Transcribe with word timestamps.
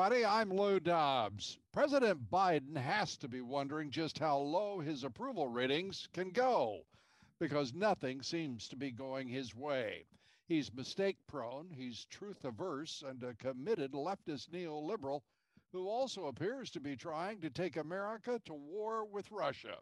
Everybody. 0.00 0.24
I'm 0.24 0.50
Lou 0.50 0.80
Dobbs. 0.80 1.58
President 1.72 2.30
Biden 2.30 2.74
has 2.74 3.18
to 3.18 3.28
be 3.28 3.42
wondering 3.42 3.90
just 3.90 4.18
how 4.18 4.38
low 4.38 4.80
his 4.80 5.04
approval 5.04 5.46
ratings 5.46 6.08
can 6.14 6.30
go 6.30 6.86
because 7.38 7.74
nothing 7.74 8.22
seems 8.22 8.66
to 8.68 8.76
be 8.76 8.92
going 8.92 9.28
his 9.28 9.54
way. 9.54 10.06
He's 10.48 10.72
mistake 10.72 11.18
prone, 11.26 11.68
he's 11.70 12.06
truth 12.06 12.46
averse, 12.46 13.04
and 13.06 13.22
a 13.22 13.34
committed 13.34 13.92
leftist 13.92 14.48
neoliberal 14.48 15.20
who 15.70 15.86
also 15.86 16.28
appears 16.28 16.70
to 16.70 16.80
be 16.80 16.96
trying 16.96 17.42
to 17.42 17.50
take 17.50 17.76
America 17.76 18.40
to 18.46 18.54
war 18.54 19.04
with 19.04 19.30
Russia. 19.30 19.76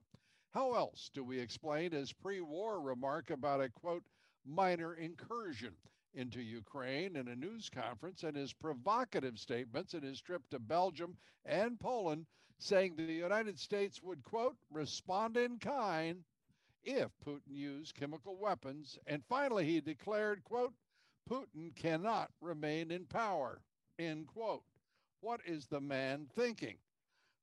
How 0.50 0.74
else 0.74 1.12
do 1.14 1.22
we 1.22 1.38
explain 1.38 1.92
his 1.92 2.12
pre 2.12 2.40
war 2.40 2.80
remark 2.80 3.30
about 3.30 3.60
a 3.60 3.68
quote, 3.68 4.02
minor 4.44 4.94
incursion 4.94 5.76
into 6.18 6.42
Ukraine 6.42 7.14
in 7.14 7.28
a 7.28 7.36
news 7.36 7.70
conference 7.70 8.24
and 8.24 8.36
his 8.36 8.52
provocative 8.52 9.38
statements 9.38 9.94
in 9.94 10.02
his 10.02 10.20
trip 10.20 10.42
to 10.50 10.58
Belgium 10.58 11.16
and 11.46 11.78
Poland, 11.78 12.26
saying 12.58 12.96
the 12.96 13.04
United 13.04 13.58
States 13.58 14.02
would, 14.02 14.24
quote, 14.24 14.56
respond 14.72 15.36
in 15.36 15.58
kind 15.58 16.24
if 16.82 17.08
Putin 17.24 17.40
used 17.50 17.94
chemical 17.94 18.36
weapons. 18.36 18.98
And 19.06 19.22
finally, 19.28 19.64
he 19.64 19.80
declared, 19.80 20.42
quote, 20.42 20.74
Putin 21.30 21.74
cannot 21.76 22.30
remain 22.40 22.90
in 22.90 23.04
power, 23.04 23.60
end 23.98 24.26
quote. 24.26 24.64
What 25.20 25.40
is 25.46 25.66
the 25.66 25.80
man 25.80 26.26
thinking? 26.34 26.78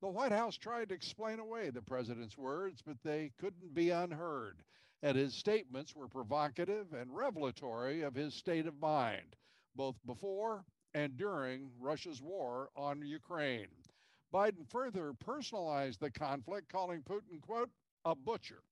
The 0.01 0.09
White 0.09 0.33
House 0.33 0.57
tried 0.57 0.89
to 0.89 0.95
explain 0.95 1.39
away 1.39 1.69
the 1.69 1.81
president's 1.81 2.37
words, 2.37 2.81
but 2.85 2.97
they 3.03 3.31
couldn't 3.39 3.73
be 3.73 3.89
unheard. 3.89 4.57
And 5.05 5.15
his 5.15 5.35
statements 5.35 5.95
were 5.95 6.07
provocative 6.07 6.93
and 6.93 7.15
revelatory 7.15 8.01
of 8.01 8.15
his 8.15 8.33
state 8.33 8.65
of 8.65 8.79
mind, 8.79 9.35
both 9.75 9.95
before 10.03 10.65
and 10.95 11.15
during 11.15 11.69
Russia's 11.79 12.23
war 12.23 12.71
on 12.75 13.05
Ukraine. 13.05 13.67
Biden 14.33 14.67
further 14.67 15.13
personalized 15.13 15.99
the 15.99 16.09
conflict, 16.09 16.69
calling 16.69 17.03
Putin, 17.03 17.39
quote, 17.39 17.69
a 18.03 18.15
butcher. 18.15 18.63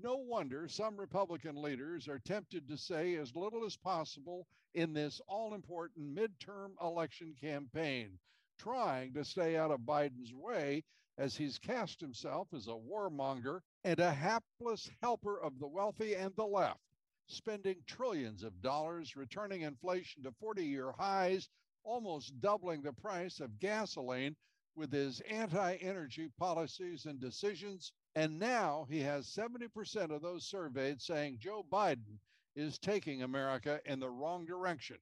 No 0.00 0.16
wonder 0.16 0.66
some 0.66 0.96
Republican 0.96 1.54
leaders 1.62 2.08
are 2.08 2.18
tempted 2.18 2.66
to 2.66 2.76
say 2.76 3.14
as 3.14 3.36
little 3.36 3.64
as 3.64 3.76
possible 3.76 4.48
in 4.74 4.92
this 4.92 5.20
all 5.28 5.54
important 5.54 6.12
midterm 6.12 6.70
election 6.82 7.36
campaign 7.40 8.18
trying 8.58 9.12
to 9.12 9.24
stay 9.24 9.56
out 9.56 9.70
of 9.70 9.82
Biden's 9.82 10.34
way 10.34 10.82
as 11.18 11.36
he's 11.36 11.58
cast 11.58 12.00
himself 12.00 12.46
as 12.54 12.68
a 12.68 12.70
warmonger 12.70 13.60
and 13.82 13.98
a 13.98 14.12
hapless 14.12 14.88
helper 15.02 15.40
of 15.40 15.58
the 15.58 15.66
wealthy 15.66 16.14
and 16.14 16.32
the 16.36 16.46
left, 16.46 16.78
spending 17.26 17.82
trillions 17.86 18.44
of 18.44 18.62
dollars, 18.62 19.16
returning 19.16 19.62
inflation 19.62 20.22
to 20.22 20.30
40 20.40 20.64
year 20.64 20.92
highs, 20.92 21.48
almost 21.82 22.40
doubling 22.40 22.82
the 22.82 22.92
price 22.92 23.40
of 23.40 23.58
gasoline 23.58 24.36
with 24.76 24.92
his 24.92 25.20
anti 25.22 25.74
energy 25.76 26.28
policies 26.38 27.04
and 27.04 27.20
decisions. 27.20 27.92
And 28.14 28.38
now 28.38 28.86
he 28.88 29.00
has 29.00 29.26
70% 29.26 30.10
of 30.10 30.22
those 30.22 30.46
surveyed 30.46 31.02
saying 31.02 31.38
Joe 31.40 31.66
Biden 31.68 32.20
is 32.54 32.78
taking 32.78 33.22
America 33.22 33.80
in 33.84 33.98
the 33.98 34.08
wrong 34.10 34.46
direction. 34.46 34.98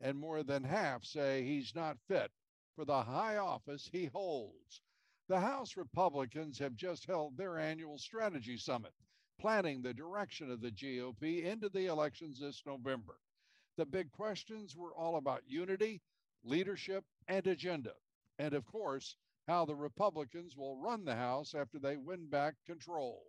And 0.00 0.18
more 0.18 0.42
than 0.42 0.64
half 0.64 1.04
say 1.04 1.44
he's 1.44 1.74
not 1.74 1.98
fit 2.08 2.30
for 2.74 2.86
the 2.86 3.02
high 3.02 3.36
office 3.36 3.88
he 3.92 4.06
holds. 4.06 4.80
The 5.28 5.40
House 5.40 5.76
Republicans 5.76 6.58
have 6.58 6.74
just 6.74 7.04
held 7.04 7.36
their 7.36 7.58
annual 7.58 7.98
strategy 7.98 8.56
summit, 8.56 8.94
planning 9.38 9.82
the 9.82 9.92
direction 9.92 10.50
of 10.50 10.62
the 10.62 10.70
GOP 10.70 11.44
into 11.44 11.68
the 11.68 11.84
elections 11.84 12.40
this 12.40 12.62
November. 12.64 13.20
The 13.76 13.84
big 13.84 14.10
questions 14.10 14.74
were 14.74 14.94
all 14.94 15.16
about 15.16 15.46
unity, 15.46 16.00
leadership, 16.42 17.04
and 17.26 17.46
agenda. 17.46 17.94
And 18.38 18.54
of 18.54 18.64
course, 18.64 19.18
how 19.46 19.66
the 19.66 19.76
Republicans 19.76 20.56
will 20.56 20.76
run 20.76 21.04
the 21.04 21.16
House 21.16 21.54
after 21.54 21.78
they 21.78 21.98
win 21.98 22.30
back 22.30 22.54
control. 22.64 23.22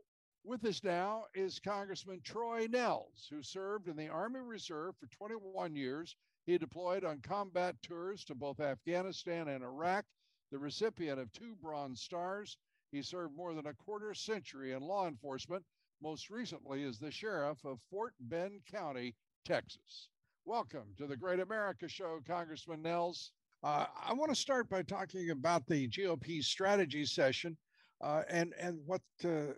With 0.46 0.64
us 0.64 0.82
now 0.82 1.26
is 1.34 1.60
Congressman 1.60 2.22
Troy 2.22 2.68
Nehls, 2.68 3.28
who 3.30 3.44
served 3.44 3.90
in 3.90 3.98
the 3.98 4.08
Army 4.08 4.40
Reserve 4.40 4.96
for 4.96 5.08
21 5.08 5.76
years 5.76 6.16
he 6.46 6.58
deployed 6.58 7.04
on 7.04 7.22
combat 7.22 7.76
tours 7.82 8.24
to 8.24 8.34
both 8.34 8.62
Afghanistan 8.62 9.50
and 9.50 9.64
Iraq, 9.64 10.06
the 10.52 10.60
recipient 10.60 11.20
of 11.20 11.32
two 11.32 11.56
Bronze 11.62 12.02
Stars. 12.02 12.58
He 12.92 13.02
served 13.02 13.36
more 13.36 13.54
than 13.54 13.68
a 13.68 13.74
quarter 13.74 14.14
century 14.14 14.74
in 14.74 14.82
law 14.82 15.08
enforcement, 15.08 15.64
most 16.02 16.30
recently 16.30 16.84
as 16.84 16.98
the 16.98 17.12
sheriff 17.12 17.64
of 17.66 17.82
Fort 17.90 18.14
Bend 18.20 18.62
County, 18.72 19.16
Texas. 19.46 20.10
Welcome 20.46 20.96
to 20.98 21.06
the 21.06 21.18
Great 21.18 21.40
America 21.40 21.88
Show, 21.88 22.20
Congressman 22.26 22.82
Nehls. 22.82 23.30
Uh, 23.62 23.86
I 24.04 24.14
want 24.14 24.32
to 24.32 24.36
start 24.36 24.70
by 24.70 24.82
talking 24.82 25.30
about 25.30 25.68
the 25.68 25.88
GOP 25.90 26.44
strategy 26.44 27.06
session 27.06 27.56
uh, 28.02 28.24
and 28.30 28.54
and 28.60 28.80
what 28.86 29.02
uh, 29.24 29.54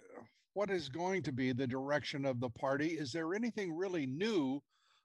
what 0.53 0.69
is 0.69 0.89
going 0.89 1.23
to 1.23 1.31
be 1.31 1.53
the 1.53 1.67
direction 1.67 2.25
of 2.25 2.39
the 2.39 2.49
party. 2.49 2.87
Is 2.87 3.13
there 3.13 3.33
anything 3.33 3.73
really 3.73 4.05
new 4.07 4.61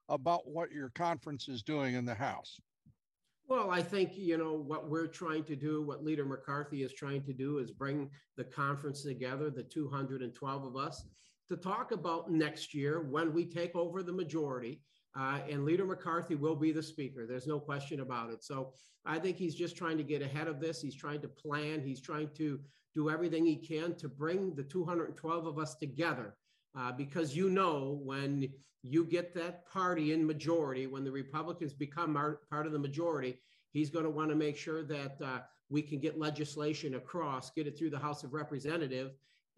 about 0.08 0.48
what 0.48 0.72
your 0.72 0.90
conference 0.90 1.46
is 1.48 1.62
doing 1.62 1.94
in 1.94 2.04
the 2.04 2.14
House? 2.14 2.58
Well, 3.48 3.70
I 3.70 3.80
think, 3.80 4.16
you 4.16 4.36
know, 4.36 4.54
what 4.54 4.90
we're 4.90 5.06
trying 5.06 5.44
to 5.44 5.54
do, 5.54 5.80
what 5.82 6.04
Leader 6.04 6.24
McCarthy 6.24 6.82
is 6.82 6.92
trying 6.92 7.22
to 7.22 7.32
do 7.32 7.58
is 7.58 7.70
bring 7.70 8.10
the 8.36 8.42
conference 8.42 9.02
together, 9.02 9.50
the 9.50 9.62
212 9.62 10.64
of 10.64 10.76
us, 10.76 11.04
to 11.48 11.56
talk 11.56 11.92
about 11.92 12.30
next 12.30 12.74
year 12.74 13.02
when 13.08 13.32
we 13.32 13.44
take 13.44 13.76
over 13.76 14.02
the 14.02 14.12
majority. 14.12 14.80
Uh, 15.16 15.38
and 15.48 15.64
Leader 15.64 15.86
McCarthy 15.86 16.34
will 16.34 16.56
be 16.56 16.72
the 16.72 16.82
speaker. 16.82 17.24
There's 17.24 17.46
no 17.46 17.60
question 17.60 18.00
about 18.00 18.30
it. 18.30 18.42
So 18.42 18.72
I 19.04 19.20
think 19.20 19.36
he's 19.36 19.54
just 19.54 19.76
trying 19.76 19.96
to 19.98 20.04
get 20.04 20.22
ahead 20.22 20.48
of 20.48 20.60
this. 20.60 20.82
He's 20.82 20.96
trying 20.96 21.22
to 21.22 21.28
plan. 21.28 21.82
He's 21.82 22.00
trying 22.00 22.30
to 22.34 22.58
do 22.96 23.10
everything 23.10 23.46
he 23.46 23.56
can 23.56 23.94
to 23.96 24.08
bring 24.08 24.56
the 24.56 24.64
212 24.64 25.46
of 25.46 25.58
us 25.58 25.76
together 25.76 26.34
uh, 26.78 26.92
because 26.92 27.34
you 27.34 27.48
know 27.48 28.00
when 28.02 28.48
you 28.82 29.04
get 29.04 29.34
that 29.34 29.66
party 29.68 30.12
in 30.12 30.26
majority, 30.26 30.86
when 30.86 31.04
the 31.04 31.10
Republicans 31.10 31.72
become 31.72 32.16
our, 32.16 32.40
part 32.50 32.66
of 32.66 32.72
the 32.72 32.78
majority, 32.78 33.38
he's 33.72 33.90
going 33.90 34.04
to 34.04 34.10
want 34.10 34.30
to 34.30 34.36
make 34.36 34.56
sure 34.56 34.82
that 34.84 35.16
uh, 35.24 35.38
we 35.68 35.82
can 35.82 35.98
get 35.98 36.18
legislation 36.18 36.94
across, 36.94 37.50
get 37.50 37.66
it 37.66 37.76
through 37.76 37.90
the 37.90 37.98
House 37.98 38.22
of 38.22 38.32
Representative, 38.32 39.12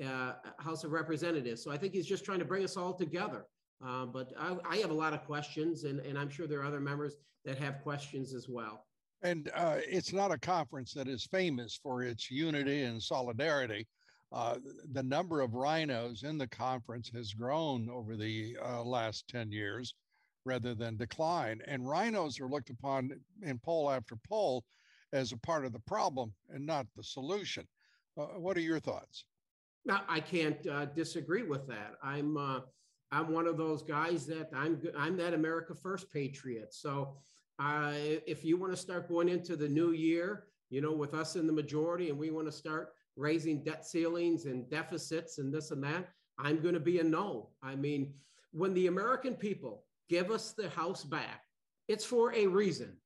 uh, 0.04 0.34
House 0.58 0.84
of 0.84 0.92
Representatives. 0.92 1.62
So 1.62 1.70
I 1.70 1.76
think 1.76 1.92
he's 1.92 2.06
just 2.06 2.24
trying 2.24 2.38
to 2.38 2.44
bring 2.44 2.64
us 2.64 2.76
all 2.76 2.94
together. 2.94 3.46
Uh, 3.84 4.06
but 4.06 4.32
I, 4.38 4.56
I, 4.68 4.76
have 4.78 4.90
a 4.90 4.94
lot 4.94 5.12
of 5.12 5.24
questions, 5.24 5.84
and, 5.84 6.00
and 6.00 6.18
I'm 6.18 6.28
sure 6.28 6.48
there 6.48 6.60
are 6.60 6.64
other 6.64 6.80
members 6.80 7.14
that 7.44 7.58
have 7.58 7.80
questions 7.82 8.34
as 8.34 8.48
well. 8.48 8.86
And 9.22 9.50
uh, 9.54 9.76
it's 9.86 10.12
not 10.12 10.32
a 10.32 10.38
conference 10.38 10.92
that 10.94 11.06
is 11.06 11.26
famous 11.26 11.78
for 11.80 12.02
its 12.02 12.28
unity 12.28 12.82
and 12.82 13.00
solidarity 13.00 13.86
uh, 14.32 14.56
the 14.92 15.02
number 15.02 15.40
of 15.40 15.54
rhinos 15.54 16.22
in 16.22 16.36
the 16.36 16.46
conference 16.46 17.10
has 17.14 17.32
grown 17.32 17.88
over 17.88 18.16
the 18.16 18.56
uh, 18.62 18.82
last 18.82 19.26
10 19.28 19.50
years 19.50 19.94
rather 20.44 20.74
than 20.74 20.96
decline. 20.96 21.60
And 21.66 21.88
rhinos 21.88 22.40
are 22.40 22.48
looked 22.48 22.70
upon 22.70 23.12
in 23.42 23.58
poll 23.58 23.90
after 23.90 24.16
poll 24.16 24.64
as 25.12 25.32
a 25.32 25.38
part 25.38 25.64
of 25.64 25.72
the 25.72 25.78
problem 25.80 26.34
and 26.50 26.66
not 26.66 26.86
the 26.96 27.02
solution. 27.02 27.66
Uh, 28.18 28.26
what 28.38 28.56
are 28.56 28.60
your 28.60 28.80
thoughts? 28.80 29.24
Now, 29.84 30.02
I 30.08 30.20
can't 30.20 30.66
uh, 30.66 30.86
disagree 30.86 31.44
with 31.44 31.66
that. 31.68 31.94
I'm 32.02 32.36
uh, 32.36 32.60
I'm 33.10 33.32
one 33.32 33.46
of 33.46 33.56
those 33.56 33.82
guys 33.82 34.26
that 34.26 34.50
I'm 34.54 34.82
I'm 34.96 35.16
that 35.16 35.32
America 35.32 35.74
First 35.74 36.12
patriot. 36.12 36.74
So 36.74 37.16
uh, 37.58 37.92
if 37.94 38.44
you 38.44 38.58
want 38.58 38.72
to 38.72 38.76
start 38.76 39.08
going 39.08 39.28
into 39.28 39.56
the 39.56 39.68
new 39.68 39.92
year, 39.92 40.44
you 40.68 40.82
know, 40.82 40.92
with 40.92 41.14
us 41.14 41.36
in 41.36 41.46
the 41.46 41.52
majority, 41.52 42.10
and 42.10 42.18
we 42.18 42.30
want 42.30 42.46
to 42.46 42.52
start 42.52 42.92
raising 43.18 43.62
debt 43.64 43.84
ceilings 43.84 44.46
and 44.46 44.70
deficits 44.70 45.38
and 45.38 45.52
this 45.52 45.70
and 45.70 45.82
that, 45.84 46.08
I'm 46.38 46.60
going 46.60 46.74
to 46.74 46.80
be 46.80 47.00
a 47.00 47.04
no. 47.04 47.50
I 47.62 47.74
mean, 47.74 48.14
when 48.52 48.72
the 48.74 48.86
American 48.86 49.34
people 49.34 49.84
give 50.08 50.30
us 50.30 50.52
the 50.52 50.68
House 50.70 51.04
back, 51.04 51.42
it's 51.88 52.04
for 52.04 52.32
a 52.34 52.46
reason. 52.46 52.96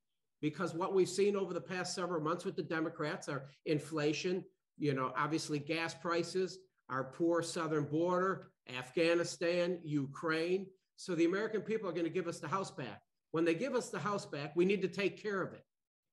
Because 0.40 0.74
what 0.74 0.92
we've 0.92 1.08
seen 1.08 1.36
over 1.36 1.54
the 1.54 1.60
past 1.60 1.94
several 1.94 2.20
months 2.20 2.44
with 2.44 2.56
the 2.56 2.62
Democrats 2.62 3.28
are 3.28 3.46
inflation, 3.64 4.44
you 4.76 4.92
know, 4.92 5.12
obviously 5.16 5.58
gas 5.60 5.94
prices, 5.94 6.58
our 6.90 7.04
poor 7.04 7.42
southern 7.42 7.84
border, 7.84 8.50
Afghanistan, 8.76 9.78
Ukraine. 9.84 10.66
So 10.96 11.14
the 11.14 11.24
American 11.26 11.62
people 11.62 11.88
are 11.88 11.92
going 11.92 12.04
to 12.04 12.10
give 12.10 12.28
us 12.28 12.40
the 12.40 12.48
House 12.48 12.70
back. 12.72 13.02
When 13.30 13.44
they 13.44 13.54
give 13.54 13.74
us 13.74 13.88
the 13.88 14.00
House 14.00 14.26
back, 14.26 14.54
we 14.56 14.64
need 14.64 14.82
to 14.82 14.88
take 14.88 15.22
care 15.22 15.40
of 15.42 15.52
it. 15.54 15.64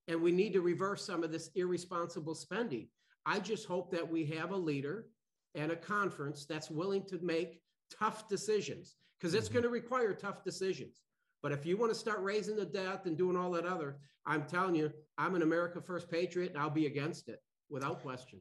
and 0.10 0.22
we 0.22 0.32
need 0.32 0.54
to 0.54 0.62
reverse 0.62 1.06
some 1.06 1.24
of 1.24 1.32
this 1.32 1.52
irresponsible 1.56 2.34
spending. 2.36 2.88
I 3.26 3.40
just 3.40 3.66
hope 3.66 3.92
that 3.92 4.10
we 4.10 4.26
have 4.26 4.52
a 4.52 4.58
leader 4.58 5.08
and 5.56 5.72
a 5.72 5.76
conference 5.76 6.46
that's 6.46 6.70
willing 6.70 7.04
to 7.06 7.20
make 7.20 7.62
tough 7.98 8.28
decisions 8.28 8.96
because 9.20 9.34
it's 9.34 9.48
mm-hmm. 9.48 9.56
going 9.56 9.64
to 9.64 9.70
require 9.70 10.14
tough 10.14 10.44
decisions. 10.44 11.02
But 11.42 11.52
if 11.52 11.66
you 11.66 11.78
want 11.78 11.92
to 11.92 11.98
start 11.98 12.22
raising 12.22 12.56
the 12.56 12.66
debt 12.66 13.06
and 13.06 13.18
doing 13.18 13.38
all 13.38 13.52
that 13.52 13.66
other, 13.66 13.98
I'm 14.26 14.44
telling 14.44 14.76
you, 14.76 14.92
I'm 15.18 15.36
an 15.36 15.42
America 15.42 15.82
First 15.82 16.10
patriot 16.10 16.52
and 16.52 16.62
I'll 16.62 16.70
be 16.70 16.86
against 16.86 17.30
it 17.30 17.42
without 17.70 18.02
question. 18.02 18.40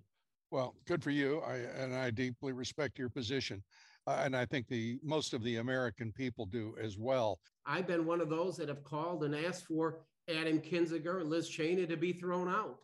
Well, 0.51 0.75
good 0.87 1.03
for 1.03 1.11
you. 1.11 1.41
I, 1.41 1.57
and 1.57 1.95
I 1.95 2.11
deeply 2.11 2.53
respect 2.53 2.99
your 2.99 3.11
position. 3.11 3.63
Uh, 4.07 4.23
and 4.25 4.35
I 4.35 4.47
think 4.47 4.67
the 4.69 4.99
most 5.03 5.35
of 5.35 5.43
the 5.43 5.57
American 5.57 6.13
people 6.13 6.47
do 6.47 6.75
as 6.83 6.97
well. 6.99 7.39
I've 7.67 7.87
been 7.87 8.07
one 8.07 8.23
of 8.23 8.31
those 8.31 8.57
that 8.57 8.69
have 8.69 8.83
called 8.83 9.23
and 9.25 9.35
asked 9.35 9.67
for 9.67 10.01
Adam 10.29 10.61
Kinzinger 10.61 11.21
and 11.21 11.29
Liz 11.29 11.49
Cheney 11.49 11.87
to 11.87 11.97
be 11.97 12.13
thrown 12.13 12.49
out. 12.49 12.79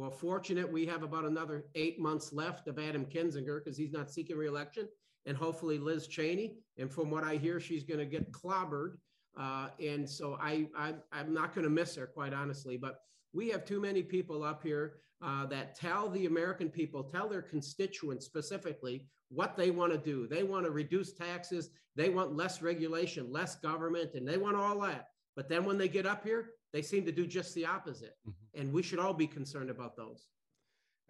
Well, 0.00 0.10
fortunate 0.10 0.72
we 0.72 0.86
have 0.86 1.02
about 1.02 1.26
another 1.26 1.66
eight 1.74 2.00
months 2.00 2.32
left 2.32 2.68
of 2.68 2.78
Adam 2.78 3.04
Kinzinger 3.04 3.62
because 3.62 3.76
he's 3.76 3.92
not 3.92 4.10
seeking 4.10 4.38
reelection, 4.38 4.88
and 5.26 5.36
hopefully 5.36 5.76
Liz 5.76 6.06
Cheney. 6.06 6.56
And 6.78 6.90
from 6.90 7.10
what 7.10 7.22
I 7.22 7.36
hear, 7.36 7.60
she's 7.60 7.84
going 7.84 7.98
to 7.98 8.06
get 8.06 8.32
clobbered. 8.32 8.94
Uh, 9.38 9.68
and 9.78 10.08
so 10.08 10.38
I, 10.40 10.68
I 10.74 10.94
I'm 11.12 11.34
not 11.34 11.54
going 11.54 11.64
to 11.64 11.70
miss 11.70 11.96
her, 11.96 12.06
quite 12.06 12.32
honestly. 12.32 12.78
But 12.78 13.00
we 13.34 13.50
have 13.50 13.66
too 13.66 13.78
many 13.78 14.02
people 14.02 14.42
up 14.42 14.62
here 14.62 14.94
uh, 15.20 15.44
that 15.48 15.74
tell 15.74 16.08
the 16.08 16.24
American 16.24 16.70
people, 16.70 17.04
tell 17.04 17.28
their 17.28 17.42
constituents 17.42 18.24
specifically 18.24 19.06
what 19.28 19.54
they 19.54 19.70
want 19.70 19.92
to 19.92 19.98
do. 19.98 20.26
They 20.26 20.44
want 20.44 20.64
to 20.64 20.70
reduce 20.70 21.12
taxes, 21.12 21.68
they 21.94 22.08
want 22.08 22.34
less 22.34 22.62
regulation, 22.62 23.30
less 23.30 23.56
government, 23.56 24.14
and 24.14 24.26
they 24.26 24.38
want 24.38 24.56
all 24.56 24.80
that. 24.80 25.08
But 25.36 25.50
then 25.50 25.66
when 25.66 25.76
they 25.76 25.88
get 25.88 26.06
up 26.06 26.24
here, 26.24 26.52
they 26.72 26.82
seem 26.82 27.04
to 27.04 27.12
do 27.12 27.26
just 27.26 27.54
the 27.54 27.66
opposite. 27.66 28.16
Mm-hmm. 28.28 28.60
And 28.60 28.72
we 28.72 28.82
should 28.82 28.98
all 28.98 29.14
be 29.14 29.26
concerned 29.26 29.70
about 29.70 29.96
those. 29.96 30.28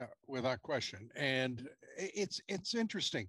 Uh, 0.00 0.06
without 0.26 0.62
question. 0.62 1.10
And 1.14 1.68
it's 1.96 2.40
it's 2.48 2.74
interesting. 2.74 3.28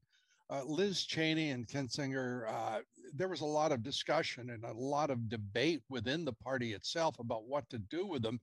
Uh, 0.50 0.64
Liz 0.66 1.04
Cheney 1.04 1.52
and 1.52 1.68
Kinzinger, 1.68 2.48
uh, 2.50 2.80
there 3.14 3.30
was 3.30 3.42
a 3.42 3.46
lot 3.46 3.72
of 3.72 3.84
discussion 3.84 4.50
and 4.50 4.64
a 4.64 4.74
lot 4.74 5.10
of 5.10 5.30
debate 5.30 5.82
within 5.90 6.26
the 6.26 6.34
party 6.34 6.74
itself 6.74 7.20
about 7.20 7.46
what 7.46 7.70
to 7.70 7.78
do 7.78 8.06
with 8.06 8.22
them. 8.22 8.40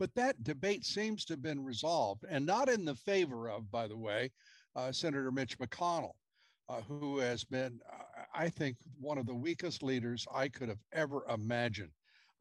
But 0.00 0.14
that 0.16 0.42
debate 0.42 0.84
seems 0.84 1.24
to 1.24 1.34
have 1.34 1.42
been 1.42 1.64
resolved, 1.64 2.24
and 2.28 2.44
not 2.44 2.68
in 2.68 2.84
the 2.84 2.96
favor 2.96 3.48
of, 3.48 3.70
by 3.70 3.86
the 3.86 3.96
way, 3.96 4.32
uh, 4.74 4.90
Senator 4.90 5.30
Mitch 5.30 5.56
McConnell, 5.58 6.14
uh, 6.68 6.80
who 6.80 7.18
has 7.18 7.44
been, 7.44 7.78
uh, 7.92 8.22
I 8.34 8.48
think, 8.48 8.76
one 9.00 9.18
of 9.18 9.26
the 9.26 9.34
weakest 9.34 9.84
leaders 9.84 10.26
I 10.34 10.48
could 10.48 10.68
have 10.68 10.82
ever 10.92 11.24
imagined. 11.28 11.90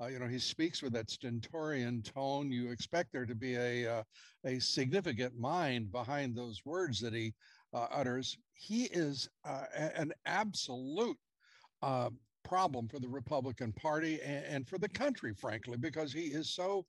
Uh, 0.01 0.07
you 0.07 0.19
know, 0.19 0.28
he 0.28 0.40
speaks 0.40 0.81
with 0.81 0.94
that 0.94 1.10
stentorian 1.10 2.01
tone. 2.01 2.51
You 2.51 2.72
expect 2.72 3.12
there 3.12 3.25
to 3.25 3.36
be 3.36 3.56
a 3.56 3.88
uh, 3.88 4.04
a 4.45 4.60
significant 4.60 5.38
mind 5.38 5.92
behind 5.92 6.36
those 6.36 6.62
words 6.66 7.00
that 7.01 7.13
he 7.13 7.34
uh, 7.74 7.88
utters. 7.92 8.38
He 8.54 8.86
is 8.86 9.30
an 9.75 10.12
absolute 10.25 11.18
problem 12.44 12.88
for 12.88 13.00
the 13.00 13.07
Republican 13.07 13.72
Party 13.74 14.19
and, 14.22 14.45
and, 14.45 14.68
for 14.68 14.78
the 14.78 14.90
country, 14.90 15.34
frankly, 15.34 15.78
because 15.78 16.12
he 16.12 16.25
is 16.25 16.50
so 16.50 16.86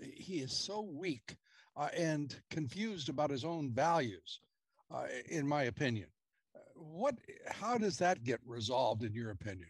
he 0.00 0.40
is 0.40 0.52
so 0.52 0.82
weak 0.82 1.36
uh, 1.76 1.88
and 1.96 2.40
confused 2.50 3.08
about 3.08 3.30
his 3.30 3.44
own 3.44 3.70
values, 3.72 4.40
uh, 4.90 5.06
in 5.28 5.46
my 5.46 5.64
opinion. 5.64 6.08
What, 6.74 7.16
how 7.46 7.78
does 7.78 7.96
that 7.98 8.24
get 8.24 8.40
resolved, 8.46 9.02
in 9.02 9.12
your 9.14 9.30
opinion? 9.30 9.68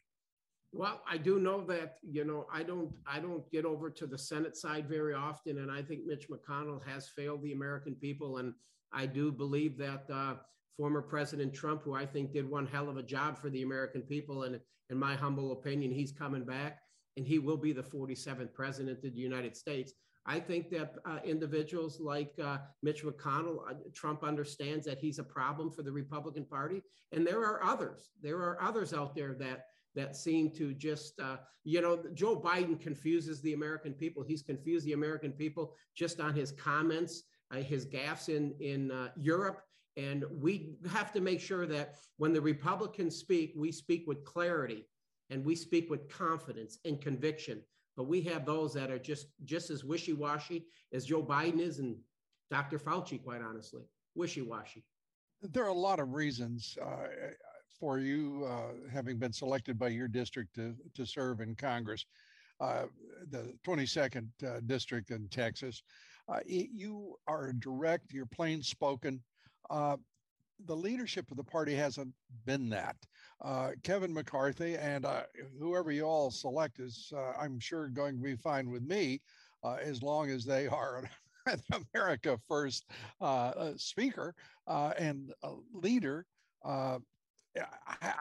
Well, 0.77 1.01
I 1.11 1.17
do 1.17 1.41
know 1.41 1.65
that 1.69 1.97
you 2.03 2.25
know 2.27 2.47
I 2.53 2.63
don't 2.63 2.93
I 3.07 3.19
don't 3.19 3.51
get 3.51 3.65
over 3.65 3.89
to 3.89 4.07
the 4.07 4.19
Senate 4.19 4.57
side 4.59 4.87
very 4.87 5.15
often, 5.15 5.59
and 5.59 5.71
I 5.71 5.81
think 5.81 6.05
Mitch 6.05 6.29
McConnell 6.29 6.87
has 6.87 7.09
failed 7.09 7.43
the 7.43 7.53
American 7.53 7.95
people, 7.95 8.37
and 8.37 8.53
I 8.93 9.07
do 9.07 9.33
believe 9.33 9.79
that 9.79 10.05
uh, 10.13 10.35
former 10.77 11.01
President 11.01 11.55
Trump, 11.55 11.83
who 11.83 11.95
I 11.95 12.05
think 12.05 12.35
did 12.35 12.51
one 12.51 12.67
hell 12.67 12.91
of 12.91 12.99
a 12.99 13.03
job 13.03 13.39
for 13.39 13.49
the 13.49 13.63
American 13.63 14.03
people, 14.03 14.43
and 14.43 14.61
in 14.91 14.99
my 14.99 15.15
humble 15.15 15.53
opinion, 15.53 15.93
he's 15.93 16.13
coming 16.13 16.45
back, 16.45 16.81
and 17.17 17.27
he 17.27 17.39
will 17.39 17.57
be 17.57 17.73
the 17.73 17.83
47th 17.83 18.53
president 18.53 19.03
of 19.03 19.15
the 19.15 19.21
United 19.21 19.57
States. 19.57 19.95
I 20.27 20.41
think 20.41 20.69
that 20.71 20.97
uh, 21.07 21.21
individuals 21.25 22.01
like 22.01 22.35
uh, 22.43 22.59
Mitch 22.83 23.03
McConnell, 23.03 23.71
uh, 23.71 23.75
Trump 23.95 24.25
understands 24.25 24.85
that 24.85 24.99
he's 24.99 25.21
a 25.21 25.25
problem 25.25 25.71
for 25.71 25.83
the 25.83 25.93
Republican 25.93 26.45
Party, 26.45 26.83
and 27.13 27.27
there 27.27 27.41
are 27.41 27.65
others. 27.65 28.11
There 28.23 28.41
are 28.41 28.61
others 28.61 28.93
out 28.93 29.15
there 29.15 29.33
that 29.35 29.65
that 29.97 30.15
seem 30.15 30.51
to 30.53 30.73
just, 30.75 31.19
uh, 31.21 31.39
you 31.65 31.81
know, 31.81 31.99
Joe 32.15 32.39
Biden 32.39 32.81
confuses 32.81 33.41
the 33.41 33.55
American 33.55 33.93
people. 33.93 34.23
He's 34.23 34.43
confused 34.43 34.87
the 34.87 34.93
American 34.93 35.33
people 35.33 35.75
just 35.97 36.21
on 36.21 36.35
his 36.35 36.53
comments, 36.53 37.25
uh, 37.51 37.57
his 37.57 37.87
gaffes 37.87 38.29
in 38.29 38.55
in 38.61 38.93
uh, 38.93 39.09
Europe. 39.17 39.63
And 39.97 40.25
we 40.31 40.77
have 40.93 41.13
to 41.15 41.21
make 41.21 41.41
sure 41.41 41.67
that 41.67 41.95
when 42.19 42.33
the 42.33 42.41
Republicans 42.41 43.17
speak, 43.17 43.55
we 43.57 43.73
speak 43.73 44.05
with 44.07 44.25
clarity 44.25 44.87
and 45.31 45.45
we 45.45 45.57
speak 45.57 45.91
with 45.91 46.09
confidence 46.09 46.79
and 46.85 47.01
conviction 47.01 47.63
but 47.97 48.05
we 48.05 48.21
have 48.23 48.45
those 48.45 48.75
that 48.75 48.91
are 48.91 48.99
just 48.99 49.29
just 49.45 49.71
as 49.71 49.85
wishy-washy 49.85 50.67
as 50.93 51.07
Joe 51.07 51.23
Biden 51.23 51.61
is 51.61 51.79
and 51.79 51.97
Dr. 52.51 52.79
Fauci, 52.79 53.23
quite 53.23 53.43
honestly, 53.43 53.83
wishy-washy. 54.15 54.85
There 55.43 55.65
are 55.65 55.69
a 55.69 55.73
lot 55.73 55.99
of 55.99 56.15
reasons 56.15 56.77
uh, 56.81 57.07
for 57.79 57.99
you 57.99 58.47
uh, 58.49 58.91
having 58.93 59.19
been 59.19 59.33
selected 59.33 59.79
by 59.79 59.89
your 59.89 60.09
district 60.09 60.55
to, 60.55 60.75
to 60.95 61.07
serve 61.07 61.41
in 61.41 61.55
Congress, 61.55 62.07
uh, 62.61 62.85
the 63.31 63.53
22nd 63.67 64.29
uh, 64.47 64.61
district 64.67 65.11
in 65.11 65.29
Texas. 65.29 65.83
Uh, 66.29 66.41
you 66.47 67.17
are 67.29 67.53
direct, 67.53 68.13
you're 68.13 68.27
plain 68.27 68.63
spoken. 68.63 69.23
Uh, 69.71 69.97
the 70.65 70.77
leadership 70.77 71.31
of 71.31 71.37
the 71.37 71.45
party 71.45 71.75
hasn't 71.75 72.13
been 72.47 72.69
that. 72.71 72.97
Uh, 73.45 73.73
Kevin 73.83 74.13
McCarthy 74.13 74.77
and 74.77 75.05
uh, 75.05 75.23
whoever 75.59 75.93
you 75.93 76.05
all 76.05 76.31
select 76.31 76.81
is, 76.81 77.13
uh, 77.15 77.33
I'm 77.39 77.61
sure, 77.61 77.89
going 77.89 78.17
to 78.17 78.23
be 78.23 78.37
fine 78.37 78.71
with 78.71 78.83
me 78.83 79.21
uh, 79.63 79.77
as 79.83 80.03
long 80.03 80.31
as 80.31 80.45
they 80.45 80.67
are 80.67 81.05
America 81.95 82.39
First 82.49 82.87
uh, 83.21 83.25
uh, 83.25 83.73
speaker 83.77 84.35
and 84.67 85.33
leader. 85.73 86.27
I, 86.65 86.99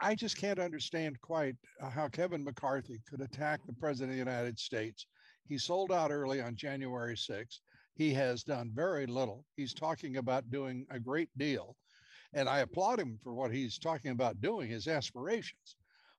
I, 0.02 0.14
just 0.14 0.36
can't 0.36 0.58
understand 0.58 1.20
quite 1.20 1.56
how 1.80 2.08
Kevin 2.08 2.44
McCarthy 2.44 3.00
could 3.08 3.20
attack 3.20 3.60
the 3.66 3.72
president 3.72 4.10
of 4.10 4.26
the 4.26 4.30
United 4.30 4.58
States. 4.58 5.06
He 5.48 5.58
sold 5.58 5.92
out 5.92 6.10
early 6.10 6.40
on 6.40 6.56
January 6.56 7.16
6th. 7.16 7.60
He 7.94 8.12
has 8.14 8.42
done 8.42 8.70
very 8.74 9.06
little. 9.06 9.44
He's 9.56 9.74
talking 9.74 10.16
about 10.16 10.50
doing 10.50 10.86
a 10.90 10.98
great 10.98 11.30
deal. 11.38 11.76
And 12.34 12.48
I 12.48 12.60
applaud 12.60 12.98
him 12.98 13.18
for 13.22 13.34
what 13.34 13.50
he's 13.50 13.78
talking 13.78 14.10
about 14.10 14.40
doing, 14.40 14.68
his 14.68 14.88
aspirations. 14.88 15.76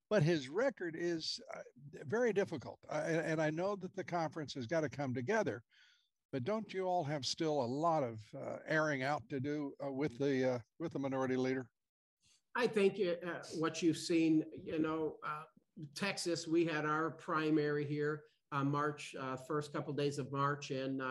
But 0.09 0.23
his 0.23 0.49
record 0.49 0.95
is 0.97 1.39
uh, 1.53 1.59
very 2.05 2.33
difficult. 2.33 2.79
Uh, 2.89 3.03
and, 3.03 3.41
I 3.41 3.49
know 3.49 3.75
that 3.75 3.95
the 3.95 4.03
conference 4.03 4.53
has 4.53 4.65
got 4.65 4.81
to 4.81 4.89
come 4.89 5.13
together. 5.13 5.61
But 6.31 6.45
don't 6.45 6.73
you 6.73 6.85
all 6.85 7.03
have 7.03 7.25
still 7.25 7.61
a 7.61 7.65
lot 7.65 8.03
of 8.03 8.19
uh, 8.35 8.57
airing 8.67 9.03
out 9.03 9.23
to 9.29 9.39
do 9.39 9.73
uh, 9.85 9.91
with 9.91 10.17
the 10.17 10.55
uh, 10.55 10.59
with 10.79 10.93
the 10.93 10.99
minority 10.99 11.37
leader? 11.37 11.67
I 12.57 12.65
think 12.65 12.99
uh, 12.99 13.25
uh, 13.25 13.33
what 13.59 13.83
you've 13.83 13.97
seen, 13.97 14.43
you 14.65 14.79
know, 14.79 15.17
uh, 15.23 15.43
Texas, 15.93 16.47
we 16.47 16.65
had 16.65 16.85
our 16.85 17.11
primary 17.11 17.85
here 17.85 18.23
on 18.51 18.71
March, 18.71 19.15
first 19.47 19.71
couple 19.71 19.91
of 19.91 19.97
days 19.97 20.17
of 20.17 20.31
March, 20.31 20.71
and 20.71 21.01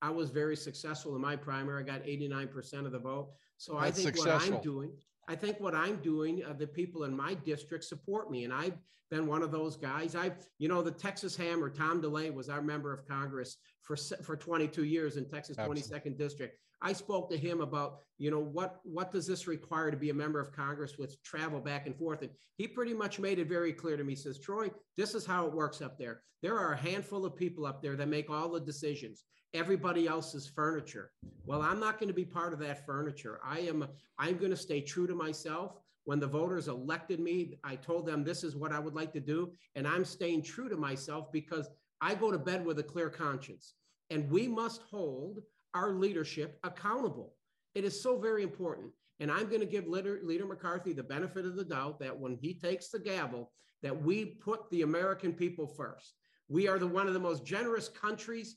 I 0.00 0.10
was 0.10 0.30
very 0.30 0.56
successful 0.56 1.16
in 1.16 1.20
my 1.20 1.34
primary. 1.34 1.82
I 1.82 1.86
got 1.86 2.04
89% 2.04 2.86
of 2.86 2.92
the 2.92 3.00
vote. 3.00 3.30
So 3.56 3.74
That's 3.80 3.84
I 3.84 3.90
think 3.90 4.16
successful. 4.16 4.50
what 4.50 4.58
I'm 4.58 4.62
doing, 4.62 4.92
I 5.28 5.36
think 5.36 5.60
what 5.60 5.74
I'm 5.74 5.96
doing, 5.96 6.42
uh, 6.44 6.52
the 6.52 6.66
people 6.66 7.04
in 7.04 7.16
my 7.16 7.34
district 7.34 7.84
support 7.84 8.30
me. 8.30 8.44
And 8.44 8.52
I've 8.52 8.76
been 9.10 9.26
one 9.26 9.42
of 9.42 9.52
those 9.52 9.76
guys. 9.76 10.16
I've, 10.16 10.46
you 10.58 10.68
know, 10.68 10.82
the 10.82 10.90
Texas 10.90 11.36
Hammer, 11.36 11.70
Tom 11.70 12.00
DeLay 12.00 12.30
was 12.30 12.48
our 12.48 12.62
member 12.62 12.92
of 12.92 13.06
Congress 13.06 13.58
for, 13.82 13.96
for 13.96 14.36
22 14.36 14.84
years 14.84 15.16
in 15.16 15.28
Texas 15.28 15.58
Absolutely. 15.58 15.82
22nd 15.82 16.18
District. 16.18 16.58
I 16.84 16.92
spoke 16.92 17.30
to 17.30 17.36
him 17.36 17.60
about, 17.60 17.98
you 18.18 18.32
know, 18.32 18.40
what, 18.40 18.80
what 18.82 19.12
does 19.12 19.26
this 19.26 19.46
require 19.46 19.92
to 19.92 19.96
be 19.96 20.10
a 20.10 20.14
member 20.14 20.40
of 20.40 20.50
Congress 20.50 20.98
with 20.98 21.22
travel 21.22 21.60
back 21.60 21.86
and 21.86 21.96
forth? 21.96 22.22
And 22.22 22.30
he 22.56 22.66
pretty 22.66 22.92
much 22.92 23.20
made 23.20 23.38
it 23.38 23.48
very 23.48 23.72
clear 23.72 23.96
to 23.96 24.02
me, 24.02 24.16
says, 24.16 24.40
Troy, 24.40 24.70
this 24.96 25.14
is 25.14 25.24
how 25.24 25.46
it 25.46 25.52
works 25.52 25.80
up 25.80 25.96
there. 25.96 26.22
There 26.42 26.58
are 26.58 26.72
a 26.72 26.76
handful 26.76 27.24
of 27.24 27.36
people 27.36 27.66
up 27.66 27.82
there 27.82 27.94
that 27.94 28.08
make 28.08 28.28
all 28.28 28.48
the 28.48 28.60
decisions 28.60 29.22
everybody 29.54 30.06
else's 30.06 30.46
furniture. 30.46 31.12
Well, 31.44 31.62
I'm 31.62 31.80
not 31.80 31.98
going 31.98 32.08
to 32.08 32.14
be 32.14 32.24
part 32.24 32.52
of 32.52 32.58
that 32.60 32.86
furniture. 32.86 33.40
I 33.44 33.60
am 33.60 33.86
I'm 34.18 34.36
going 34.36 34.50
to 34.50 34.56
stay 34.56 34.80
true 34.80 35.06
to 35.06 35.14
myself. 35.14 35.78
When 36.04 36.18
the 36.18 36.26
voters 36.26 36.68
elected 36.68 37.20
me, 37.20 37.58
I 37.62 37.76
told 37.76 38.06
them 38.06 38.24
this 38.24 38.42
is 38.42 38.56
what 38.56 38.72
I 38.72 38.78
would 38.78 38.94
like 38.94 39.12
to 39.12 39.20
do 39.20 39.52
and 39.76 39.86
I'm 39.86 40.04
staying 40.04 40.42
true 40.42 40.68
to 40.68 40.76
myself 40.76 41.30
because 41.32 41.68
I 42.00 42.14
go 42.14 42.32
to 42.32 42.38
bed 42.38 42.64
with 42.64 42.78
a 42.78 42.82
clear 42.82 43.08
conscience. 43.08 43.74
And 44.10 44.28
we 44.30 44.48
must 44.48 44.82
hold 44.90 45.40
our 45.74 45.92
leadership 45.92 46.58
accountable. 46.64 47.34
It 47.74 47.84
is 47.84 48.02
so 48.02 48.18
very 48.18 48.42
important. 48.42 48.90
And 49.20 49.30
I'm 49.30 49.46
going 49.48 49.60
to 49.60 49.66
give 49.66 49.86
Leader, 49.86 50.20
Leader 50.24 50.46
McCarthy 50.46 50.92
the 50.92 51.02
benefit 51.02 51.46
of 51.46 51.54
the 51.54 51.64
doubt 51.64 52.00
that 52.00 52.18
when 52.18 52.34
he 52.34 52.54
takes 52.54 52.88
the 52.88 52.98
gavel, 52.98 53.52
that 53.82 54.02
we 54.02 54.24
put 54.24 54.68
the 54.70 54.82
American 54.82 55.32
people 55.32 55.66
first 55.66 56.14
We 56.48 56.68
are 56.68 56.78
the 56.78 56.86
one 56.86 57.08
of 57.08 57.14
the 57.14 57.20
most 57.20 57.44
generous 57.44 57.88
countries 57.88 58.56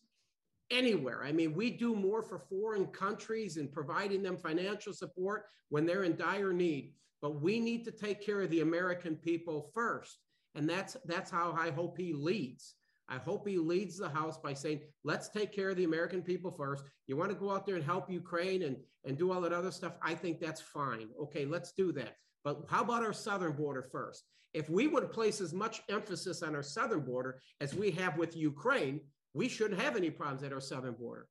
anywhere. 0.72 1.24
I 1.24 1.32
mean, 1.32 1.54
we 1.54 1.70
do 1.70 1.96
more 1.96 2.22
for 2.22 2.40
foreign 2.40 2.88
countries 2.88 3.58
and 3.58 3.72
providing 3.72 4.24
them 4.24 4.38
financial 4.38 4.94
support 4.94 5.46
when 5.70 5.86
they're 5.86 6.04
in 6.04 6.16
dire 6.16 6.54
need. 6.54 6.94
But 7.22 7.42
we 7.42 7.60
need 7.60 7.86
to 7.86 7.92
take 7.92 8.26
care 8.26 8.42
of 8.42 8.50
the 8.50 8.62
American 8.62 9.16
people 9.16 9.72
first. 9.74 10.20
And 10.54 10.70
that's 10.70 10.96
that's 11.06 11.32
how 11.32 11.56
I 11.58 11.72
hope 11.72 11.98
he 11.98 12.14
leads. 12.14 12.76
I 13.08 13.18
hope 13.18 13.48
he 13.48 13.58
leads 13.58 13.98
the 13.98 14.10
House 14.10 14.38
by 14.38 14.54
saying, 14.54 14.82
let's 15.04 15.30
take 15.30 15.52
care 15.52 15.70
of 15.70 15.78
the 15.78 15.84
American 15.84 16.22
people 16.22 16.52
first. 16.52 16.84
You 17.08 17.18
want 17.18 17.30
to 17.30 17.38
go 17.38 17.52
out 17.52 17.66
there 17.66 17.76
and 17.76 17.84
help 17.84 18.10
Ukraine 18.10 18.64
and, 18.64 18.78
and 19.04 19.18
do 19.18 19.32
all 19.32 19.42
that 19.42 19.54
other 19.54 19.72
stuff? 19.72 19.94
I 20.02 20.16
think 20.16 20.40
that's 20.40 20.62
fine. 20.62 21.10
Okay, 21.22 21.46
let's 21.46 21.72
do 21.72 21.92
that. 21.94 22.16
But 22.44 22.64
how 22.68 22.82
about 22.82 23.04
our 23.04 23.14
southern 23.14 23.54
border 23.54 23.84
first? 23.84 24.24
If 24.54 24.70
we 24.70 24.88
would 24.88 25.12
place 25.12 25.42
as 25.42 25.54
much 25.54 25.82
emphasis 25.90 26.42
on 26.42 26.56
our 26.56 26.64
southern 26.64 27.02
border 27.02 27.42
as 27.60 27.76
we 27.76 27.92
have 27.92 28.18
with 28.18 28.36
Ukraine, 28.36 29.02
we 29.36 29.50
shouldn't 29.50 29.80
have 29.80 29.96
any 29.96 30.10
problems 30.10 30.42
at 30.44 30.54
our 30.54 30.62
southern 30.62 30.94
border. 30.94 31.28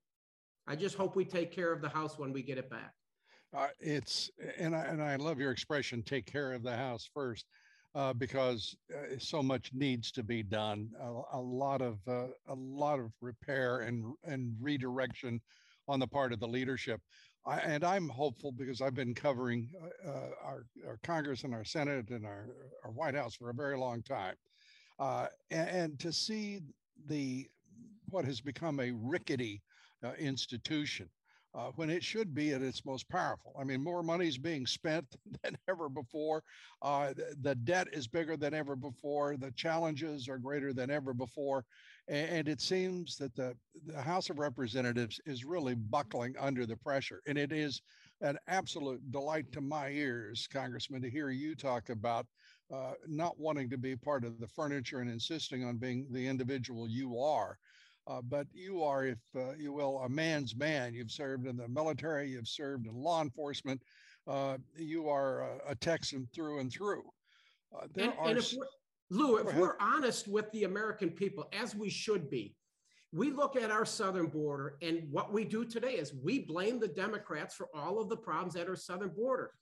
I 0.69 0.77
just 0.77 0.95
hope 0.95 1.17
we 1.17 1.25
take 1.25 1.51
care 1.51 1.73
of 1.73 1.81
the 1.81 1.89
house 1.89 2.19
when 2.19 2.33
we 2.33 2.43
get 2.43 2.59
it 2.59 2.71
back. 2.71 2.93
Uh, 3.57 3.69
it's 3.81 4.31
and 4.59 4.77
I 4.77 4.85
and 4.85 5.03
I 5.03 5.17
love 5.17 5.41
your 5.41 5.51
expression, 5.51 6.03
take 6.03 6.27
care 6.27 6.53
of 6.53 6.63
the 6.63 6.77
house 6.77 7.09
first 7.13 7.47
uh, 7.95 8.13
because 8.13 8.77
uh, 8.93 9.17
so 9.19 9.43
much 9.43 9.71
needs 9.73 10.11
to 10.13 10.23
be 10.23 10.43
done. 10.43 10.91
A, 11.01 11.39
a 11.39 11.41
lot 11.41 11.81
of 11.81 11.99
uh, 12.07 12.27
a 12.49 12.55
lot 12.55 12.99
of 12.99 13.13
repair 13.21 13.81
and 13.81 14.05
and 14.25 14.55
redirection 14.61 15.41
on 15.89 16.01
the 16.01 16.07
part 16.07 16.33
of 16.33 16.41
the 16.41 16.49
leadership. 16.49 17.01
I, 17.47 17.59
and 17.59 17.85
I'm 17.85 18.09
hopeful 18.09 18.53
because 18.53 18.81
I've 18.81 18.95
been 18.95 19.15
covering 19.15 19.69
uh, 19.79 20.09
uh, 20.09 20.31
our, 20.43 20.65
our 20.87 20.99
Congress 21.03 21.45
and 21.45 21.53
our 21.53 21.65
Senate 21.65 22.09
and 22.09 22.25
our, 22.25 22.49
our 22.83 22.91
White 22.91 23.15
House 23.15 23.35
for 23.35 23.51
a 23.51 23.55
very 23.55 23.77
long 23.77 24.03
time. 24.03 24.35
And, 24.99 25.29
and, 25.69 25.99
to 25.99 26.11
see 26.11 26.63
the 27.07 27.47
what 28.15 28.25
has 28.25 28.41
become 28.41 28.79
a 28.79 28.93
rickety 28.93 29.61
institution 30.21 31.09
uh, 31.53 31.71
when 31.77 31.91
it 31.91 32.03
should 32.03 32.33
be 32.33 32.53
at 32.53 32.63
its 32.63 32.85
most 32.85 33.09
powerful. 33.09 33.57
I 33.59 33.65
mean, 33.65 33.83
more 33.83 34.05
money 34.05 34.29
is 34.29 34.39
being 34.39 34.67
spent 34.67 35.07
than 35.43 35.57
ever 35.69 35.89
before. 35.89 36.45
Uh, 36.81 37.09
the, 37.09 37.35
the, 37.43 37.55
debt 37.57 37.89
is 37.93 38.07
bigger 38.07 38.37
than 38.37 38.55
ever 38.55 38.77
before. 38.77 39.37
The 39.37 39.51
challenges 39.53 40.29
are 40.29 40.39
greater 40.39 40.73
than 40.73 40.91
ever 40.91 41.13
before. 41.13 41.65
And, 42.07 42.29
and 42.31 42.49
it 42.49 42.61
seems 42.61 43.17
that 43.17 43.35
the, 43.35 43.57
the 43.87 44.01
House 44.01 44.31
of 44.31 44.39
Representatives 44.39 45.21
is 45.27 45.45
really 45.45 45.75
buckling 45.75 46.35
under 46.39 46.67
the 46.67 46.77
pressure. 46.77 47.21
And 47.27 47.37
it 47.37 47.51
is 47.53 47.83
an 48.21 48.39
absolute 48.47 49.11
delight 49.11 49.51
to 49.53 49.61
my 49.61 49.89
ears, 49.91 50.49
Congressman, 50.53 51.03
to 51.03 51.11
hear 51.11 51.31
you 51.31 51.57
talk 51.57 51.91
about 51.91 52.27
uh, 52.73 52.93
not 53.07 53.39
wanting 53.39 53.69
to 53.71 53.79
be 53.79 53.97
part 53.97 54.25
of 54.25 54.41
the 54.41 54.49
furniture 54.49 55.01
and 55.01 55.11
insisting 55.11 55.65
on 55.65 55.77
being 55.77 56.07
the 56.11 56.27
individual 56.27 56.89
you 56.89 57.19
are. 57.19 57.59
Uh, 58.07 58.21
but 58.23 58.47
you 58.53 58.83
are, 58.83 59.07
if 59.07 59.19
uh, 59.37 59.55
you 59.59 59.73
will, 59.73 59.99
a 60.01 60.09
man's 60.09 60.55
man. 60.55 60.93
You've 60.93 61.11
served 61.11 61.47
in 61.47 61.57
the 61.57 61.69
military, 61.69 62.31
you've 62.31 62.49
served 62.49 62.87
in 62.87 62.95
law 62.95 63.23
enforcement. 63.23 63.83
Uh, 64.27 64.59
you 64.77 65.09
are 65.09 65.43
a, 65.43 65.71
a, 65.71 65.75
Texan 65.75 66.29
through 66.35 66.61
and 66.61 66.71
through. 66.71 67.03
Uh, 67.75 67.87
there 67.95 68.11
and, 68.11 68.15
are. 68.19 68.29
And 68.29 68.39
if 68.39 68.55
Lou, 69.11 69.37
if 69.37 69.55
we're 69.55 69.77
honest 69.81 70.29
with 70.29 70.51
the 70.53 70.65
American 70.65 71.11
people, 71.11 71.49
as 71.53 71.75
we 71.75 71.89
should 71.89 72.31
be, 72.31 72.55
we 73.13 73.31
look 73.31 73.55
at 73.55 73.71
our 73.71 73.85
southern 73.85 74.27
border, 74.27 74.77
and 74.83 75.07
what 75.11 75.33
we 75.33 75.45
do 75.45 75.65
today 75.65 75.93
is 75.93 76.13
we 76.13 76.41
blame 76.41 76.81
the 76.81 76.89
Democrats 76.89 77.55
for 77.55 77.69
all 77.75 78.01
of 78.01 78.09
the 78.09 78.17
problems 78.17 78.57
at 78.57 78.69
our 78.69 78.77
southern 78.77 79.11
border. 79.11 79.53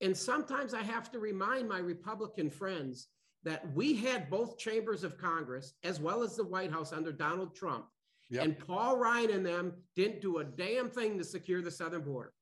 And 0.00 0.16
sometimes 0.16 0.72
I 0.72 0.82
have 0.82 1.10
to 1.12 1.18
remind 1.18 1.68
my 1.68 1.78
Republican 1.78 2.50
friends 2.50 3.08
that 3.44 3.72
we 3.74 3.94
had 3.94 4.30
both 4.30 4.58
chambers 4.58 5.04
of 5.04 5.18
Congress 5.18 5.74
as 5.82 6.00
well 6.00 6.22
as 6.22 6.36
the 6.36 6.44
White 6.44 6.70
House 6.70 6.92
under 6.92 7.12
Donald 7.12 7.54
Trump. 7.54 7.86
Yep. 8.30 8.44
And 8.44 8.58
Paul 8.58 8.96
Ryan 8.96 9.30
and 9.30 9.46
them 9.46 9.72
didn't 9.94 10.22
do 10.22 10.38
a 10.38 10.44
damn 10.44 10.88
thing 10.88 11.18
to 11.18 11.24
secure 11.24 11.60
the 11.60 11.70
southern 11.70 12.02
border. 12.02 12.32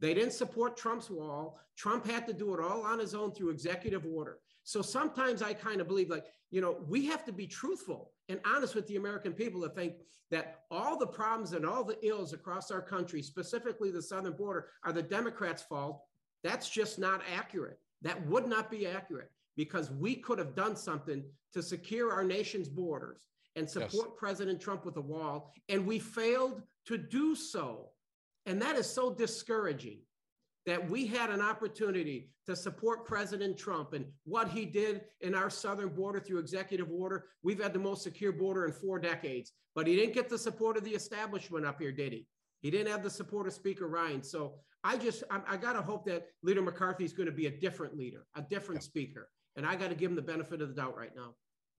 They 0.00 0.14
didn't 0.14 0.32
support 0.32 0.76
Trump's 0.76 1.10
wall. 1.10 1.58
Trump 1.76 2.06
had 2.06 2.26
to 2.26 2.32
do 2.32 2.54
it 2.54 2.60
all 2.60 2.82
on 2.82 2.98
his 2.98 3.14
own 3.14 3.32
through 3.32 3.50
executive 3.50 4.06
order. 4.06 4.38
So 4.64 4.82
sometimes 4.82 5.42
I 5.42 5.52
kind 5.52 5.80
of 5.80 5.88
believe, 5.88 6.10
like, 6.10 6.26
you 6.50 6.60
know, 6.60 6.78
we 6.88 7.06
have 7.06 7.24
to 7.24 7.32
be 7.32 7.46
truthful 7.46 8.12
and 8.28 8.40
honest 8.46 8.74
with 8.74 8.86
the 8.86 8.96
American 8.96 9.32
people 9.32 9.60
to 9.62 9.68
think 9.70 9.94
that 10.30 10.60
all 10.70 10.96
the 10.96 11.06
problems 11.06 11.52
and 11.52 11.66
all 11.66 11.82
the 11.82 11.98
ills 12.06 12.32
across 12.32 12.70
our 12.70 12.80
country, 12.80 13.20
specifically 13.20 13.90
the 13.90 14.02
southern 14.02 14.34
border, 14.34 14.68
are 14.84 14.92
the 14.92 15.02
Democrats' 15.02 15.62
fault. 15.62 16.02
That's 16.44 16.70
just 16.70 16.98
not 16.98 17.22
accurate. 17.36 17.78
That 18.02 18.24
would 18.26 18.46
not 18.46 18.70
be 18.70 18.86
accurate 18.86 19.30
because 19.56 19.90
we 19.90 20.14
could 20.14 20.38
have 20.38 20.54
done 20.54 20.76
something 20.76 21.22
to 21.52 21.62
secure 21.62 22.12
our 22.12 22.24
nation's 22.24 22.68
borders 22.68 23.26
and 23.56 23.68
support 23.68 24.08
yes. 24.10 24.18
President 24.18 24.60
Trump 24.60 24.84
with 24.84 24.96
a 24.96 25.00
wall, 25.00 25.52
and 25.68 25.86
we 25.86 25.98
failed 25.98 26.62
to 26.86 26.96
do 26.96 27.34
so. 27.34 27.90
And 28.46 28.60
that 28.62 28.76
is 28.76 28.86
so 28.86 29.12
discouraging 29.12 29.98
that 30.66 30.88
we 30.88 31.06
had 31.06 31.30
an 31.30 31.40
opportunity 31.40 32.30
to 32.46 32.54
support 32.54 33.04
President 33.04 33.56
Trump 33.56 33.92
and 33.92 34.04
what 34.24 34.48
he 34.48 34.64
did 34.64 35.02
in 35.20 35.34
our 35.34 35.50
southern 35.50 35.88
border 35.88 36.20
through 36.20 36.38
executive 36.38 36.90
order. 36.90 37.26
We've 37.42 37.62
had 37.62 37.72
the 37.72 37.78
most 37.78 38.02
secure 38.02 38.32
border 38.32 38.66
in 38.66 38.72
four 38.72 38.98
decades, 38.98 39.52
but 39.74 39.86
he 39.86 39.96
didn't 39.96 40.14
get 40.14 40.28
the 40.28 40.38
support 40.38 40.76
of 40.76 40.84
the 40.84 40.90
establishment 40.90 41.64
up 41.64 41.80
here, 41.80 41.92
did 41.92 42.12
he? 42.12 42.26
He 42.60 42.70
didn't 42.70 42.92
have 42.92 43.02
the 43.02 43.10
support 43.10 43.46
of 43.46 43.52
Speaker 43.52 43.88
Ryan. 43.88 44.22
So 44.22 44.54
I 44.84 44.96
just, 44.96 45.24
I, 45.30 45.40
I 45.48 45.56
got 45.56 45.72
to 45.74 45.82
hope 45.82 46.04
that 46.06 46.26
Leader 46.42 46.62
McCarthy 46.62 47.04
is 47.04 47.12
going 47.12 47.26
to 47.26 47.32
be 47.32 47.46
a 47.46 47.50
different 47.50 47.96
leader, 47.96 48.26
a 48.36 48.42
different 48.42 48.82
yeah. 48.82 48.86
speaker. 48.86 49.28
And 49.56 49.66
I 49.66 49.76
got 49.76 49.88
to 49.88 49.94
give 49.94 50.10
him 50.10 50.16
the 50.16 50.22
benefit 50.22 50.60
of 50.62 50.68
the 50.68 50.74
doubt 50.74 50.96
right 50.96 51.14
now. 51.14 51.34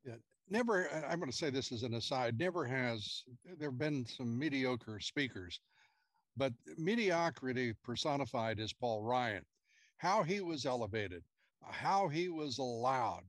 Yeah. 0.05 0.15
Never, 0.49 0.89
I'm 1.07 1.19
going 1.19 1.31
to 1.31 1.37
say 1.37 1.49
this 1.49 1.71
as 1.71 1.83
an 1.83 1.93
aside, 1.93 2.37
never 2.37 2.65
has 2.65 3.23
there 3.57 3.69
have 3.69 3.77
been 3.77 4.05
some 4.05 4.37
mediocre 4.37 4.99
speakers, 4.99 5.59
but 6.35 6.53
mediocrity 6.77 7.73
personified 7.83 8.59
is 8.59 8.73
Paul 8.73 9.03
Ryan. 9.03 9.45
How 9.97 10.23
he 10.23 10.41
was 10.41 10.65
elevated, 10.65 11.23
how 11.63 12.07
he 12.07 12.27
was 12.27 12.57
allowed 12.57 13.23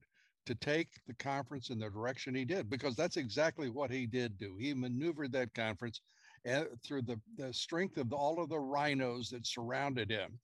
to 0.47 0.55
take 0.57 0.89
the 1.07 1.15
conference 1.15 1.71
in 1.71 1.79
the 1.79 1.91
direction 1.91 2.35
he 2.35 2.45
did, 2.45 2.69
because 2.69 2.97
that's 2.97 3.17
exactly 3.17 3.69
what 3.69 3.91
he 3.91 4.07
did 4.07 4.39
do. 4.39 4.57
He 4.59 4.75
maneuvered 4.75 5.33
that 5.33 5.55
conference 5.55 6.01
eh, 6.45 6.65
through 6.85 7.03
the, 7.03 7.21
the 7.37 7.53
strength 7.53 7.99
of 7.99 8.13
all 8.13 8.43
of 8.43 8.49
the 8.49 8.59
rhinos 8.59 9.29
that 9.31 9.47
surrounded 9.47 10.11
him 10.11 10.41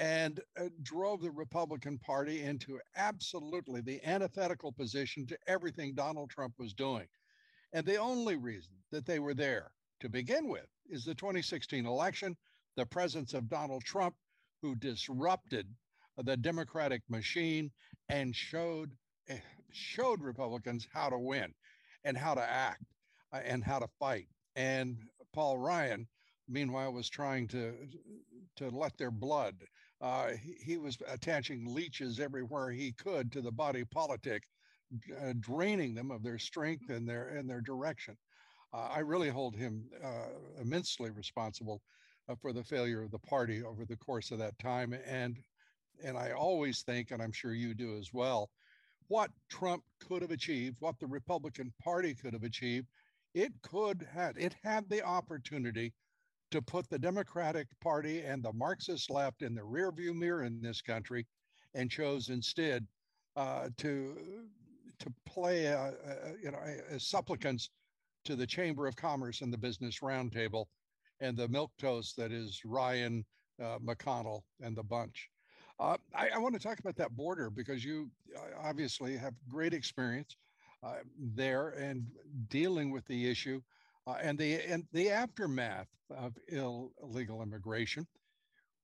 and 0.00 0.40
uh, 0.58 0.64
drove 0.82 1.20
the 1.20 1.30
Republican 1.30 1.98
Party 1.98 2.42
into 2.42 2.80
absolutely 2.96 3.82
the 3.82 4.02
antithetical 4.02 4.72
position 4.72 5.26
to 5.26 5.38
everything 5.46 5.94
Donald 5.94 6.30
Trump 6.30 6.54
was 6.58 6.72
doing. 6.72 7.06
And 7.74 7.84
the 7.84 7.98
only 7.98 8.36
reason 8.36 8.72
that 8.92 9.04
they 9.04 9.18
were 9.18 9.34
there 9.34 9.70
to 10.00 10.08
begin 10.08 10.48
with 10.48 10.66
is 10.88 11.04
the 11.04 11.14
2016 11.14 11.84
election, 11.84 12.34
the 12.76 12.86
presence 12.86 13.34
of 13.34 13.50
Donald 13.50 13.84
Trump, 13.84 14.14
who 14.62 14.74
disrupted 14.74 15.68
the 16.16 16.36
Democratic 16.36 17.02
machine 17.10 17.70
and 18.08 18.34
showed 18.34 18.90
eh, 19.28 19.38
showed 19.70 20.22
Republicans 20.22 20.88
how 20.92 21.10
to 21.10 21.18
win 21.18 21.52
and 22.04 22.16
how 22.16 22.34
to 22.34 22.42
act 22.42 22.84
uh, 23.34 23.40
and 23.44 23.62
how 23.62 23.78
to 23.78 23.88
fight. 23.98 24.28
And 24.56 24.96
Paul 25.34 25.58
Ryan, 25.58 26.08
meanwhile, 26.48 26.92
was 26.92 27.10
trying 27.10 27.48
to 27.48 27.74
to 28.56 28.70
let 28.70 28.96
their 28.96 29.10
blood 29.10 29.56
uh, 30.00 30.28
he, 30.28 30.54
he, 30.64 30.78
was 30.78 30.96
attaching 31.08 31.74
leeches 31.74 32.20
everywhere 32.20 32.70
he 32.70 32.92
could 32.92 33.30
to 33.32 33.40
the 33.40 33.52
body 33.52 33.84
politic, 33.84 34.44
uh, 35.22 35.34
draining 35.40 35.94
them 35.94 36.10
of 36.10 36.22
their 36.22 36.38
strength 36.38 36.88
and 36.88 37.08
their 37.08 37.28
and 37.28 37.48
their 37.48 37.60
direction. 37.60 38.16
Uh, 38.72 38.88
I 38.92 39.00
really 39.00 39.28
hold 39.28 39.54
him 39.56 39.84
uh, 40.02 40.60
immensely 40.60 41.10
responsible 41.10 41.82
uh, 42.28 42.34
for 42.40 42.52
the 42.52 42.64
failure 42.64 43.02
of 43.02 43.10
the 43.10 43.18
party 43.18 43.62
over 43.62 43.84
the 43.84 43.96
course 43.96 44.30
of 44.30 44.38
that 44.38 44.58
time. 44.58 44.94
And 45.06 45.36
and 46.02 46.16
I 46.16 46.32
always 46.32 46.82
think, 46.82 47.10
and 47.10 47.22
I'm 47.22 47.32
sure 47.32 47.52
you 47.52 47.74
do 47.74 47.98
as 47.98 48.12
well, 48.12 48.48
what 49.08 49.30
Trump 49.50 49.82
could 50.08 50.22
have 50.22 50.30
achieved, 50.30 50.76
what 50.80 50.98
the 50.98 51.06
Republican 51.06 51.72
Party 51.82 52.14
could 52.14 52.32
have 52.32 52.44
achieved, 52.44 52.86
it 53.34 53.52
could 53.62 54.06
have 54.12 54.38
it 54.38 54.54
had 54.62 54.88
the 54.88 55.02
opportunity 55.02 55.92
to 56.50 56.60
put 56.60 56.88
the 56.88 56.98
Democratic 56.98 57.66
Party 57.80 58.22
and 58.22 58.42
the 58.42 58.52
Marxist 58.52 59.10
left 59.10 59.42
in 59.42 59.54
the 59.54 59.60
rearview 59.60 60.14
mirror 60.14 60.44
in 60.44 60.60
this 60.60 60.80
country, 60.80 61.26
and 61.74 61.90
chose 61.90 62.28
instead 62.28 62.86
uh, 63.36 63.68
to 63.78 64.16
to 64.98 65.12
play 65.24 65.62
you 66.42 66.50
know 66.50 66.58
as 66.90 67.04
supplicants 67.06 67.70
to 68.24 68.36
the 68.36 68.46
Chamber 68.46 68.86
of 68.86 68.96
Commerce 68.96 69.40
and 69.40 69.52
the 69.52 69.58
Business 69.58 70.00
Roundtable, 70.00 70.66
and 71.20 71.36
the 71.36 71.48
milk 71.48 71.70
toast 71.78 72.16
that 72.16 72.32
is 72.32 72.60
Ryan 72.64 73.24
uh, 73.62 73.78
McConnell 73.78 74.42
and 74.60 74.76
the 74.76 74.82
bunch. 74.82 75.30
Uh, 75.78 75.96
I, 76.14 76.28
I, 76.34 76.38
want 76.38 76.54
to 76.54 76.60
talk 76.60 76.78
about 76.78 76.96
that 76.96 77.16
border 77.16 77.48
because 77.48 77.82
you 77.82 78.10
uh, 78.36 78.40
obviously 78.62 79.16
have 79.16 79.32
great 79.48 79.72
experience 79.72 80.36
there 81.18 81.70
and 81.70 82.06
dealing 82.48 82.90
with 82.90 83.06
the 83.06 83.30
issue 83.30 83.60
uh, 84.10 84.16
and 84.20 84.38
the 84.38 84.54
and 84.68 84.84
the 84.92 85.10
aftermath 85.10 85.86
of 86.10 86.36
Ill, 86.50 86.92
illegal 87.02 87.42
immigration, 87.42 88.06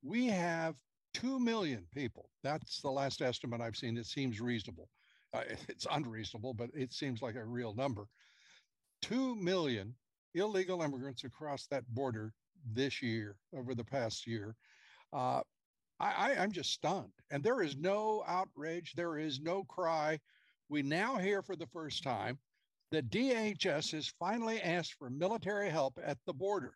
we 0.02 0.26
have 0.26 0.74
two 1.14 1.40
million 1.40 1.84
people. 1.92 2.30
That's 2.42 2.80
the 2.80 2.90
last 2.90 3.22
estimate 3.22 3.60
I've 3.60 3.76
seen. 3.76 3.96
It 3.96 4.06
seems 4.06 4.40
reasonable. 4.40 4.88
Uh, 5.32 5.42
it's 5.68 5.86
unreasonable, 5.90 6.54
but 6.54 6.70
it 6.74 6.92
seems 6.92 7.22
like 7.22 7.34
a 7.34 7.44
real 7.44 7.74
number. 7.74 8.06
2 9.02 9.36
million 9.36 9.94
illegal 10.34 10.82
immigrants 10.82 11.24
across 11.24 11.66
that 11.66 11.86
border 11.88 12.32
this 12.72 13.02
year, 13.02 13.36
over 13.54 13.74
the 13.74 13.84
past 13.84 14.26
year. 14.26 14.54
Uh, 15.12 15.40
I, 16.00 16.34
I, 16.34 16.36
I'm 16.38 16.52
just 16.52 16.72
stunned. 16.72 17.12
And 17.30 17.42
there 17.42 17.62
is 17.62 17.76
no 17.76 18.24
outrage, 18.26 18.94
there 18.94 19.18
is 19.18 19.40
no 19.40 19.64
cry. 19.64 20.18
We 20.68 20.82
now 20.82 21.16
hear 21.16 21.42
for 21.42 21.56
the 21.56 21.66
first 21.66 22.02
time 22.02 22.38
that 22.92 23.10
DHS 23.10 23.92
has 23.92 24.12
finally 24.18 24.60
asked 24.60 24.94
for 24.94 25.10
military 25.10 25.70
help 25.70 25.98
at 26.02 26.18
the 26.26 26.32
border. 26.32 26.74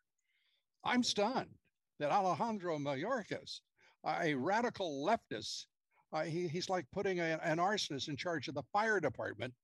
I'm 0.85 1.02
stunned 1.02 1.50
that 1.99 2.11
Alejandro 2.11 2.79
Mayorkas, 2.79 3.61
a 4.05 4.35
radical 4.35 5.07
leftist, 5.07 5.67
uh, 6.12 6.23
he, 6.23 6.49
he's 6.49 6.69
like 6.69 6.87
putting 6.93 7.21
a, 7.21 7.38
an 7.43 7.59
arsonist 7.59 8.09
in 8.09 8.17
charge 8.17 8.49
of 8.49 8.55
the 8.55 8.62
fire 8.73 8.99
department. 8.99 9.55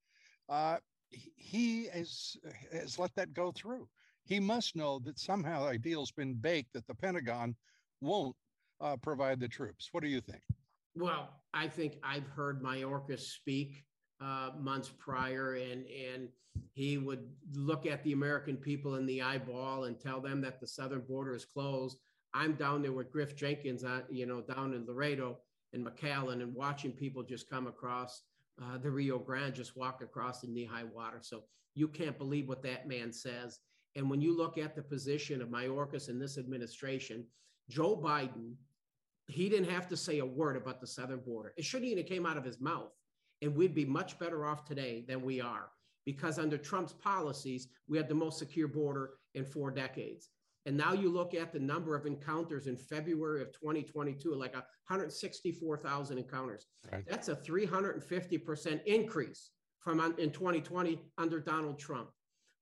Uh, 0.49 0.77
he 1.11 1.87
has, 1.93 2.37
has 2.73 2.99
let 2.99 3.15
that 3.17 3.33
go 3.33 3.51
through. 3.53 3.89
He 4.25 4.39
must 4.41 4.77
know 4.77 5.01
that 5.01 5.19
somehow 5.19 5.69
a 5.69 5.79
deal's 5.79 6.13
been 6.13 6.35
baked 6.35 6.73
that 6.75 6.87
the 6.87 6.95
Pentagon 6.95 7.57
won't 8.01 8.37
uh, 8.81 8.97
provide 8.97 9.41
the 9.41 9.49
troops. 9.49 9.89
What 9.93 10.03
do 10.03 10.09
you 10.09 10.21
think? 10.21 10.43
Well, 10.95 11.29
I 11.55 11.69
think 11.69 11.95
I've 12.03 12.27
heard 12.27 12.63
Mayorkas 12.63 13.21
speak 13.21 13.85
uh, 14.21 14.51
months 14.59 14.91
prior, 14.99 15.55
and 15.55 15.85
and 15.87 16.29
he 16.73 16.99
would 16.99 17.29
look 17.55 17.87
at 17.87 18.03
the 18.03 18.13
American 18.13 18.57
people 18.57 18.97
in 18.97 19.07
the 19.07 19.23
eyeball 19.23 19.85
and 19.85 20.01
tell 20.01 20.21
them 20.21 20.41
that 20.41 20.61
the 20.61 20.67
southern 20.67 21.01
border 21.01 21.35
is 21.35 21.45
closed. 21.45 21.99
I'm 22.35 22.55
down 22.55 22.83
there 22.83 22.93
with 22.93 23.13
Griff 23.13 23.35
Jenkins, 23.37 23.85
uh, 23.85 24.03
you 24.11 24.27
know, 24.27 24.41
down 24.43 24.75
in 24.75 24.87
Laredo 24.87 25.39
and 25.73 25.87
McAllen, 25.87 26.43
and 26.43 26.55
watching 26.55 26.93
people 26.93 27.23
just 27.23 27.49
come 27.49 27.67
across 27.67 28.23
uh, 28.63 28.79
the 28.79 28.91
Rio 28.91 29.19
Grande, 29.19 29.55
just 29.55 29.77
walk 29.77 30.03
across 30.03 30.45
in 30.45 30.53
knee-high 30.53 30.85
water. 30.85 31.19
So 31.21 31.45
you 31.75 31.89
can't 31.89 32.19
believe 32.19 32.49
what 32.49 32.63
that 32.63 32.89
man 32.89 33.13
says. 33.13 33.61
And 33.97 34.11
when 34.11 34.21
you 34.21 34.37
look 34.37 34.59
at 34.59 34.77
the 34.77 34.83
position 34.83 35.41
of 35.41 35.49
Mayorkas 35.49 36.09
in 36.09 36.19
this 36.19 36.37
administration, 36.37 37.25
Joe 37.71 37.97
Biden, 37.97 38.55
he 39.29 39.49
didn't 39.49 39.71
have 39.71 39.89
to 39.89 39.97
say 39.97 40.19
a 40.19 40.27
word 40.27 40.57
about 40.57 40.81
the 40.81 40.87
southern 40.87 41.21
border. 41.21 41.53
It 41.57 41.65
shouldn't 41.65 41.91
even 41.91 42.05
have 42.05 42.09
came 42.09 42.27
out 42.27 42.37
of 42.37 42.45
his 42.45 42.61
mouth 42.61 42.93
and 43.43 43.55
we'd 43.55 43.75
be 43.75 43.85
much 43.85 44.19
better 44.19 44.47
off 44.47 44.65
today 44.65 45.05
than 45.07 45.23
we 45.23 45.41
are 45.41 45.71
because 46.07 46.39
under 46.39 46.57
Trump's 46.57 46.93
policies, 46.93 47.69
we 47.89 47.99
had 47.99 48.09
the 48.09 48.15
most 48.15 48.39
secure 48.39 48.69
border 48.69 49.11
in 49.35 49.45
four 49.45 49.71
decades. 49.71 50.31
And 50.65 50.77
now 50.77 50.93
you 50.93 51.09
look 51.09 51.35
at 51.35 51.53
the 51.53 51.61
number 51.61 51.95
of 51.95 52.07
encounters 52.07 52.67
in 52.67 52.77
February 52.77 53.43
of 53.43 53.53
2022, 53.53 54.35
like 54.35 54.55
164,000 54.55 56.19
encounters. 56.19 56.67
Right. 56.93 57.05
That's 57.09 57.29
a 57.29 57.37
350% 57.37 58.85
increase 58.85 59.51
from 59.79 60.01
in 60.19 60.31
2020 60.31 61.01
under 61.19 61.41
Donald 61.41 61.79
Trump. 61.79 62.11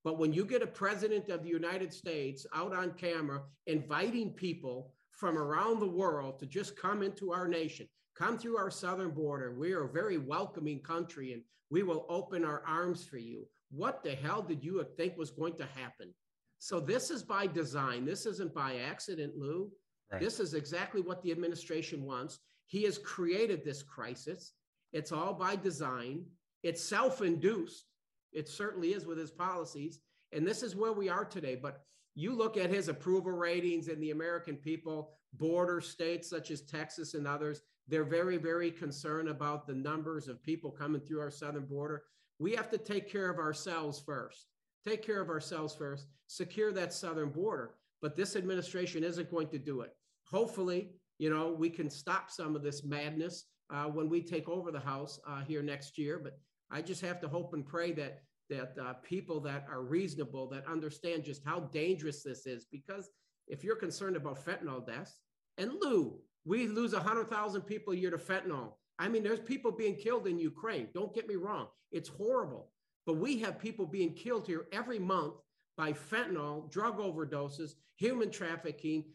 But 0.03 0.19
when 0.19 0.33
you 0.33 0.45
get 0.45 0.61
a 0.61 0.67
president 0.67 1.29
of 1.29 1.41
the 1.41 1.49
United 1.49 1.91
States 1.91 2.45
out 2.53 2.75
on 2.75 2.91
camera 2.91 3.41
inviting 3.65 4.33
people 4.33 4.93
from 5.09 5.35
around 5.35 5.79
the 5.79 5.87
world 5.87 6.37
to 6.39 6.45
just 6.45 6.79
come 6.79 7.01
into 7.01 7.31
our 7.31 7.47
nation, 7.47 7.87
Come 8.17 8.37
through 8.37 8.57
our 8.57 8.71
southern 8.71 9.11
border. 9.11 9.53
We 9.53 9.73
are 9.73 9.83
a 9.83 9.91
very 9.91 10.17
welcoming 10.17 10.79
country 10.79 11.33
and 11.33 11.41
we 11.69 11.83
will 11.83 12.05
open 12.07 12.45
our 12.45 12.63
arms 12.65 13.03
for 13.03 13.17
you. 13.17 13.45
What 13.71 14.03
the 14.03 14.15
hell 14.15 14.41
did 14.41 14.63
you 14.63 14.85
think 14.95 15.17
was 15.17 15.31
going 15.31 15.57
to 15.57 15.65
happen? 15.75 16.13
So, 16.59 16.79
this 16.79 17.11
is 17.11 17.23
by 17.23 17.47
design. 17.47 18.05
This 18.05 18.25
isn't 18.25 18.53
by 18.53 18.77
accident, 18.77 19.33
Lou. 19.37 19.69
Right. 20.11 20.21
This 20.21 20.39
is 20.39 20.53
exactly 20.53 21.01
what 21.01 21.21
the 21.21 21.31
administration 21.31 22.05
wants. 22.05 22.39
He 22.67 22.83
has 22.83 22.97
created 22.97 23.63
this 23.63 23.83
crisis. 23.83 24.53
It's 24.93 25.11
all 25.11 25.33
by 25.33 25.57
design, 25.57 26.25
it's 26.63 26.81
self 26.81 27.21
induced. 27.21 27.85
It 28.31 28.47
certainly 28.47 28.93
is 28.93 29.05
with 29.05 29.17
his 29.17 29.31
policies. 29.31 29.99
And 30.31 30.45
this 30.45 30.63
is 30.63 30.75
where 30.75 30.93
we 30.93 31.09
are 31.09 31.25
today. 31.25 31.55
But 31.55 31.81
you 32.15 32.33
look 32.33 32.57
at 32.57 32.69
his 32.69 32.87
approval 32.87 33.31
ratings 33.31 33.87
in 33.87 33.99
the 33.99 34.11
American 34.11 34.55
people, 34.55 35.11
border 35.33 35.81
states 35.81 36.29
such 36.29 36.51
as 36.51 36.61
Texas 36.61 37.13
and 37.13 37.27
others, 37.27 37.61
they're 37.87 38.03
very, 38.03 38.37
very 38.37 38.71
concerned 38.71 39.29
about 39.29 39.67
the 39.67 39.73
numbers 39.73 40.27
of 40.27 40.41
people 40.41 40.71
coming 40.71 41.01
through 41.01 41.19
our 41.19 41.31
southern 41.31 41.65
border. 41.65 42.03
We 42.39 42.55
have 42.55 42.69
to 42.71 42.77
take 42.77 43.11
care 43.11 43.29
of 43.29 43.37
ourselves 43.37 44.01
first. 44.05 44.47
Take 44.85 45.03
care 45.03 45.21
of 45.21 45.29
ourselves 45.29 45.75
first, 45.75 46.07
secure 46.27 46.71
that 46.73 46.93
southern 46.93 47.29
border. 47.29 47.75
But 48.01 48.15
this 48.15 48.35
administration 48.35 49.03
isn't 49.03 49.31
going 49.31 49.47
to 49.49 49.59
do 49.59 49.81
it. 49.81 49.95
Hopefully, 50.29 50.91
you 51.17 51.29
know, 51.29 51.51
we 51.51 51.69
can 51.69 51.89
stop 51.89 52.29
some 52.29 52.55
of 52.55 52.63
this 52.63 52.83
madness 52.83 53.45
uh, 53.73 53.85
when 53.85 54.09
we 54.09 54.21
take 54.21 54.47
over 54.49 54.71
the 54.71 54.79
House 54.79 55.19
uh, 55.27 55.41
here 55.41 55.63
next 55.63 55.97
year. 55.97 56.19
But 56.19 56.37
I 56.71 56.81
just 56.81 57.01
have 57.01 57.19
to 57.21 57.27
hope 57.27 57.53
and 57.53 57.65
pray 57.65 57.91
that 57.93 58.19
that 58.47 58.75
uh, 58.79 58.93
people 59.01 59.39
that 59.39 59.65
are 59.71 59.81
reasonable, 59.81 60.47
that 60.47 60.67
understand 60.67 61.23
just 61.23 61.41
how 61.43 61.61
dangerous 61.73 62.21
this 62.21 62.45
is, 62.45 62.67
because 62.71 63.09
if 63.47 63.63
you're 63.63 63.75
concerned 63.75 64.15
about 64.15 64.45
fentanyl 64.45 64.85
deaths, 64.85 65.19
and 65.57 65.71
Lou, 65.81 66.19
we 66.45 66.67
lose 66.67 66.93
100,000 66.93 67.61
people 67.61 67.93
a 67.93 67.95
year 67.95 68.11
to 68.11 68.17
fentanyl. 68.17 68.73
I 68.99 69.09
mean, 69.09 69.23
there's 69.23 69.39
people 69.39 69.71
being 69.71 69.95
killed 69.95 70.27
in 70.27 70.39
Ukraine. 70.39 70.87
Don't 70.93 71.13
get 71.13 71.27
me 71.27 71.35
wrong, 71.35 71.67
it's 71.91 72.09
horrible. 72.09 72.71
But 73.05 73.17
we 73.17 73.39
have 73.39 73.59
people 73.59 73.85
being 73.85 74.13
killed 74.13 74.47
here 74.47 74.65
every 74.71 74.99
month 74.99 75.35
by 75.77 75.91
fentanyl, 75.91 76.71
drug 76.71 76.97
overdoses, 76.97 77.73
human 77.97 78.31
trafficking, 78.31 79.05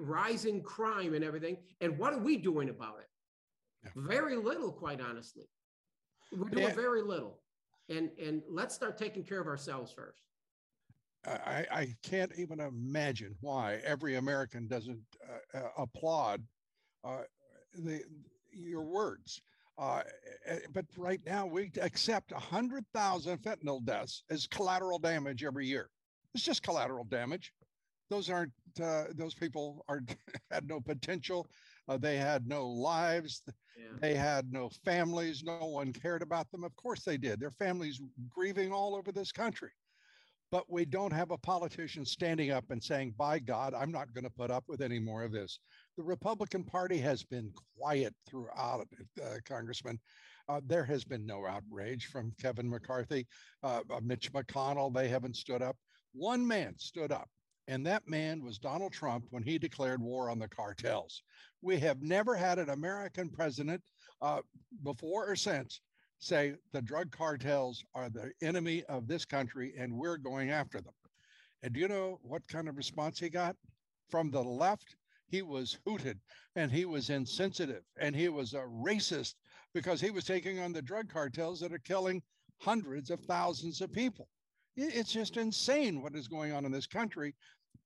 rising 0.00 0.62
crime, 0.62 1.14
and 1.14 1.24
everything. 1.24 1.58
And 1.80 1.98
what 1.98 2.12
are 2.12 2.18
we 2.18 2.36
doing 2.36 2.70
about 2.70 3.00
it? 3.00 3.08
Yeah. 3.84 3.90
Very 3.96 4.36
little, 4.36 4.72
quite 4.72 5.00
honestly. 5.00 5.44
We're 6.32 6.48
doing 6.48 6.68
yeah. 6.68 6.74
very 6.74 7.02
little. 7.02 7.40
And, 7.90 8.10
and 8.22 8.42
let's 8.48 8.74
start 8.74 8.96
taking 8.96 9.24
care 9.24 9.40
of 9.40 9.46
ourselves 9.46 9.92
first. 9.92 10.22
I, 11.26 11.66
I 11.70 11.94
can't 12.02 12.32
even 12.36 12.60
imagine 12.60 13.34
why 13.40 13.80
every 13.84 14.16
American 14.16 14.66
doesn't 14.66 15.00
uh, 15.54 15.58
uh, 15.58 15.68
applaud 15.78 16.42
uh, 17.04 17.22
the, 17.74 18.02
your 18.52 18.82
words. 18.82 19.42
Uh, 19.76 20.02
eh, 20.46 20.58
but 20.72 20.84
right 20.96 21.20
now, 21.26 21.46
we 21.46 21.70
accept 21.80 22.32
100,000 22.32 23.38
fentanyl 23.38 23.84
deaths 23.84 24.22
as 24.30 24.46
collateral 24.46 24.98
damage 24.98 25.44
every 25.44 25.66
year. 25.66 25.90
It's 26.34 26.44
just 26.44 26.62
collateral 26.62 27.04
damage. 27.04 27.52
Those 28.10 28.30
aren't, 28.30 28.52
uh, 28.82 29.04
those 29.14 29.34
people 29.34 29.84
are 29.88 30.00
had 30.50 30.68
no 30.68 30.80
potential. 30.80 31.48
Uh, 31.88 31.96
they 31.96 32.16
had 32.16 32.46
no 32.46 32.68
lives. 32.68 33.42
Yeah. 33.76 33.96
They 34.00 34.14
had 34.14 34.52
no 34.52 34.70
families. 34.84 35.42
No 35.42 35.66
one 35.66 35.92
cared 35.92 36.22
about 36.22 36.50
them. 36.50 36.64
Of 36.64 36.74
course 36.76 37.02
they 37.02 37.16
did. 37.16 37.40
Their 37.40 37.50
families 37.50 38.00
grieving 38.28 38.72
all 38.72 38.94
over 38.94 39.10
this 39.10 39.32
country 39.32 39.70
but 40.54 40.70
we 40.70 40.84
don't 40.84 41.12
have 41.12 41.32
a 41.32 41.38
politician 41.38 42.06
standing 42.06 42.52
up 42.52 42.70
and 42.70 42.80
saying, 42.80 43.12
by 43.18 43.40
God, 43.40 43.74
I'm 43.74 43.90
not 43.90 44.14
going 44.14 44.22
to 44.22 44.30
put 44.30 44.52
up 44.52 44.62
with 44.68 44.82
any 44.82 45.00
more 45.00 45.24
of 45.24 45.32
this. 45.32 45.58
The 45.96 46.04
Republican 46.04 46.62
Party 46.62 46.96
has 46.98 47.24
been 47.24 47.50
quiet 47.76 48.14
throughout, 48.24 48.86
uh, 49.20 49.38
Congressman. 49.44 49.98
Uh, 50.48 50.60
there 50.64 50.84
has 50.84 51.02
been 51.02 51.26
no 51.26 51.44
outrage 51.44 52.06
from 52.06 52.32
Kevin 52.40 52.70
McCarthy, 52.70 53.26
uh, 53.64 53.80
uh, 53.90 53.98
Mitch 54.00 54.32
McConnell. 54.32 54.94
They 54.94 55.08
haven't 55.08 55.34
stood 55.34 55.60
up. 55.60 55.76
One 56.12 56.46
man 56.46 56.78
stood 56.78 57.10
up, 57.10 57.28
and 57.66 57.84
that 57.86 58.06
man 58.06 58.40
was 58.40 58.58
Donald 58.58 58.92
Trump 58.92 59.24
when 59.30 59.42
he 59.42 59.58
declared 59.58 60.00
war 60.00 60.30
on 60.30 60.38
the 60.38 60.46
cartels. 60.46 61.24
We 61.62 61.80
have 61.80 62.00
never 62.00 62.36
had 62.36 62.60
an 62.60 62.70
American 62.70 63.28
president 63.28 63.82
uh, 64.22 64.42
before 64.84 65.28
or 65.28 65.34
since 65.34 65.80
say 66.24 66.54
the 66.72 66.80
drug 66.80 67.10
cartels 67.10 67.84
are 67.94 68.08
the 68.08 68.32
enemy 68.42 68.82
of 68.84 69.06
this 69.06 69.24
country 69.24 69.74
and 69.78 69.92
we're 69.92 70.16
going 70.16 70.50
after 70.50 70.80
them. 70.80 70.94
And 71.62 71.72
do 71.72 71.80
you 71.80 71.88
know 71.88 72.18
what 72.22 72.46
kind 72.48 72.68
of 72.68 72.76
response 72.76 73.18
he 73.18 73.28
got? 73.28 73.56
From 74.08 74.30
the 74.30 74.42
left, 74.42 74.96
he 75.28 75.42
was 75.42 75.78
hooted 75.86 76.18
and 76.56 76.70
he 76.70 76.84
was 76.84 77.10
insensitive 77.10 77.82
and 77.98 78.14
he 78.16 78.28
was 78.28 78.54
a 78.54 78.60
racist 78.60 79.34
because 79.74 80.00
he 80.00 80.10
was 80.10 80.24
taking 80.24 80.60
on 80.60 80.72
the 80.72 80.82
drug 80.82 81.12
cartels 81.12 81.60
that 81.60 81.72
are 81.72 81.78
killing 81.78 82.22
hundreds 82.58 83.10
of 83.10 83.20
thousands 83.20 83.80
of 83.80 83.92
people. 83.92 84.28
It's 84.76 85.12
just 85.12 85.36
insane 85.36 86.02
what 86.02 86.16
is 86.16 86.28
going 86.28 86.52
on 86.52 86.64
in 86.64 86.72
this 86.72 86.86
country. 86.86 87.34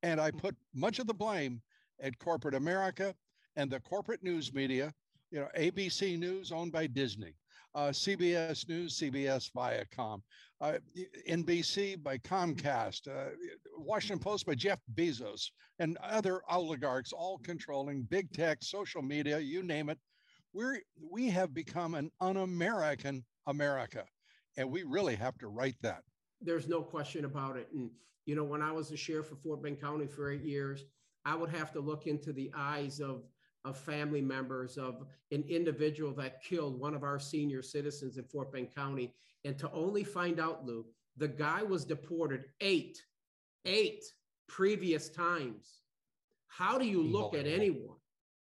And 0.02 0.20
I 0.20 0.30
put 0.30 0.56
much 0.74 0.98
of 0.98 1.06
the 1.06 1.14
blame 1.14 1.60
at 2.00 2.18
corporate 2.18 2.54
America 2.54 3.14
and 3.56 3.70
the 3.70 3.80
corporate 3.80 4.22
news 4.22 4.54
media, 4.54 4.94
you 5.30 5.40
know, 5.40 5.48
ABC 5.58 6.18
News 6.18 6.52
owned 6.52 6.72
by 6.72 6.86
Disney, 6.86 7.34
uh, 7.78 7.90
CBS 7.90 8.68
News, 8.68 8.98
CBS 8.98 9.52
Viacom, 9.52 10.20
uh, 10.60 10.78
NBC 11.28 12.02
by 12.02 12.18
Comcast, 12.18 13.06
uh, 13.06 13.30
Washington 13.76 14.18
Post 14.18 14.46
by 14.46 14.56
Jeff 14.56 14.80
Bezos, 14.96 15.50
and 15.78 15.96
other 16.02 16.42
oligarchs, 16.50 17.12
all 17.12 17.38
controlling 17.38 18.02
big 18.02 18.32
tech, 18.32 18.58
social 18.62 19.00
media, 19.00 19.38
you 19.38 19.62
name 19.62 19.90
it. 19.90 19.98
We're, 20.52 20.80
we 21.00 21.28
have 21.28 21.54
become 21.54 21.94
an 21.94 22.10
un 22.20 22.38
American 22.38 23.24
America, 23.46 24.04
and 24.56 24.68
we 24.68 24.82
really 24.82 25.14
have 25.14 25.38
to 25.38 25.46
right 25.46 25.76
that. 25.82 26.02
There's 26.40 26.66
no 26.66 26.82
question 26.82 27.26
about 27.26 27.56
it. 27.56 27.68
And, 27.72 27.90
you 28.26 28.34
know, 28.34 28.44
when 28.44 28.60
I 28.60 28.72
was 28.72 28.88
the 28.88 28.96
sheriff 28.96 29.28
for 29.28 29.36
Fort 29.36 29.62
Bend 29.62 29.80
County 29.80 30.08
for 30.08 30.32
eight 30.32 30.42
years, 30.42 30.84
I 31.24 31.36
would 31.36 31.50
have 31.50 31.70
to 31.74 31.80
look 31.80 32.08
into 32.08 32.32
the 32.32 32.50
eyes 32.56 32.98
of 32.98 33.22
of 33.64 33.76
family 33.76 34.22
members 34.22 34.76
of 34.76 35.04
an 35.32 35.44
individual 35.48 36.12
that 36.14 36.42
killed 36.42 36.78
one 36.78 36.94
of 36.94 37.02
our 37.02 37.18
senior 37.18 37.62
citizens 37.62 38.16
in 38.16 38.24
Fort 38.24 38.52
Bend 38.52 38.74
County. 38.74 39.14
And 39.44 39.58
to 39.58 39.70
only 39.72 40.04
find 40.04 40.40
out, 40.40 40.64
Lou, 40.64 40.84
The 41.18 41.28
guy 41.28 41.62
was 41.64 41.84
deported 41.84 42.44
eight, 42.60 43.02
eight 43.64 44.04
previous 44.46 45.08
times. 45.08 45.80
How 46.46 46.78
do 46.78 46.86
you 46.86 47.02
look 47.02 47.34
at 47.34 47.46
anyone 47.46 47.96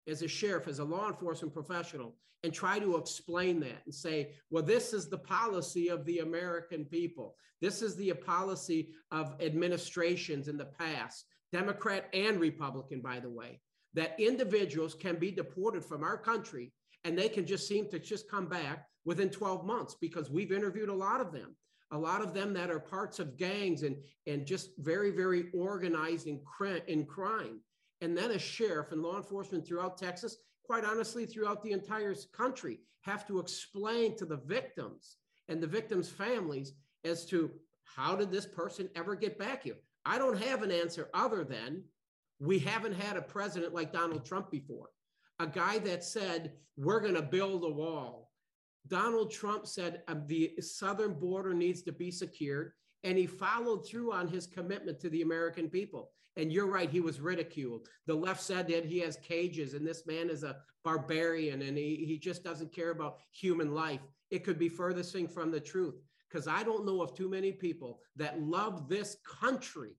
as 0.06 0.22
a 0.22 0.28
sheriff, 0.28 0.68
as 0.68 0.78
a 0.78 0.84
law 0.84 1.08
enforcement 1.08 1.52
professional, 1.52 2.14
and 2.44 2.52
try 2.52 2.78
to 2.78 2.96
explain 2.96 3.58
that 3.60 3.82
and 3.84 3.94
say, 3.94 4.34
well, 4.50 4.62
this 4.62 4.92
is 4.92 5.08
the 5.08 5.18
policy 5.18 5.88
of 5.88 6.04
the 6.04 6.20
American 6.20 6.84
people. 6.84 7.34
This 7.60 7.82
is 7.82 7.96
the 7.96 8.12
policy 8.12 8.90
of 9.10 9.34
administrations 9.40 10.46
in 10.46 10.56
the 10.56 10.66
past, 10.66 11.24
Democrat 11.52 12.08
and 12.12 12.38
Republican, 12.38 13.00
by 13.00 13.18
the 13.18 13.30
way, 13.30 13.60
that 13.94 14.18
individuals 14.18 14.94
can 14.94 15.16
be 15.16 15.30
deported 15.30 15.84
from 15.84 16.02
our 16.02 16.16
country 16.16 16.72
and 17.04 17.16
they 17.16 17.28
can 17.28 17.46
just 17.46 17.66
seem 17.66 17.88
to 17.88 17.98
just 17.98 18.30
come 18.30 18.46
back 18.46 18.86
within 19.04 19.30
12 19.30 19.64
months 19.64 19.96
because 20.00 20.30
we've 20.30 20.52
interviewed 20.52 20.88
a 20.88 20.94
lot 20.94 21.20
of 21.20 21.32
them 21.32 21.56
a 21.92 21.98
lot 21.98 22.20
of 22.20 22.34
them 22.34 22.52
that 22.52 22.70
are 22.70 22.80
parts 22.80 23.18
of 23.18 23.36
gangs 23.36 23.82
and 23.82 23.96
and 24.26 24.46
just 24.46 24.70
very 24.78 25.10
very 25.10 25.50
organized 25.54 26.26
in, 26.26 26.40
in 26.86 27.04
crime. 27.06 27.60
And 28.00 28.16
then 28.16 28.30
a 28.30 28.38
sheriff 28.38 28.92
and 28.92 29.02
law 29.02 29.16
enforcement 29.16 29.66
throughout 29.66 29.96
texas 29.96 30.36
quite 30.64 30.84
honestly 30.84 31.24
throughout 31.24 31.62
the 31.62 31.72
entire 31.72 32.14
country 32.32 32.80
have 33.02 33.26
to 33.26 33.38
explain 33.38 34.16
to 34.16 34.26
the 34.26 34.36
victims 34.36 35.16
and 35.48 35.62
the 35.62 35.66
victims 35.66 36.10
families 36.10 36.74
as 37.04 37.24
to 37.26 37.50
how 37.84 38.14
did 38.14 38.30
this 38.30 38.46
person 38.46 38.88
ever 38.94 39.14
get 39.14 39.38
back 39.38 39.62
here? 39.62 39.76
I 40.04 40.18
don't 40.18 40.40
have 40.42 40.62
an 40.62 40.70
answer 40.70 41.08
other 41.14 41.42
than 41.42 41.82
we 42.40 42.58
haven't 42.58 42.94
had 42.94 43.16
a 43.16 43.22
president 43.22 43.74
like 43.74 43.92
donald 43.92 44.24
trump 44.24 44.50
before 44.50 44.88
a 45.40 45.46
guy 45.46 45.78
that 45.78 46.04
said 46.04 46.52
we're 46.76 47.00
going 47.00 47.14
to 47.14 47.22
build 47.22 47.64
a 47.64 47.68
wall 47.68 48.28
Donald 48.88 49.30
Trump 49.30 49.66
said 49.66 50.02
uh, 50.08 50.14
the 50.26 50.54
southern 50.60 51.12
border 51.12 51.52
needs 51.52 51.82
to 51.82 51.92
be 51.92 52.10
secured, 52.10 52.72
and 53.04 53.18
he 53.18 53.26
followed 53.26 53.86
through 53.86 54.12
on 54.12 54.26
his 54.26 54.46
commitment 54.46 54.98
to 55.00 55.10
the 55.10 55.22
American 55.22 55.68
people. 55.68 56.10
And 56.36 56.52
you're 56.52 56.66
right, 56.66 56.88
he 56.88 57.00
was 57.00 57.20
ridiculed. 57.20 57.88
The 58.06 58.14
left 58.14 58.40
said 58.40 58.68
that 58.68 58.84
he 58.84 59.00
has 59.00 59.16
cages 59.16 59.74
and 59.74 59.86
this 59.86 60.06
man 60.06 60.30
is 60.30 60.44
a 60.44 60.56
barbarian 60.84 61.62
and 61.62 61.76
he, 61.76 62.04
he 62.06 62.16
just 62.16 62.44
doesn't 62.44 62.72
care 62.72 62.90
about 62.90 63.18
human 63.32 63.74
life. 63.74 64.00
It 64.30 64.44
could 64.44 64.58
be 64.58 64.68
furthest 64.68 65.12
thing 65.12 65.26
from 65.26 65.50
the 65.50 65.58
truth 65.58 65.96
because 66.30 66.46
I 66.46 66.62
don't 66.62 66.86
know 66.86 67.02
of 67.02 67.14
too 67.16 67.28
many 67.28 67.50
people 67.50 67.98
that 68.14 68.40
love 68.40 68.88
this 68.88 69.16
country 69.40 69.96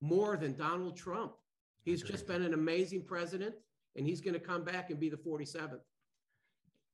more 0.00 0.36
than 0.36 0.56
Donald 0.56 0.96
Trump. 0.96 1.32
He's 1.82 2.02
just 2.02 2.26
been 2.26 2.42
an 2.42 2.54
amazing 2.54 3.04
president 3.04 3.54
and 3.96 4.06
he's 4.06 4.20
going 4.20 4.34
to 4.34 4.40
come 4.40 4.64
back 4.64 4.90
and 4.90 4.98
be 4.98 5.08
the 5.08 5.16
47th. 5.16 5.80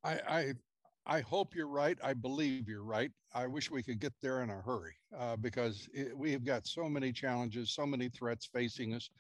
I, 0.05 0.21
I 0.29 0.53
I 1.05 1.21
hope 1.21 1.55
you're 1.55 1.69
right. 1.69 1.99
I 2.03 2.15
believe 2.15 2.69
you're 2.69 2.85
right. 2.85 3.11
I 3.35 3.47
wish 3.47 3.71
we 3.71 3.83
could 3.83 3.99
get 3.99 4.13
there 4.23 4.43
in 4.43 4.51
a 4.51 4.61
hurry 4.61 4.95
uh, 5.19 5.37
because 5.37 5.89
it, 5.93 6.17
we 6.17 6.31
have 6.33 6.45
got 6.45 6.67
so 6.67 6.89
many 6.89 7.13
challenges, 7.13 7.73
so 7.73 7.85
many 7.85 8.09
threats 8.09 8.47
facing 8.47 8.95
us. 8.95 9.11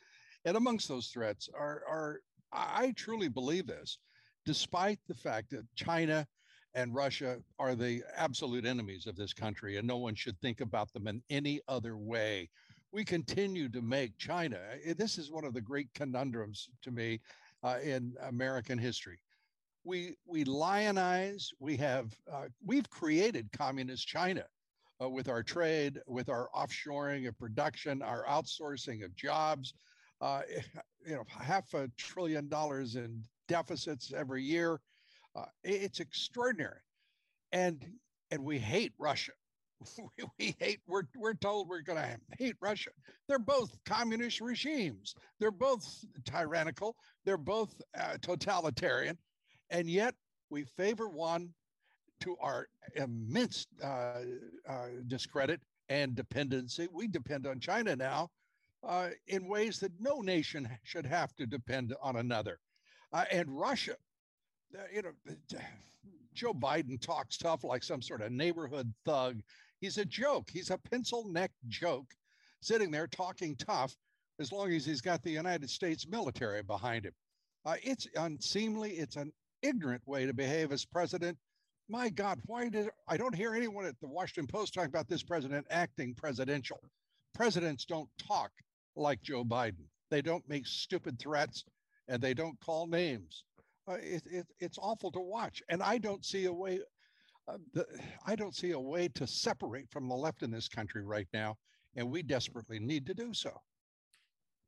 And 0.44 0.56
amongst 0.56 0.88
those 0.88 1.08
threats 1.08 1.48
are, 1.54 1.82
are 1.88 2.20
I 2.52 2.92
truly 2.96 3.28
believe 3.28 3.66
this, 3.66 3.98
despite 4.44 5.00
the 5.08 5.14
fact 5.14 5.50
that 5.50 5.66
China 5.74 6.26
and 6.74 6.94
Russia 6.94 7.38
are 7.58 7.74
the 7.74 8.02
absolute 8.16 8.64
enemies 8.64 9.06
of 9.06 9.16
this 9.16 9.32
country, 9.32 9.76
and 9.76 9.86
no 9.86 9.96
one 9.96 10.14
should 10.14 10.38
think 10.40 10.60
about 10.60 10.92
them 10.92 11.08
in 11.08 11.22
any 11.30 11.60
other 11.68 11.96
way. 11.96 12.48
We 12.92 13.05
continue 13.05 13.68
to 13.70 13.81
make 13.83 14.18
China, 14.18 14.59
eh, 14.85 14.94
this 14.96 15.18
is 15.18 15.31
one 15.31 15.44
of 15.44 15.55
the 15.55 15.61
great 15.61 15.88
conundrums 15.94 16.68
to 16.83 16.90
me 16.90 17.20
uh, 17.62 17.78
in 17.83 18.14
American 18.22 18.78
history 18.78 19.18
we 19.85 20.16
we 20.26 20.44
lionize. 20.44 21.52
We 21.59 21.76
have 21.78 22.14
uh, 22.33 22.44
we've 22.64 22.88
created 22.90 23.50
communist 23.52 24.07
China 24.07 24.44
uh, 25.02 25.09
with 25.09 25.28
our 25.28 25.42
trade, 25.42 26.00
with 26.07 26.28
our 26.28 26.48
offshoring 26.55 27.28
of 27.28 27.38
production, 27.38 28.02
our 28.02 28.24
outsourcing 28.26 29.05
of 29.05 29.14
jobs. 29.16 29.74
Uh, 30.20 30.42
you 31.07 31.14
know, 31.14 31.24
half 31.28 31.74
a 31.74 31.90
trillion 31.96 32.48
dollars 32.48 32.94
in 32.94 33.22
deficits 33.48 34.12
every 34.12 34.42
year. 34.42 34.81
Uh, 35.35 35.46
it's 35.64 36.00
extraordinary, 36.00 36.81
and 37.52 37.85
and 38.31 38.42
we 38.44 38.59
hate 38.59 38.92
Russia. 38.98 39.33
We, 39.98 40.24
we 40.38 40.56
hate. 40.58 40.80
We're 40.86 41.04
we're 41.16 41.34
told 41.34 41.68
we're 41.68 41.82
going 41.82 41.98
to 41.98 42.18
hate 42.38 42.56
Russia. 42.60 42.90
They're 43.28 43.38
both 43.38 43.76
communist 43.84 44.40
regimes. 44.40 45.14
They're 45.38 45.50
both 45.50 46.04
tyrannical. 46.24 46.96
They're 47.24 47.36
both 47.36 47.80
uh, 47.98 48.16
totalitarian 48.20 49.18
and 49.72 49.88
yet 49.90 50.14
we 50.50 50.64
favor 50.64 51.08
one 51.08 51.48
to 52.20 52.36
our 52.40 52.68
immense 52.94 53.66
uh, 53.82 54.20
uh, 54.68 54.86
discredit 55.08 55.60
and 55.88 56.14
dependency. 56.14 56.86
We 56.92 57.08
depend 57.08 57.46
on 57.46 57.58
China 57.58 57.96
now 57.96 58.30
uh, 58.86 59.08
in 59.26 59.48
ways 59.48 59.80
that 59.80 59.92
no 59.98 60.20
nation 60.20 60.68
should 60.84 61.06
have 61.06 61.34
to 61.36 61.46
depend 61.46 61.94
on 62.00 62.16
another. 62.16 62.60
Uh, 63.12 63.24
and 63.32 63.48
Russia, 63.48 63.96
uh, 64.78 64.82
you 64.94 65.02
know, 65.02 65.12
Joe 66.34 66.54
Biden 66.54 67.00
talks 67.00 67.36
tough 67.36 67.64
like 67.64 67.82
some 67.82 68.00
sort 68.00 68.22
of 68.22 68.30
neighborhood 68.30 68.92
thug. 69.04 69.40
He's 69.82 69.98
a 69.98 70.04
joke. 70.04 70.48
He's 70.48 70.70
a 70.70 70.78
pencil 70.78 71.26
neck 71.26 71.50
joke 71.66 72.14
sitting 72.60 72.92
there 72.92 73.08
talking 73.08 73.56
tough 73.56 73.96
as 74.38 74.52
long 74.52 74.72
as 74.72 74.86
he's 74.86 75.00
got 75.00 75.24
the 75.24 75.30
United 75.30 75.68
States 75.68 76.06
military 76.06 76.62
behind 76.62 77.04
him. 77.04 77.12
Uh, 77.66 77.74
it's 77.82 78.06
unseemly. 78.14 78.92
It's 78.92 79.16
an 79.16 79.32
ignorant 79.60 80.06
way 80.06 80.24
to 80.24 80.32
behave 80.32 80.70
as 80.70 80.84
president. 80.84 81.36
My 81.88 82.10
God, 82.10 82.38
why 82.46 82.68
did 82.68 82.90
I 83.08 83.16
don't 83.16 83.34
hear 83.34 83.56
anyone 83.56 83.84
at 83.84 83.98
the 84.00 84.06
Washington 84.06 84.46
Post 84.46 84.72
talking 84.72 84.88
about 84.88 85.08
this 85.08 85.24
president 85.24 85.66
acting 85.68 86.14
presidential? 86.14 86.78
Presidents 87.34 87.84
don't 87.84 88.08
talk 88.24 88.52
like 88.94 89.20
Joe 89.20 89.44
Biden. 89.44 89.86
They 90.12 90.22
don't 90.22 90.48
make 90.48 90.68
stupid 90.68 91.18
threats 91.18 91.64
and 92.06 92.22
they 92.22 92.34
don't 92.34 92.58
call 92.60 92.86
names. 92.86 93.44
Uh, 93.88 93.94
it, 93.94 94.22
it, 94.30 94.46
it's 94.60 94.78
awful 94.78 95.10
to 95.10 95.20
watch. 95.20 95.60
And 95.68 95.82
I 95.82 95.98
don't 95.98 96.24
see 96.24 96.44
a 96.44 96.52
way. 96.52 96.78
Uh, 97.48 97.57
the, 97.72 97.87
I 98.26 98.37
don't 98.37 98.55
see 98.55 98.70
a 98.72 98.81
way 98.81 99.09
to 99.09 99.26
separate 99.26 99.90
from 99.90 100.09
the 100.09 100.14
left 100.14 100.42
in 100.42 100.50
this 100.50 100.68
country 100.68 101.05
right 101.05 101.26
now, 101.33 101.57
and 101.96 102.09
we 102.09 102.22
desperately 102.22 102.78
need 102.78 103.07
to 103.07 103.14
do 103.14 103.35
so. 103.35 103.50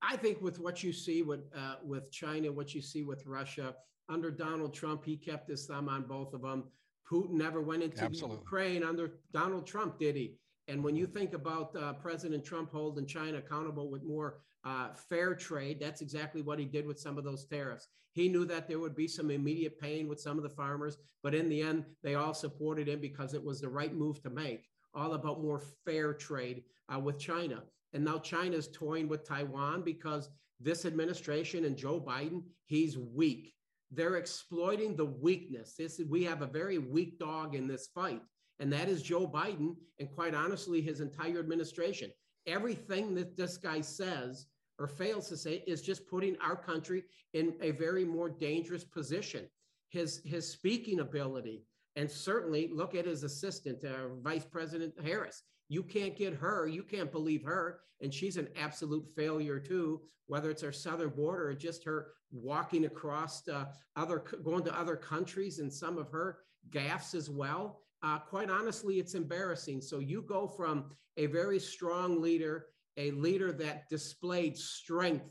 I 0.02 0.16
think 0.16 0.42
with 0.42 0.58
what 0.58 0.82
you 0.82 0.92
see 0.92 1.22
with 1.22 1.44
uh, 1.56 1.76
with 1.82 2.10
China, 2.10 2.52
what 2.52 2.74
you 2.74 2.82
see 2.82 3.02
with 3.02 3.24
Russia, 3.26 3.74
under 4.08 4.30
Donald 4.30 4.74
Trump, 4.74 5.04
he 5.04 5.16
kept 5.16 5.48
his 5.48 5.66
thumb 5.66 5.88
on 5.88 6.02
both 6.02 6.34
of 6.34 6.42
them. 6.42 6.64
Putin 7.10 7.32
never 7.32 7.60
went 7.60 7.82
into. 7.82 7.96
Ukraine 8.40 8.82
under 8.82 9.18
Donald 9.32 9.66
Trump, 9.66 9.98
did 9.98 10.16
he? 10.16 10.36
And 10.68 10.82
when 10.82 10.96
you 10.96 11.06
think 11.06 11.34
about 11.34 11.76
uh, 11.76 11.92
President 11.94 12.44
Trump 12.44 12.72
holding 12.72 13.06
China 13.06 13.38
accountable 13.38 13.90
with 13.90 14.02
more 14.02 14.40
uh, 14.64 14.88
fair 14.94 15.34
trade, 15.34 15.78
that's 15.80 16.00
exactly 16.00 16.42
what 16.42 16.58
he 16.58 16.64
did 16.64 16.86
with 16.86 16.98
some 16.98 17.18
of 17.18 17.24
those 17.24 17.44
tariffs. 17.44 17.88
He 18.12 18.28
knew 18.28 18.44
that 18.46 18.68
there 18.68 18.78
would 18.78 18.94
be 18.94 19.08
some 19.08 19.30
immediate 19.30 19.78
pain 19.78 20.08
with 20.08 20.20
some 20.20 20.36
of 20.36 20.44
the 20.44 20.48
farmers, 20.48 20.96
but 21.22 21.34
in 21.34 21.48
the 21.48 21.60
end, 21.60 21.84
they 22.02 22.14
all 22.14 22.32
supported 22.32 22.88
him 22.88 23.00
because 23.00 23.34
it 23.34 23.44
was 23.44 23.60
the 23.60 23.68
right 23.68 23.92
move 23.92 24.22
to 24.22 24.30
make, 24.30 24.68
all 24.94 25.14
about 25.14 25.42
more 25.42 25.60
fair 25.84 26.14
trade 26.14 26.62
uh, 26.94 26.98
with 26.98 27.18
China. 27.18 27.62
And 27.92 28.04
now 28.04 28.18
China's 28.18 28.68
toying 28.68 29.08
with 29.08 29.26
Taiwan 29.26 29.82
because 29.82 30.30
this 30.60 30.84
administration 30.84 31.64
and 31.64 31.76
Joe 31.76 32.00
Biden, 32.00 32.42
he's 32.66 32.96
weak. 32.96 33.52
They're 33.90 34.16
exploiting 34.16 34.96
the 34.96 35.04
weakness. 35.04 35.74
This 35.76 36.00
we 36.08 36.24
have 36.24 36.42
a 36.42 36.46
very 36.46 36.78
weak 36.78 37.18
dog 37.18 37.54
in 37.54 37.68
this 37.68 37.88
fight, 37.94 38.22
and 38.58 38.72
that 38.72 38.88
is 38.88 39.02
Joe 39.02 39.26
Biden, 39.26 39.76
and 39.98 40.10
quite 40.10 40.34
honestly, 40.34 40.80
his 40.80 41.00
entire 41.00 41.38
administration. 41.38 42.10
Everything 42.46 43.14
that 43.14 43.36
this 43.36 43.56
guy 43.56 43.80
says 43.80 44.46
or 44.78 44.86
fails 44.86 45.28
to 45.28 45.36
say 45.36 45.62
is 45.66 45.82
just 45.82 46.08
putting 46.08 46.36
our 46.40 46.56
country 46.56 47.04
in 47.32 47.54
a 47.60 47.70
very 47.72 48.04
more 48.04 48.28
dangerous 48.28 48.84
position. 48.84 49.46
His 49.90 50.20
his 50.24 50.48
speaking 50.48 51.00
ability, 51.00 51.64
and 51.96 52.10
certainly 52.10 52.68
look 52.72 52.94
at 52.94 53.06
his 53.06 53.22
assistant, 53.22 53.84
uh, 53.84 54.08
Vice 54.22 54.44
President 54.44 54.94
Harris. 55.02 55.42
You 55.68 55.82
can't 55.82 56.16
get 56.16 56.34
her. 56.34 56.66
You 56.66 56.82
can't 56.82 57.12
believe 57.12 57.42
her. 57.44 57.80
And 58.00 58.12
she's 58.12 58.36
an 58.36 58.48
absolute 58.60 59.06
failure 59.16 59.58
too, 59.58 60.02
whether 60.26 60.50
it's 60.50 60.64
our 60.64 60.72
southern 60.72 61.10
border 61.10 61.48
or 61.48 61.54
just 61.54 61.84
her 61.84 62.08
walking 62.32 62.84
across 62.84 63.46
uh, 63.48 63.66
other, 63.96 64.18
going 64.42 64.64
to 64.64 64.78
other 64.78 64.96
countries 64.96 65.60
and 65.60 65.72
some 65.72 65.96
of 65.96 66.10
her 66.10 66.38
gaffes 66.70 67.14
as 67.14 67.30
well. 67.30 67.80
Uh, 68.02 68.18
quite 68.18 68.50
honestly, 68.50 68.98
it's 68.98 69.14
embarrassing. 69.14 69.80
So 69.80 70.00
you 70.00 70.22
go 70.22 70.46
from 70.46 70.90
a 71.16 71.26
very 71.26 71.58
strong 71.58 72.20
leader, 72.20 72.66
a 72.96 73.10
leader 73.12 73.52
that 73.52 73.88
displayed 73.88 74.56
strength 74.56 75.26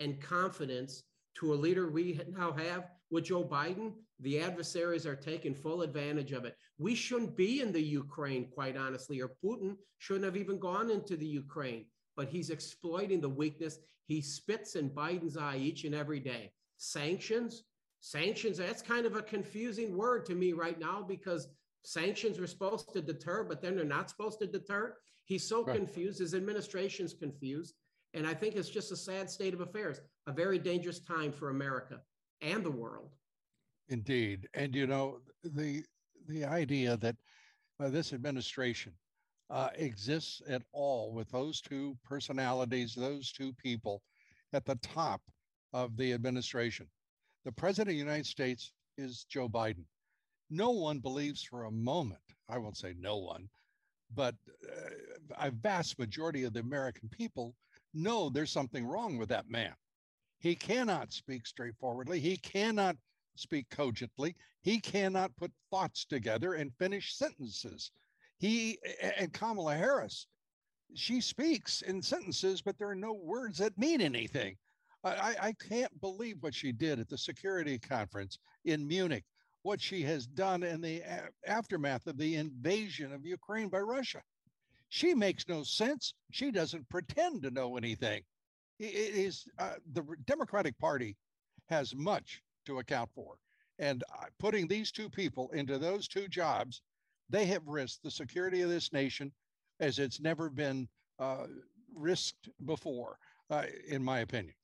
and 0.00 0.20
confidence 0.20 1.02
to 1.36 1.52
a 1.52 1.56
leader 1.56 1.90
we 1.90 2.20
now 2.30 2.52
have 2.52 2.84
with 3.10 3.24
Joe 3.24 3.44
Biden, 3.44 3.92
the 4.20 4.40
adversaries 4.40 5.06
are 5.06 5.16
taking 5.16 5.54
full 5.54 5.82
advantage 5.82 6.32
of 6.32 6.44
it. 6.44 6.56
We 6.78 6.94
shouldn't 6.94 7.36
be 7.36 7.60
in 7.60 7.72
the 7.72 7.82
Ukraine, 7.82 8.48
quite 8.50 8.76
honestly, 8.76 9.20
or 9.20 9.32
Putin 9.44 9.76
shouldn't 9.98 10.24
have 10.24 10.36
even 10.36 10.58
gone 10.58 10.90
into 10.90 11.16
the 11.16 11.26
Ukraine, 11.26 11.86
but 12.16 12.28
he's 12.28 12.50
exploiting 12.50 13.20
the 13.20 13.28
weakness. 13.28 13.78
He 14.06 14.20
spits 14.20 14.76
in 14.76 14.90
Biden's 14.90 15.36
eye 15.36 15.56
each 15.56 15.84
and 15.84 15.94
every 15.94 16.20
day. 16.20 16.52
Sanctions, 16.78 17.64
sanctions, 18.00 18.58
that's 18.58 18.82
kind 18.82 19.06
of 19.06 19.16
a 19.16 19.22
confusing 19.22 19.96
word 19.96 20.24
to 20.26 20.34
me 20.34 20.52
right 20.52 20.78
now 20.78 21.04
because 21.06 21.48
sanctions 21.84 22.38
were 22.38 22.46
supposed 22.46 22.92
to 22.92 23.02
deter, 23.02 23.44
but 23.44 23.62
then 23.62 23.76
they're 23.76 23.84
not 23.84 24.10
supposed 24.10 24.38
to 24.40 24.46
deter. 24.46 24.96
He's 25.26 25.46
so 25.46 25.64
right. 25.64 25.76
confused. 25.76 26.20
His 26.20 26.34
administration's 26.34 27.12
confused. 27.12 27.74
And 28.14 28.26
I 28.26 28.32
think 28.32 28.54
it's 28.54 28.70
just 28.70 28.92
a 28.92 28.96
sad 28.96 29.28
state 29.28 29.52
of 29.52 29.60
affairs, 29.60 30.00
a 30.26 30.32
very 30.32 30.58
dangerous 30.58 31.00
time 31.00 31.32
for 31.32 31.50
America 31.50 32.00
and 32.40 32.64
the 32.64 32.70
world. 32.70 33.10
Indeed. 33.88 34.48
And 34.54 34.74
you 34.74 34.86
know, 34.86 35.18
the 35.44 35.84
the 36.28 36.44
idea 36.44 36.96
that 36.96 37.16
uh, 37.78 37.88
this 37.88 38.12
administration 38.12 38.92
uh, 39.50 39.68
exists 39.74 40.40
at 40.48 40.62
all 40.72 41.12
with 41.12 41.30
those 41.30 41.60
two 41.60 41.96
personalities, 42.04 42.94
those 42.94 43.32
two 43.32 43.52
people 43.52 44.02
at 44.52 44.64
the 44.64 44.76
top 44.76 45.20
of 45.72 45.96
the 45.96 46.12
administration. 46.12 46.86
The 47.44 47.52
president 47.52 47.90
of 47.90 47.94
the 47.94 47.98
United 47.98 48.26
States 48.26 48.72
is 48.96 49.26
Joe 49.28 49.48
Biden. 49.48 49.84
No 50.50 50.70
one 50.70 51.00
believes 51.00 51.42
for 51.42 51.64
a 51.64 51.70
moment, 51.70 52.20
I 52.48 52.58
won't 52.58 52.76
say 52.76 52.94
no 52.98 53.18
one, 53.18 53.48
but 54.14 54.34
uh, 54.64 54.90
a 55.38 55.50
vast 55.50 55.98
majority 55.98 56.44
of 56.44 56.52
the 56.52 56.60
American 56.60 57.08
people 57.08 57.54
know 57.94 58.28
there's 58.28 58.50
something 58.50 58.86
wrong 58.86 59.16
with 59.16 59.28
that 59.28 59.50
man. 59.50 59.74
He 60.38 60.54
cannot 60.54 61.12
speak 61.12 61.46
straightforwardly. 61.46 62.20
He 62.20 62.36
cannot 62.36 62.96
speak 63.36 63.68
cogently. 63.70 64.36
He 64.62 64.80
cannot 64.80 65.36
put 65.36 65.52
thoughts 65.70 66.04
together 66.04 66.54
and 66.54 66.72
finish 66.78 67.14
sentences. 67.14 67.90
He 68.38 68.78
and 69.18 69.32
Kamala 69.32 69.74
Harris, 69.76 70.26
she 70.94 71.20
speaks 71.20 71.82
in 71.82 72.02
sentences, 72.02 72.62
but 72.62 72.78
there 72.78 72.88
are 72.88 72.94
no 72.94 73.12
words 73.12 73.58
that 73.58 73.78
mean 73.78 74.00
anything. 74.00 74.56
I, 75.04 75.36
I 75.40 75.52
can't 75.52 76.00
believe 76.00 76.36
what 76.40 76.54
she 76.54 76.72
did 76.72 76.98
at 76.98 77.08
the 77.08 77.18
security 77.18 77.78
conference 77.78 78.38
in 78.64 78.86
Munich, 78.86 79.24
what 79.66 79.80
she 79.80 80.00
has 80.02 80.28
done 80.28 80.62
in 80.62 80.80
the 80.80 81.00
a- 81.00 81.28
aftermath 81.44 82.06
of 82.06 82.16
the 82.16 82.36
invasion 82.36 83.12
of 83.12 83.26
Ukraine 83.26 83.68
by 83.68 83.80
Russia. 83.80 84.22
She 84.90 85.12
makes 85.12 85.48
no 85.48 85.64
sense. 85.64 86.14
She 86.30 86.52
doesn't 86.52 86.88
pretend 86.88 87.42
to 87.42 87.50
know 87.50 87.76
anything. 87.76 88.22
It 88.78 89.16
is 89.26 89.44
uh, 89.58 89.74
the 89.92 90.04
Democratic 90.24 90.78
Party 90.78 91.16
has 91.68 91.96
much 91.96 92.42
to 92.66 92.78
account 92.78 93.10
for. 93.12 93.34
And 93.80 94.04
uh, 94.04 94.26
putting 94.38 94.68
these 94.68 94.92
two 94.92 95.10
people 95.10 95.50
into 95.50 95.78
those 95.78 96.06
two 96.06 96.28
jobs, 96.28 96.82
they 97.28 97.44
have 97.46 97.66
risked 97.66 98.04
the 98.04 98.10
security 98.10 98.62
of 98.62 98.70
this 98.70 98.92
nation 98.92 99.32
as 99.80 99.98
it's 99.98 100.20
never 100.20 100.48
been 100.48 100.88
uh, 101.18 101.46
risked 101.92 102.48
before, 102.66 103.18
uh, 103.50 103.64
in 103.88 104.00
my 104.00 104.20
opinion. 104.20 104.54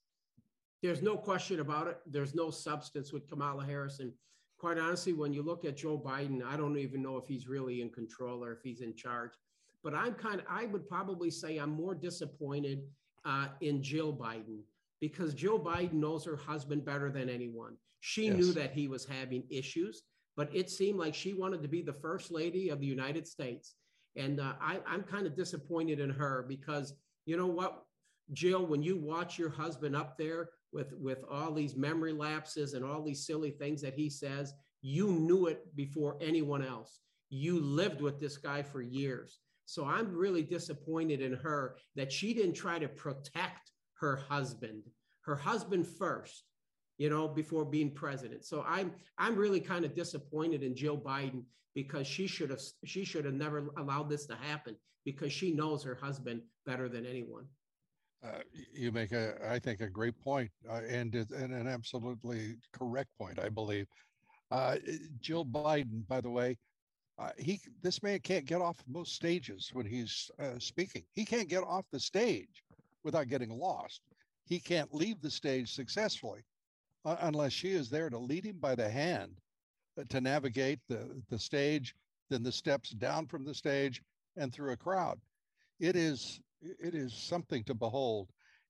There's 0.81 1.03
no 1.03 1.17
question 1.17 1.59
about 1.59 1.89
it. 1.89 1.99
There's 2.07 2.37
no 2.37 2.51
substance 2.51 3.13
with 3.13 3.29
Kamala 3.29 3.65
Harris. 3.65 3.99
And 3.99 4.13
quite 4.63 4.79
honestly, 4.79 5.13
when 5.13 5.33
you 5.33 5.43
look 5.43 5.65
at 5.65 5.77
Joe 5.77 5.99
Biden, 5.99 6.41
I 6.41 6.57
don't 6.57 6.79
even 6.79 7.03
know 7.03 7.17
if 7.17 7.27
he's 7.27 7.49
really 7.49 7.81
in 7.81 7.91
control 7.91 8.45
or 8.45 8.53
if 8.53 8.63
he's 8.63 8.81
in 8.81 8.95
charge. 8.95 9.33
But 9.83 9.93
I'm 9.93 10.15
kind 10.15 10.39
of, 10.39 10.47
I 10.49 10.67
would 10.67 10.89
probably 10.89 11.33
say 11.33 11.59
I'm 11.59 11.71
more 11.71 11.97
disappointed 11.97 12.85
uh, 13.25 13.49
in 13.61 13.83
Jill 13.83 14.13
Biden 14.13 14.61
because 15.01 15.35
Jill 15.35 15.59
Biden 15.59 15.95
knows 15.95 16.25
her 16.27 16.37
husband 16.37 16.85
better 16.85 17.11
than 17.11 17.29
anyone. 17.29 17.77
She 17.99 18.27
yes. 18.27 18.37
knew 18.37 18.53
that 18.53 18.71
he 18.71 18.87
was 18.87 19.05
having 19.05 19.43
issues, 19.51 20.05
but 20.37 20.49
it 20.55 20.71
seemed 20.71 21.01
like 21.01 21.17
she 21.17 21.35
wanted 21.35 21.61
to 21.63 21.69
be 21.69 21.83
the 21.83 21.95
first 21.95 22.31
lady 22.31 22.69
of 22.69 22.79
the 22.79 22.87
United 22.87 23.27
States. 23.27 23.75
And 24.15 24.39
uh, 24.39 24.53
I, 24.61 24.79
I'm 24.87 25.03
kind 25.03 25.27
of 25.27 25.35
disappointed 25.35 25.99
in 25.99 26.11
her 26.11 26.47
because 26.49 26.95
you 27.27 27.37
know 27.37 27.49
what, 27.49 27.83
Jill, 28.33 28.65
when 28.65 28.81
you 28.81 28.97
watch 28.97 29.41
your 29.41 29.51
husband 29.51 29.97
up 29.97 30.17
there 30.17 30.51
with, 30.73 30.93
with 30.95 31.25
all 31.31 31.53
these 31.53 31.77
memory 31.77 32.13
lapses 32.13 32.75
and 32.75 32.85
all 32.85 33.03
these 33.03 33.27
silly 33.27 33.51
things 33.51 33.83
that 33.83 33.95
he 33.95 34.09
says, 34.09 34.55
you 34.81 35.13
knew 35.13 35.47
it 35.47 35.75
before 35.77 36.17
anyone 36.21 36.65
else. 36.65 37.01
You 37.31 37.61
lived 37.61 38.01
with 38.01 38.19
this 38.19 38.37
guy 38.37 38.63
for 38.63 38.83
years. 38.83 39.39
So 39.67 39.85
I'm 39.85 40.15
really 40.15 40.43
disappointed 40.43 41.21
in 41.21 41.35
her 41.35 41.77
that 41.97 42.13
she 42.13 42.35
didn't 42.35 42.55
try 42.55 42.79
to 42.79 42.89
protect 42.89 43.71
her 43.95 44.17
husband, 44.29 44.83
her 45.23 45.37
husband 45.37 45.87
first, 45.87 46.45
you 46.99 47.09
know, 47.09 47.29
before 47.29 47.65
being 47.65 47.91
president. 47.91 48.45
So 48.45 48.65
I'm 48.67 48.93
I'm 49.19 49.37
really 49.37 49.61
kind 49.61 49.85
of 49.85 49.95
disappointed 49.95 50.63
in 50.63 50.77
Jill 50.77 50.99
Biden 50.99 51.45
because 51.75 52.07
she 52.07 52.27
should 52.27 52.51
have 52.51 52.61
she 52.85 53.05
should 53.05 53.25
have 53.25 53.35
never 53.35 53.71
allowed 53.79 54.11
this 54.11 54.27
to 54.27 54.35
happen 54.35 54.77
because 55.05 55.33
she 55.33 55.53
knows 55.53 55.83
her 55.85 55.99
husband 56.01 56.43
better 56.67 56.89
than 56.89 57.07
anyone. 57.07 57.47
Uh, 58.25 58.39
you 58.73 58.93
make 58.93 59.13
a, 59.13 59.35
I 59.49 59.59
think, 59.59 59.81
a 59.81 59.89
great 59.89 60.19
point, 60.21 60.51
uh, 60.71 60.81
and, 60.89 61.15
and 61.15 61.53
an 61.53 61.67
absolutely 61.67 62.55
correct 62.73 63.11
point, 63.19 63.41
I 63.41 63.49
believe. 63.49 63.87
Uh, 64.51 64.77
Jill 65.21 65.45
Biden, 65.45 66.07
by 66.07 66.21
the 66.21 66.31
way, 66.31 66.57
uh, 67.19 67.31
he 67.37 67.61
this 67.83 68.03
man 68.03 68.21
can't 68.21 68.47
get 68.47 68.61
off 68.61 68.77
most 68.89 69.15
stages 69.15 69.71
when 69.73 69.87
he's 69.87 70.31
uh, 70.39 70.59
speaking. 70.59 71.03
He 71.15 71.25
can't 71.25 71.49
get 71.49 71.63
off 71.63 71.85
the 71.93 72.01
stage 72.01 72.63
without 73.05 73.29
getting 73.29 73.51
lost. 73.51 74.01
He 74.45 74.59
can't 74.59 74.95
leave 74.95 75.21
the 75.21 75.31
stage 75.31 75.73
successfully 75.73 76.43
unless 77.05 77.53
she 77.53 77.73
is 77.73 77.91
there 77.91 78.09
to 78.09 78.19
lead 78.19 78.45
him 78.45 78.59
by 78.61 78.75
the 78.75 78.89
hand 78.89 79.33
to 80.09 80.21
navigate 80.21 80.79
the, 80.89 81.23
the 81.29 81.39
stage, 81.39 81.95
then 82.31 82.43
the 82.43 82.53
steps 82.53 82.91
down 82.91 83.27
from 83.27 83.45
the 83.45 83.55
stage 83.55 84.03
and 84.37 84.53
through 84.53 84.73
a 84.73 84.77
crowd. 84.77 85.21
It 85.81 85.97
is 85.97 86.41
it 86.63 86.95
is 86.95 87.15
something 87.15 87.65
to 87.65 87.75
behold. 87.75 88.29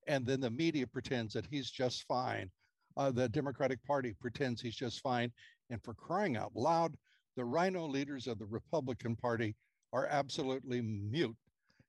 And 0.08 0.26
then 0.26 0.40
the 0.40 0.50
media 0.50 0.86
pretends 0.86 1.34
that 1.34 1.46
he's 1.46 1.70
just 1.70 2.04
fine. 2.06 2.50
Uh, 2.96 3.10
the 3.10 3.28
Democratic 3.28 3.82
Party 3.84 4.14
pretends 4.20 4.60
he's 4.60 4.76
just 4.76 5.00
fine. 5.00 5.32
And 5.70 5.82
for 5.82 5.94
crying 5.94 6.36
out 6.36 6.54
loud, 6.54 6.96
the 7.36 7.44
rhino 7.44 7.86
leaders 7.86 8.26
of 8.26 8.38
the 8.38 8.46
Republican 8.46 9.16
Party 9.16 9.54
are 9.92 10.06
absolutely 10.06 10.80
mute 10.80 11.36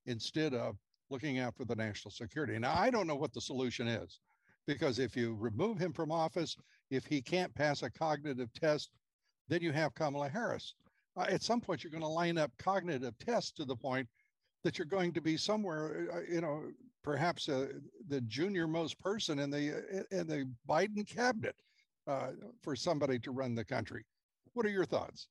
instead 0.06 0.54
of 0.54 0.78
looking 1.10 1.40
out 1.40 1.56
for 1.56 1.66
the 1.66 1.76
national 1.76 2.12
security. 2.12 2.58
Now, 2.58 2.74
I 2.78 2.90
don't 2.90 3.08
know 3.08 3.16
what 3.16 3.34
the 3.34 3.42
solution 3.42 3.88
is 3.88 4.20
because 4.68 5.00
if 5.00 5.16
you 5.16 5.36
remove 5.36 5.78
him 5.78 5.94
from 5.94 6.12
office, 6.12 6.56
if 6.90 7.06
he 7.06 7.22
can't 7.22 7.54
pass 7.56 7.84
a 7.84 7.90
cognitive 7.90 8.52
test, 8.54 8.92
then 9.50 9.62
you 9.62 9.72
have 9.72 9.94
Kamala 9.96 10.30
Harris. 10.30 10.76
Uh, 11.18 11.26
at 11.30 11.44
some 11.44 11.62
point, 11.62 11.84
you're 11.84 11.92
going 11.92 12.02
to 12.02 12.08
line 12.08 12.38
up 12.38 12.52
cognitive 12.58 13.14
tests 13.20 13.52
to 13.52 13.66
the 13.66 13.76
point 13.76 14.08
that 14.64 14.78
you're 14.78 14.86
going 14.86 15.12
to 15.14 15.22
be 15.22 15.38
somewhere, 15.38 16.08
uh, 16.14 16.34
you 16.34 16.42
know, 16.42 16.64
perhaps 17.04 17.50
uh, 17.50 17.68
the 18.08 18.22
junior 18.22 18.68
most 18.68 19.00
person 19.00 19.40
in 19.40 19.50
the 19.50 19.76
uh, 19.76 20.18
in 20.18 20.28
the 20.28 20.50
Biden 20.68 21.08
cabinet 21.08 21.56
uh, 22.08 22.30
for 22.62 22.76
somebody 22.76 23.20
to 23.20 23.32
run 23.32 23.56
the 23.56 23.66
country. 23.66 24.06
What 24.54 24.66
are 24.66 24.70
your 24.70 24.86
thoughts? 24.86 25.28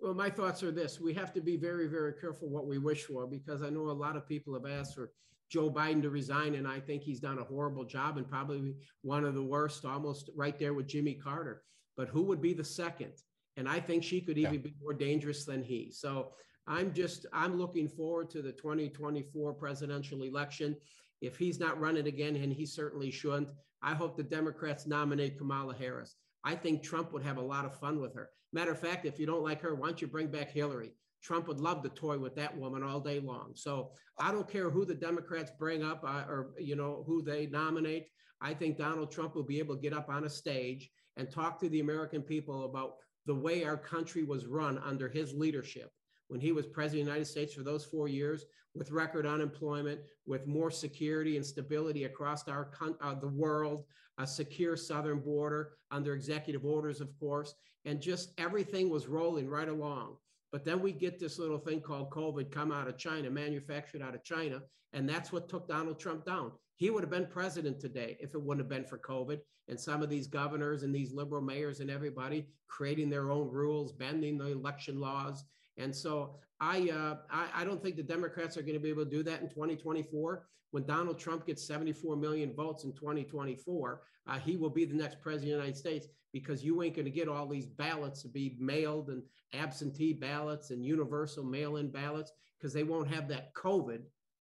Well, 0.00 0.14
my 0.14 0.30
thoughts 0.30 0.62
are 0.62 0.70
this: 0.70 1.00
we 1.00 1.14
have 1.14 1.32
to 1.34 1.40
be 1.40 1.56
very, 1.56 1.88
very 1.88 2.12
careful 2.12 2.48
what 2.48 2.66
we 2.66 2.78
wish 2.78 3.04
for 3.04 3.26
because 3.26 3.62
I 3.62 3.70
know 3.70 3.90
a 3.90 3.92
lot 3.92 4.16
of 4.16 4.28
people 4.28 4.54
have 4.54 4.66
asked 4.66 4.94
for 4.94 5.10
Joe 5.50 5.70
Biden 5.70 6.02
to 6.02 6.10
resign, 6.10 6.54
and 6.54 6.68
I 6.68 6.78
think 6.78 7.02
he's 7.02 7.20
done 7.20 7.38
a 7.38 7.44
horrible 7.44 7.84
job 7.84 8.18
and 8.18 8.28
probably 8.28 8.74
one 9.02 9.24
of 9.24 9.34
the 9.34 9.42
worst, 9.42 9.84
almost 9.84 10.30
right 10.36 10.58
there 10.58 10.74
with 10.74 10.86
Jimmy 10.86 11.14
Carter. 11.14 11.62
But 11.96 12.08
who 12.08 12.22
would 12.24 12.42
be 12.42 12.52
the 12.52 12.64
second? 12.64 13.12
And 13.56 13.68
I 13.68 13.80
think 13.80 14.04
she 14.04 14.20
could 14.20 14.38
even 14.38 14.54
yeah. 14.54 14.60
be 14.60 14.74
more 14.80 14.94
dangerous 14.94 15.44
than 15.44 15.64
he. 15.64 15.90
So 15.90 16.32
I'm 16.68 16.92
just 16.92 17.24
I'm 17.32 17.58
looking 17.58 17.88
forward 17.88 18.28
to 18.30 18.42
the 18.42 18.52
2024 18.52 19.54
presidential 19.54 20.22
election. 20.22 20.76
If 21.22 21.38
he's 21.38 21.58
not 21.58 21.80
running 21.80 22.06
again, 22.06 22.36
and 22.36 22.52
he 22.52 22.66
certainly 22.66 23.10
shouldn't, 23.10 23.48
I 23.82 23.94
hope 23.94 24.16
the 24.16 24.22
Democrats 24.22 24.86
nominate 24.86 25.38
Kamala 25.38 25.74
Harris. 25.74 26.16
I 26.44 26.54
think 26.54 26.82
Trump 26.82 27.12
would 27.12 27.22
have 27.22 27.38
a 27.38 27.42
lot 27.42 27.64
of 27.64 27.78
fun 27.80 28.00
with 28.00 28.14
her. 28.14 28.30
Matter 28.52 28.72
of 28.72 28.78
fact, 28.78 29.06
if 29.06 29.18
you 29.18 29.26
don't 29.26 29.42
like 29.42 29.60
her, 29.62 29.74
why 29.74 29.88
don't 29.88 30.00
you 30.00 30.06
bring 30.06 30.28
back 30.28 30.50
Hillary? 30.50 30.92
Trump 31.22 31.48
would 31.48 31.58
love 31.58 31.82
to 31.82 31.88
toy 31.88 32.18
with 32.18 32.36
that 32.36 32.56
woman 32.56 32.82
all 32.82 33.00
day 33.00 33.18
long. 33.18 33.52
So 33.54 33.90
I 34.18 34.30
don't 34.30 34.48
care 34.48 34.70
who 34.70 34.84
the 34.84 34.94
Democrats 34.94 35.50
bring 35.58 35.82
up 35.82 36.04
uh, 36.04 36.24
or 36.28 36.50
you 36.58 36.76
know 36.76 37.02
who 37.06 37.22
they 37.22 37.46
nominate. 37.46 38.08
I 38.40 38.52
think 38.52 38.76
Donald 38.76 39.10
Trump 39.10 39.34
will 39.34 39.42
be 39.42 39.58
able 39.58 39.74
to 39.74 39.80
get 39.80 39.94
up 39.94 40.10
on 40.10 40.24
a 40.24 40.30
stage 40.30 40.90
and 41.16 41.30
talk 41.30 41.58
to 41.60 41.68
the 41.70 41.80
American 41.80 42.22
people 42.22 42.66
about 42.66 42.96
the 43.26 43.34
way 43.34 43.64
our 43.64 43.76
country 43.76 44.22
was 44.22 44.46
run 44.46 44.78
under 44.78 45.08
his 45.08 45.34
leadership 45.34 45.90
when 46.28 46.40
he 46.40 46.52
was 46.52 46.66
president 46.66 47.02
of 47.02 47.06
the 47.06 47.10
United 47.10 47.30
States 47.30 47.54
for 47.54 47.62
those 47.62 47.84
four 47.84 48.08
years, 48.08 48.44
with 48.74 48.90
record 48.90 49.26
unemployment, 49.26 50.00
with 50.26 50.46
more 50.46 50.70
security 50.70 51.36
and 51.36 51.44
stability 51.44 52.04
across 52.04 52.46
our 52.48 52.70
uh, 53.00 53.14
the 53.14 53.28
world, 53.28 53.84
a 54.18 54.26
secure 54.26 54.76
southern 54.76 55.20
border 55.20 55.72
under 55.90 56.14
executive 56.14 56.64
orders, 56.64 57.00
of 57.00 57.08
course, 57.18 57.54
and 57.84 58.00
just 58.00 58.32
everything 58.38 58.90
was 58.90 59.06
rolling 59.06 59.48
right 59.48 59.68
along. 59.68 60.16
But 60.52 60.64
then 60.64 60.80
we 60.80 60.92
get 60.92 61.18
this 61.18 61.38
little 61.38 61.58
thing 61.58 61.80
called 61.80 62.10
COVID 62.10 62.50
come 62.50 62.72
out 62.72 62.88
of 62.88 62.98
China, 62.98 63.30
manufactured 63.30 64.02
out 64.02 64.14
of 64.14 64.24
China, 64.24 64.62
and 64.92 65.08
that's 65.08 65.32
what 65.32 65.48
took 65.48 65.68
Donald 65.68 65.98
Trump 65.98 66.24
down. 66.24 66.52
He 66.76 66.90
would 66.90 67.02
have 67.02 67.10
been 67.10 67.26
president 67.26 67.80
today 67.80 68.16
if 68.20 68.34
it 68.34 68.42
wouldn't 68.42 68.64
have 68.64 68.70
been 68.70 68.88
for 68.88 68.98
COVID 68.98 69.40
and 69.68 69.78
some 69.78 70.02
of 70.02 70.08
these 70.08 70.26
governors 70.26 70.82
and 70.82 70.94
these 70.94 71.12
liberal 71.12 71.42
mayors 71.42 71.80
and 71.80 71.90
everybody 71.90 72.46
creating 72.68 73.10
their 73.10 73.30
own 73.30 73.50
rules, 73.50 73.92
bending 73.92 74.38
the 74.38 74.46
election 74.46 75.00
laws, 75.00 75.44
And 75.78 75.94
so 75.94 76.36
I, 76.60 76.90
uh, 76.90 77.16
I, 77.30 77.62
I 77.62 77.64
don't 77.64 77.82
think 77.82 77.96
the 77.96 78.02
Democrats 78.02 78.56
are 78.56 78.62
going 78.62 78.74
to 78.74 78.80
be 78.80 78.90
able 78.90 79.04
to 79.04 79.10
do 79.10 79.22
that 79.22 79.40
in 79.40 79.48
2024. 79.48 80.46
When 80.70 80.84
Donald 80.84 81.18
Trump 81.18 81.46
gets 81.46 81.66
74 81.66 82.16
million 82.16 82.52
votes 82.54 82.84
in 82.84 82.92
2024, 82.92 84.02
uh, 84.26 84.38
he 84.38 84.56
will 84.56 84.70
be 84.70 84.84
the 84.84 84.94
next 84.94 85.20
president 85.22 85.52
of 85.52 85.58
the 85.58 85.64
United 85.64 85.78
States 85.78 86.08
because 86.32 86.62
you 86.62 86.82
ain't 86.82 86.94
going 86.94 87.06
to 87.06 87.10
get 87.10 87.28
all 87.28 87.46
these 87.46 87.66
ballots 87.66 88.20
to 88.22 88.28
be 88.28 88.56
mailed 88.58 89.08
and 89.08 89.22
absentee 89.54 90.12
ballots 90.12 90.70
and 90.70 90.84
universal 90.84 91.42
mail-in 91.42 91.88
ballots 91.90 92.32
because 92.58 92.74
they 92.74 92.82
won't 92.82 93.08
have 93.08 93.28
that 93.28 93.54
COVID. 93.54 94.00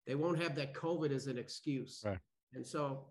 They 0.07 0.15
won't 0.15 0.41
have 0.41 0.55
that 0.55 0.73
COVID 0.73 1.11
as 1.11 1.27
an 1.27 1.37
excuse. 1.37 2.01
Right. 2.05 2.19
And 2.55 2.67
so 2.67 3.07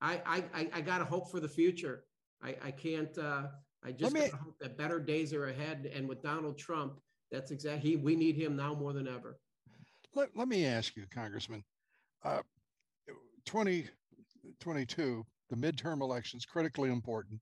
I, 0.00 0.20
I, 0.26 0.68
I 0.74 0.80
got 0.80 0.98
to 0.98 1.04
hope 1.04 1.30
for 1.30 1.40
the 1.40 1.48
future. 1.48 2.04
I, 2.42 2.56
I 2.62 2.70
can't. 2.70 3.16
Uh, 3.16 3.44
I 3.84 3.92
just 3.92 4.12
me, 4.12 4.28
hope 4.28 4.58
that 4.60 4.76
better 4.76 4.98
days 4.98 5.32
are 5.32 5.46
ahead. 5.46 5.90
And 5.94 6.08
with 6.08 6.22
Donald 6.22 6.58
Trump, 6.58 7.00
that's 7.30 7.50
exactly 7.50 7.96
we 7.96 8.16
need 8.16 8.36
him 8.36 8.56
now 8.56 8.74
more 8.74 8.92
than 8.92 9.08
ever. 9.08 9.38
Let, 10.14 10.36
let 10.36 10.48
me 10.48 10.64
ask 10.66 10.96
you, 10.96 11.04
Congressman. 11.10 11.62
Uh, 12.24 12.40
2022, 13.44 15.26
the 15.50 15.56
midterm 15.56 16.00
elections, 16.00 16.44
critically 16.44 16.90
important. 16.90 17.40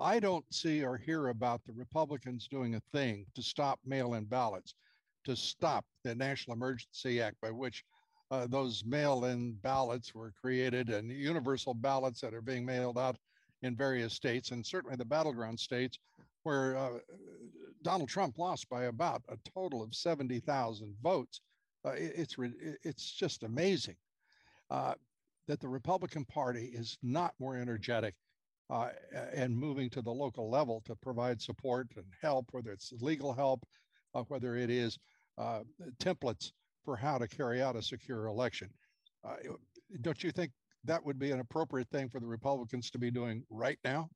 I 0.00 0.20
don't 0.20 0.44
see 0.52 0.84
or 0.84 0.96
hear 0.96 1.28
about 1.28 1.64
the 1.64 1.72
Republicans 1.72 2.46
doing 2.48 2.74
a 2.76 2.80
thing 2.92 3.26
to 3.34 3.42
stop 3.42 3.80
mail 3.84 4.14
in 4.14 4.24
ballots, 4.24 4.74
to 5.24 5.34
stop 5.34 5.84
the 6.04 6.14
National 6.14 6.54
Emergency 6.54 7.20
Act 7.20 7.36
by 7.40 7.50
which 7.50 7.84
uh, 8.30 8.46
those 8.46 8.84
mail 8.84 9.24
in 9.24 9.52
ballots 9.54 10.14
were 10.14 10.32
created 10.40 10.90
and 10.90 11.10
universal 11.10 11.74
ballots 11.74 12.20
that 12.20 12.34
are 12.34 12.42
being 12.42 12.64
mailed 12.64 12.98
out 12.98 13.16
in 13.62 13.74
various 13.74 14.12
states, 14.12 14.52
and 14.52 14.64
certainly 14.64 14.96
the 14.96 15.04
battleground 15.04 15.58
states, 15.58 15.98
where 16.48 16.78
uh, 16.78 16.98
Donald 17.82 18.08
Trump 18.08 18.38
lost 18.38 18.70
by 18.70 18.84
about 18.84 19.22
a 19.28 19.36
total 19.54 19.82
of 19.82 19.94
70,000 19.94 20.94
votes. 21.02 21.42
Uh, 21.84 21.90
it, 21.90 22.12
it's, 22.16 22.36
it's 22.82 23.12
just 23.12 23.42
amazing 23.42 23.96
uh, 24.70 24.94
that 25.46 25.60
the 25.60 25.68
Republican 25.68 26.24
Party 26.24 26.70
is 26.72 26.96
not 27.02 27.34
more 27.38 27.54
energetic 27.54 28.14
uh, 28.70 28.88
and 29.34 29.54
moving 29.54 29.90
to 29.90 30.00
the 30.00 30.10
local 30.10 30.50
level 30.50 30.82
to 30.86 30.96
provide 30.96 31.42
support 31.42 31.86
and 31.96 32.06
help, 32.22 32.46
whether 32.52 32.72
it's 32.72 32.94
legal 33.02 33.34
help, 33.34 33.62
uh, 34.14 34.22
whether 34.28 34.56
it 34.56 34.70
is 34.70 34.98
uh, 35.36 35.60
templates 36.02 36.52
for 36.82 36.96
how 36.96 37.18
to 37.18 37.28
carry 37.28 37.60
out 37.60 37.76
a 37.76 37.82
secure 37.82 38.24
election. 38.24 38.70
Don't 40.00 40.24
you 40.24 40.32
think 40.32 40.52
that 40.84 41.04
would 41.04 41.18
be 41.18 41.30
an 41.30 41.40
appropriate 41.40 41.90
thing 41.90 42.08
for 42.08 42.20
the 42.20 42.26
Republicans 42.26 42.90
to 42.92 42.98
be 42.98 43.10
doing 43.10 43.44
right 43.50 43.78
now? 43.84 44.08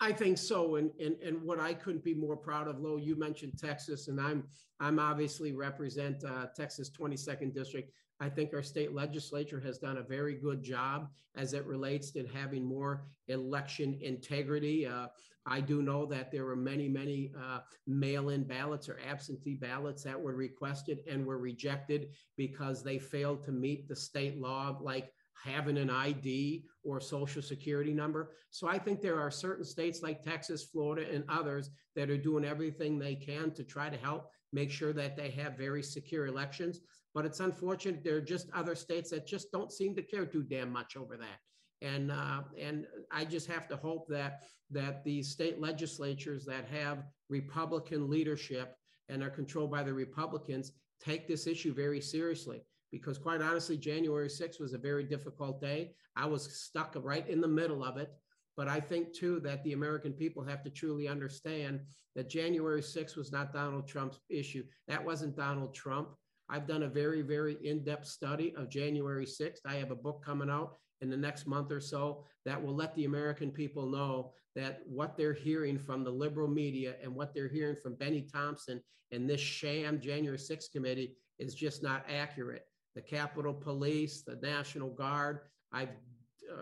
I 0.00 0.12
think 0.12 0.38
so, 0.38 0.76
and 0.76 0.90
and 1.00 1.16
and 1.22 1.42
what 1.42 1.60
I 1.60 1.72
couldn't 1.74 2.04
be 2.04 2.14
more 2.14 2.36
proud 2.36 2.68
of, 2.68 2.80
Lou. 2.80 2.98
You 2.98 3.16
mentioned 3.16 3.58
Texas, 3.58 4.08
and 4.08 4.20
I'm 4.20 4.44
I'm 4.80 4.98
obviously 4.98 5.52
represent 5.52 6.24
uh, 6.24 6.46
Texas 6.56 6.90
22nd 6.90 7.54
district. 7.54 7.92
I 8.20 8.28
think 8.28 8.54
our 8.54 8.62
state 8.62 8.92
legislature 8.92 9.60
has 9.60 9.78
done 9.78 9.98
a 9.98 10.02
very 10.02 10.34
good 10.34 10.62
job 10.62 11.08
as 11.36 11.52
it 11.52 11.66
relates 11.66 12.10
to 12.12 12.26
having 12.26 12.64
more 12.64 13.06
election 13.28 13.98
integrity. 14.00 14.86
Uh, 14.86 15.08
I 15.46 15.60
do 15.60 15.82
know 15.82 16.06
that 16.06 16.32
there 16.32 16.44
were 16.44 16.56
many, 16.56 16.88
many 16.88 17.32
uh, 17.38 17.60
mail 17.86 18.30
in 18.30 18.44
ballots 18.44 18.88
or 18.88 18.98
absentee 19.06 19.56
ballots 19.56 20.02
that 20.04 20.20
were 20.20 20.34
requested 20.34 21.00
and 21.08 21.26
were 21.26 21.38
rejected 21.38 22.10
because 22.36 22.82
they 22.82 22.98
failed 22.98 23.44
to 23.44 23.52
meet 23.52 23.88
the 23.88 23.96
state 23.96 24.40
law, 24.40 24.78
like 24.80 25.12
having 25.42 25.76
an 25.78 25.90
ID 25.90 26.64
or 26.82 27.00
social 27.00 27.42
security 27.42 27.92
number. 27.92 28.30
So 28.50 28.68
I 28.68 28.78
think 28.78 29.00
there 29.00 29.20
are 29.20 29.30
certain 29.30 29.64
states 29.64 30.02
like 30.02 30.22
Texas, 30.22 30.64
Florida, 30.64 31.06
and 31.12 31.24
others 31.28 31.70
that 31.96 32.10
are 32.10 32.18
doing 32.18 32.44
everything 32.44 32.98
they 32.98 33.14
can 33.14 33.50
to 33.52 33.64
try 33.64 33.88
to 33.90 33.96
help 33.96 34.30
make 34.52 34.70
sure 34.70 34.92
that 34.92 35.16
they 35.16 35.30
have 35.30 35.58
very 35.58 35.82
secure 35.82 36.26
elections. 36.26 36.80
But 37.14 37.24
it's 37.24 37.40
unfortunate 37.40 38.02
there 38.02 38.16
are 38.16 38.20
just 38.20 38.50
other 38.54 38.74
states 38.74 39.10
that 39.10 39.26
just 39.26 39.52
don't 39.52 39.72
seem 39.72 39.94
to 39.96 40.02
care 40.02 40.26
too 40.26 40.42
damn 40.42 40.72
much 40.72 40.96
over 40.96 41.16
that. 41.16 41.40
And 41.82 42.10
uh, 42.10 42.42
and 42.58 42.86
I 43.10 43.24
just 43.24 43.48
have 43.48 43.68
to 43.68 43.76
hope 43.76 44.08
that 44.08 44.42
that 44.70 45.04
the 45.04 45.22
state 45.22 45.60
legislatures 45.60 46.44
that 46.46 46.66
have 46.68 47.04
Republican 47.28 48.08
leadership 48.08 48.76
and 49.08 49.22
are 49.22 49.30
controlled 49.30 49.70
by 49.70 49.82
the 49.82 49.92
Republicans 49.92 50.72
take 51.00 51.28
this 51.28 51.46
issue 51.46 51.74
very 51.74 52.00
seriously 52.00 52.62
because 52.94 53.18
quite 53.18 53.42
honestly, 53.42 53.76
January 53.76 54.28
6th 54.28 54.60
was 54.60 54.72
a 54.72 54.78
very 54.78 55.02
difficult 55.02 55.60
day. 55.60 55.96
I 56.14 56.26
was 56.26 56.44
stuck 56.56 56.94
right 56.96 57.28
in 57.28 57.40
the 57.40 57.48
middle 57.48 57.82
of 57.82 57.96
it. 57.96 58.12
But 58.56 58.68
I 58.68 58.78
think 58.78 59.12
too 59.12 59.40
that 59.40 59.64
the 59.64 59.72
American 59.72 60.12
people 60.12 60.44
have 60.44 60.62
to 60.62 60.70
truly 60.70 61.08
understand 61.08 61.80
that 62.14 62.30
January 62.30 62.82
6th 62.82 63.16
was 63.16 63.32
not 63.32 63.52
Donald 63.52 63.88
Trump's 63.88 64.20
issue. 64.30 64.62
That 64.86 65.04
wasn't 65.04 65.36
Donald 65.36 65.74
Trump. 65.74 66.10
I've 66.48 66.68
done 66.68 66.84
a 66.84 66.88
very, 66.88 67.22
very 67.22 67.56
in 67.64 67.82
depth 67.82 68.06
study 68.06 68.54
of 68.56 68.70
January 68.70 69.26
6th. 69.26 69.58
I 69.66 69.74
have 69.74 69.90
a 69.90 69.96
book 69.96 70.24
coming 70.24 70.48
out 70.48 70.76
in 71.00 71.10
the 71.10 71.16
next 71.16 71.48
month 71.48 71.72
or 71.72 71.80
so 71.80 72.24
that 72.46 72.62
will 72.62 72.76
let 72.76 72.94
the 72.94 73.06
American 73.06 73.50
people 73.50 73.86
know 73.90 74.34
that 74.54 74.82
what 74.86 75.16
they're 75.16 75.32
hearing 75.32 75.80
from 75.80 76.04
the 76.04 76.12
liberal 76.12 76.46
media 76.46 76.94
and 77.02 77.12
what 77.12 77.34
they're 77.34 77.48
hearing 77.48 77.76
from 77.82 77.96
Bennie 77.96 78.28
Thompson 78.32 78.80
and 79.10 79.28
this 79.28 79.40
sham 79.40 80.00
January 80.00 80.38
6th 80.38 80.70
committee 80.70 81.16
is 81.40 81.56
just 81.56 81.82
not 81.82 82.04
accurate 82.08 82.66
the 82.94 83.02
Capitol 83.02 83.52
Police, 83.52 84.22
the 84.22 84.36
National 84.36 84.90
Guard. 84.90 85.40
I've 85.72 85.90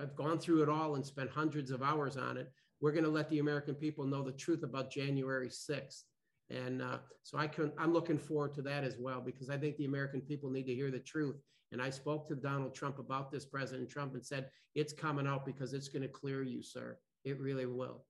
I've 0.00 0.14
gone 0.14 0.38
through 0.38 0.62
it 0.62 0.68
all 0.68 0.94
and 0.94 1.04
spent 1.04 1.30
hundreds 1.30 1.70
of 1.70 1.82
hours 1.82 2.16
on 2.16 2.36
it. 2.36 2.50
We're 2.80 2.92
going 2.92 3.04
to 3.04 3.10
let 3.10 3.28
the 3.30 3.40
American 3.40 3.74
people 3.74 4.04
know 4.04 4.22
the 4.22 4.32
truth 4.32 4.62
about 4.62 4.90
January 4.90 5.48
6th. 5.48 6.02
And 6.50 6.82
uh, 6.82 6.98
so 7.22 7.38
I 7.38 7.46
can, 7.46 7.72
I'm 7.78 7.92
looking 7.92 8.18
forward 8.18 8.54
to 8.54 8.62
that 8.62 8.84
as 8.84 8.96
well, 8.98 9.20
because 9.20 9.50
I 9.50 9.56
think 9.56 9.76
the 9.76 9.84
American 9.84 10.20
people 10.20 10.50
need 10.50 10.66
to 10.66 10.74
hear 10.74 10.90
the 10.90 10.98
truth. 10.98 11.36
And 11.72 11.80
I 11.80 11.90
spoke 11.90 12.28
to 12.28 12.34
Donald 12.34 12.74
Trump 12.74 12.98
about 12.98 13.30
this, 13.30 13.44
President 13.44 13.88
Trump, 13.88 14.14
and 14.14 14.24
said, 14.24 14.50
it's 14.74 14.92
coming 14.92 15.26
out 15.26 15.46
because 15.46 15.72
it's 15.72 15.88
going 15.88 16.02
to 16.02 16.08
clear 16.08 16.42
you, 16.42 16.62
sir. 16.62 16.98
It 17.24 17.40
really 17.40 17.66
will. 17.66 18.04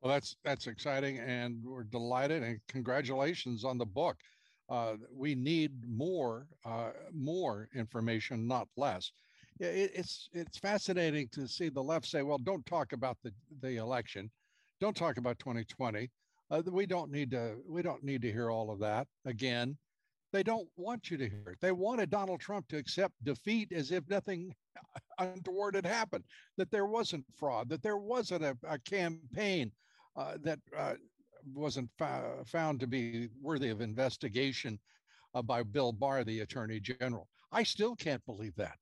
Well, 0.00 0.12
that's 0.12 0.36
that's 0.44 0.68
exciting, 0.68 1.18
and 1.18 1.56
we're 1.64 1.82
delighted, 1.82 2.44
and 2.44 2.60
congratulations 2.68 3.64
on 3.64 3.78
the 3.78 3.84
book 3.84 4.16
uh, 4.68 4.94
we 5.14 5.34
need 5.34 5.72
more 5.88 6.46
uh, 6.64 6.90
more 7.12 7.68
information, 7.74 8.46
not 8.46 8.68
less. 8.76 9.10
It, 9.60 9.92
it's 9.94 10.28
it's 10.32 10.58
fascinating 10.58 11.28
to 11.32 11.48
see 11.48 11.68
the 11.68 11.82
left 11.82 12.06
say, 12.06 12.22
"Well, 12.22 12.38
don't 12.38 12.66
talk 12.66 12.92
about 12.92 13.16
the 13.22 13.32
the 13.60 13.76
election, 13.76 14.30
don't 14.80 14.96
talk 14.96 15.16
about 15.16 15.38
2020. 15.38 16.10
Uh, 16.50 16.62
we 16.70 16.86
don't 16.86 17.10
need 17.10 17.30
to 17.30 17.56
we 17.66 17.82
don't 17.82 18.04
need 18.04 18.22
to 18.22 18.32
hear 18.32 18.50
all 18.50 18.70
of 18.70 18.78
that 18.80 19.06
again." 19.24 19.76
They 20.30 20.42
don't 20.42 20.68
want 20.76 21.10
you 21.10 21.16
to 21.16 21.26
hear 21.26 21.52
it. 21.52 21.58
They 21.62 21.72
wanted 21.72 22.10
Donald 22.10 22.40
Trump 22.40 22.68
to 22.68 22.76
accept 22.76 23.14
defeat 23.24 23.72
as 23.72 23.90
if 23.90 24.06
nothing 24.10 24.54
untoward 25.18 25.74
had 25.74 25.86
happened, 25.86 26.24
that 26.58 26.70
there 26.70 26.84
wasn't 26.84 27.24
fraud, 27.34 27.70
that 27.70 27.82
there 27.82 27.96
wasn't 27.96 28.44
a, 28.44 28.54
a 28.68 28.78
campaign 28.80 29.72
uh, 30.16 30.36
that 30.42 30.58
uh, 30.76 30.94
wasn't 31.54 31.90
found 32.46 32.80
to 32.80 32.86
be 32.86 33.28
worthy 33.40 33.70
of 33.70 33.80
investigation 33.80 34.78
uh, 35.34 35.42
by 35.42 35.62
Bill 35.62 35.92
Barr, 35.92 36.24
the 36.24 36.40
Attorney 36.40 36.80
General. 36.80 37.28
I 37.52 37.62
still 37.62 37.96
can't 37.96 38.24
believe 38.26 38.54
that. 38.56 38.76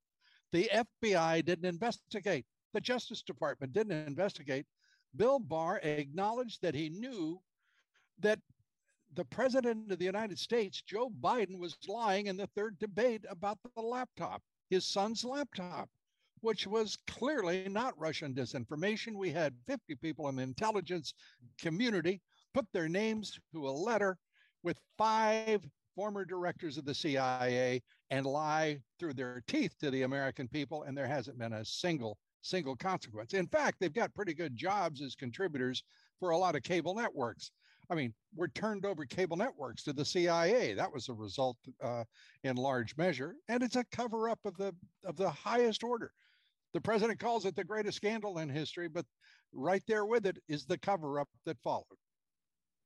The 0.53 0.71
FBI 0.73 1.45
didn't 1.45 1.67
investigate. 1.67 2.47
The 2.73 2.81
Justice 2.81 3.23
Department 3.23 3.73
didn't 3.73 4.07
investigate. 4.07 4.67
Bill 5.17 5.39
Barr 5.39 5.79
acknowledged 5.83 6.63
that 6.63 6.75
he 6.75 6.89
knew 6.91 7.41
that 8.21 8.39
the 9.15 9.25
president 9.25 9.91
of 9.91 9.99
the 9.99 10.05
United 10.05 10.39
States, 10.39 10.83
Joe 10.83 11.11
Biden, 11.21 11.59
was 11.59 11.77
lying 11.89 12.27
in 12.27 12.37
the 12.37 12.49
third 12.49 12.79
debate 12.79 13.25
about 13.29 13.59
the 13.75 13.83
laptop, 13.83 14.43
his 14.69 14.87
son's 14.87 15.25
laptop 15.25 15.89
which 16.41 16.67
was 16.67 16.99
clearly 17.07 17.69
not 17.69 17.99
Russian 17.99 18.35
disinformation. 18.35 19.17
We 19.17 19.31
had 19.31 19.55
50 19.67 19.95
people 19.97 20.29
in 20.29 20.37
the 20.37 20.43
intelligence 20.43 21.15
community 21.59 22.21
put 22.57 22.67
their 22.73 22.89
names 22.89 23.39
to 23.53 23.69
a 23.69 23.71
letter 23.71 24.17
with 24.63 24.81
five 24.97 25.63
former 25.95 26.25
directors 26.25 26.79
of 26.79 26.87
the 26.87 26.95
CIA 26.95 27.83
and 28.09 28.25
lie 28.25 28.81
through 28.99 29.13
their 29.13 29.43
teeth 29.47 29.75
to 29.79 29.91
the 29.91 30.03
American 30.03 30.49
people, 30.49 30.85
and 30.85 30.97
there 30.97 31.07
hasn't 31.07 31.39
been 31.39 31.53
a 31.53 31.65
single 31.67 32.17
single 32.41 32.75
consequence. 32.75 33.35
In 33.35 33.47
fact, 33.47 33.77
they've 33.79 33.93
got 33.93 34.15
pretty 34.15 34.33
good 34.33 34.57
jobs 34.57 35.03
as 35.03 35.15
contributors 35.15 35.83
for 36.19 36.31
a 36.31 36.39
lot 36.39 36.57
of 36.57 36.63
cable 36.63 36.95
networks. 36.95 37.51
I 37.91 37.95
mean, 37.95 38.15
we're 38.35 38.49
turned 38.49 38.87
over 38.87 39.05
cable 39.05 39.37
networks 39.37 39.83
to 39.83 39.93
the 39.93 40.05
CIA. 40.05 40.73
That 40.73 40.93
was 40.93 41.11
a 41.11 41.15
result 41.15 41.59
uh, 41.83 42.05
in 42.43 42.57
large 42.57 42.97
measure, 42.97 43.35
and 43.49 43.63
it's 43.63 43.77
a 43.77 43.85
cover 43.93 44.31
up 44.31 44.41
of 44.47 44.57
the 44.57 44.75
of 45.05 45.17
the 45.17 45.29
highest 45.29 45.85
order. 45.85 46.11
The 46.73 46.81
president 46.81 47.21
calls 47.21 47.45
it 47.45 47.55
the 47.55 47.65
greatest 47.65 47.99
scandal 47.99 48.39
in 48.39 48.49
history, 48.49 48.89
but 48.89 49.05
right 49.53 49.83
there 49.87 50.07
with 50.07 50.25
it 50.25 50.39
is 50.49 50.65
the 50.65 50.79
cover 50.79 51.21
up 51.21 51.29
that 51.45 51.59
followed. 51.63 51.99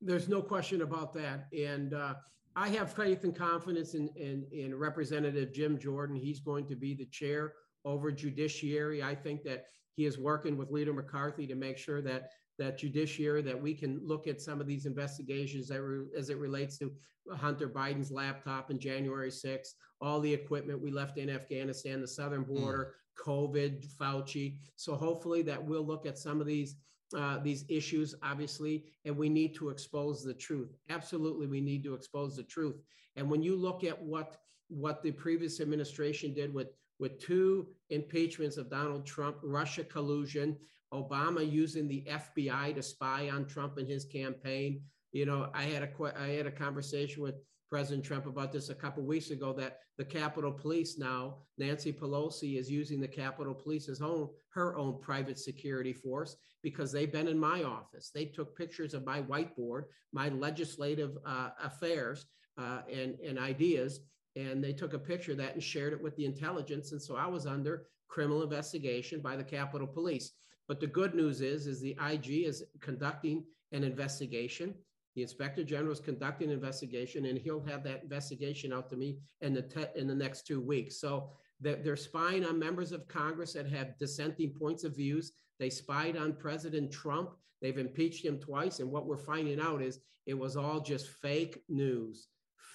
There's 0.00 0.28
no 0.28 0.40
question 0.40 0.82
about 0.82 1.12
that. 1.14 1.46
And 1.56 1.94
uh, 1.94 2.14
I 2.56 2.68
have 2.70 2.92
faith 2.92 3.24
and 3.24 3.36
confidence 3.36 3.94
in, 3.94 4.08
in, 4.16 4.46
in 4.52 4.74
Representative 4.74 5.52
Jim 5.52 5.78
Jordan. 5.78 6.16
He's 6.16 6.40
going 6.40 6.66
to 6.68 6.76
be 6.76 6.94
the 6.94 7.06
chair 7.06 7.54
over 7.84 8.10
judiciary. 8.10 9.02
I 9.02 9.14
think 9.14 9.42
that 9.44 9.66
he 9.96 10.06
is 10.06 10.18
working 10.18 10.56
with 10.56 10.70
Leader 10.70 10.92
McCarthy 10.92 11.46
to 11.46 11.54
make 11.54 11.76
sure 11.78 12.00
that 12.02 12.30
that 12.58 12.78
judiciary 12.78 13.40
that 13.40 13.60
we 13.60 13.74
can 13.74 14.00
look 14.02 14.26
at 14.26 14.40
some 14.40 14.60
of 14.60 14.66
these 14.66 14.84
investigations 14.84 15.68
that 15.68 15.82
re, 15.82 16.04
as 16.16 16.28
it 16.28 16.36
relates 16.36 16.76
to 16.78 16.92
Hunter 17.32 17.68
Biden's 17.68 18.10
laptop 18.10 18.70
in 18.70 18.78
January 18.78 19.30
6th, 19.30 19.70
all 20.00 20.20
the 20.20 20.32
equipment 20.32 20.80
we 20.80 20.90
left 20.90 21.16
in 21.16 21.30
Afghanistan, 21.30 22.00
the 22.00 22.06
southern 22.06 22.42
hmm. 22.42 22.54
border, 22.54 22.94
mm. 22.94 23.24
COVID, 23.24 23.86
Fauci. 23.96 24.56
So 24.76 24.94
hopefully 24.94 25.42
that 25.42 25.62
we'll 25.62 25.86
look 25.86 26.06
at 26.06 26.18
some 26.18 26.40
of 26.40 26.46
these 26.46 26.76
uh, 27.16 27.38
these 27.38 27.64
issues, 27.68 28.14
obviously, 28.22 28.84
and 29.04 29.16
we 29.16 29.28
need 29.28 29.54
to 29.56 29.70
expose 29.70 30.22
the 30.22 30.34
truth. 30.34 30.76
Absolutely, 30.88 31.46
we 31.46 31.60
need 31.60 31.82
to 31.84 31.94
expose 31.94 32.36
the 32.36 32.42
truth. 32.42 32.76
And 33.16 33.30
when 33.30 33.42
you 33.42 33.56
look 33.56 33.84
at 33.84 34.00
what 34.00 34.36
what 34.68 35.02
the 35.02 35.10
previous 35.10 35.60
administration 35.60 36.32
did 36.32 36.54
with 36.54 36.68
with 37.00 37.18
two 37.18 37.66
impeachments 37.88 38.56
of 38.56 38.70
Donald 38.70 39.04
Trump, 39.06 39.38
Russia 39.42 39.82
collusion, 39.82 40.56
Obama 40.92 41.50
using 41.50 41.88
the 41.88 42.04
FBI 42.08 42.74
to 42.74 42.82
spy 42.82 43.30
on 43.30 43.46
Trump 43.46 43.78
and 43.78 43.88
his 43.88 44.04
campaign. 44.04 44.82
You 45.12 45.26
know, 45.26 45.50
I 45.54 45.64
had 45.64 45.82
a 45.82 46.20
I 46.20 46.28
had 46.28 46.46
a 46.46 46.52
conversation 46.52 47.22
with 47.22 47.36
President 47.70 48.04
Trump 48.04 48.26
about 48.26 48.52
this 48.52 48.68
a 48.68 48.74
couple 48.74 49.04
weeks 49.04 49.30
ago 49.30 49.52
that 49.52 49.78
the 49.96 50.04
Capitol 50.04 50.50
Police 50.50 50.98
now, 50.98 51.36
Nancy 51.56 51.92
Pelosi 51.92 52.58
is 52.58 52.70
using 52.70 53.00
the 53.00 53.08
Capitol 53.08 53.54
Police 53.54 53.88
as 53.88 54.02
own 54.02 54.28
her 54.50 54.76
own 54.76 55.00
private 55.00 55.38
security 55.38 55.92
force 55.92 56.36
because 56.62 56.90
they've 56.90 57.12
been 57.12 57.28
in 57.28 57.38
my 57.38 57.62
office. 57.62 58.10
They 58.12 58.24
took 58.24 58.56
pictures 58.56 58.92
of 58.92 59.06
my 59.06 59.22
whiteboard, 59.22 59.84
my 60.12 60.30
legislative 60.30 61.16
uh, 61.24 61.50
affairs 61.62 62.26
uh, 62.58 62.80
and, 62.92 63.16
and 63.20 63.38
ideas, 63.38 64.00
and 64.34 64.62
they 64.62 64.72
took 64.72 64.92
a 64.92 64.98
picture 64.98 65.32
of 65.32 65.38
that 65.38 65.54
and 65.54 65.62
shared 65.62 65.92
it 65.92 66.02
with 66.02 66.16
the 66.16 66.26
intelligence. 66.26 66.90
And 66.90 67.00
so 67.00 67.16
I 67.16 67.26
was 67.26 67.46
under 67.46 67.86
criminal 68.08 68.42
investigation 68.42 69.20
by 69.20 69.36
the 69.36 69.44
Capitol 69.44 69.86
Police. 69.86 70.32
But 70.66 70.80
the 70.80 70.86
good 70.86 71.14
news 71.14 71.40
is, 71.40 71.66
is 71.66 71.80
the 71.80 71.96
IG 72.04 72.46
is 72.46 72.64
conducting 72.80 73.44
an 73.72 73.84
investigation. 73.84 74.74
The 75.20 75.24
inspector 75.24 75.62
general 75.62 75.92
is 75.92 76.00
conducting 76.00 76.48
an 76.48 76.54
investigation, 76.54 77.26
and 77.26 77.36
he'll 77.36 77.62
have 77.64 77.84
that 77.84 78.02
investigation 78.02 78.72
out 78.72 78.88
to 78.88 78.96
me 78.96 79.18
in 79.42 79.52
the 79.52 79.90
in 79.94 80.06
the 80.06 80.14
next 80.14 80.46
two 80.46 80.62
weeks. 80.62 80.98
So 80.98 81.28
they're 81.60 81.94
spying 81.94 82.42
on 82.42 82.58
members 82.58 82.90
of 82.90 83.06
Congress 83.06 83.52
that 83.52 83.68
have 83.68 83.98
dissenting 83.98 84.54
points 84.54 84.82
of 84.82 84.96
views. 84.96 85.32
They 85.58 85.68
spied 85.68 86.16
on 86.16 86.32
President 86.32 86.90
Trump. 86.90 87.32
They've 87.60 87.76
impeached 87.76 88.24
him 88.24 88.38
twice, 88.38 88.80
and 88.80 88.90
what 88.90 89.04
we're 89.06 89.18
finding 89.18 89.60
out 89.60 89.82
is 89.82 89.98
it 90.24 90.32
was 90.32 90.56
all 90.56 90.80
just 90.80 91.08
fake 91.08 91.64
news 91.68 92.28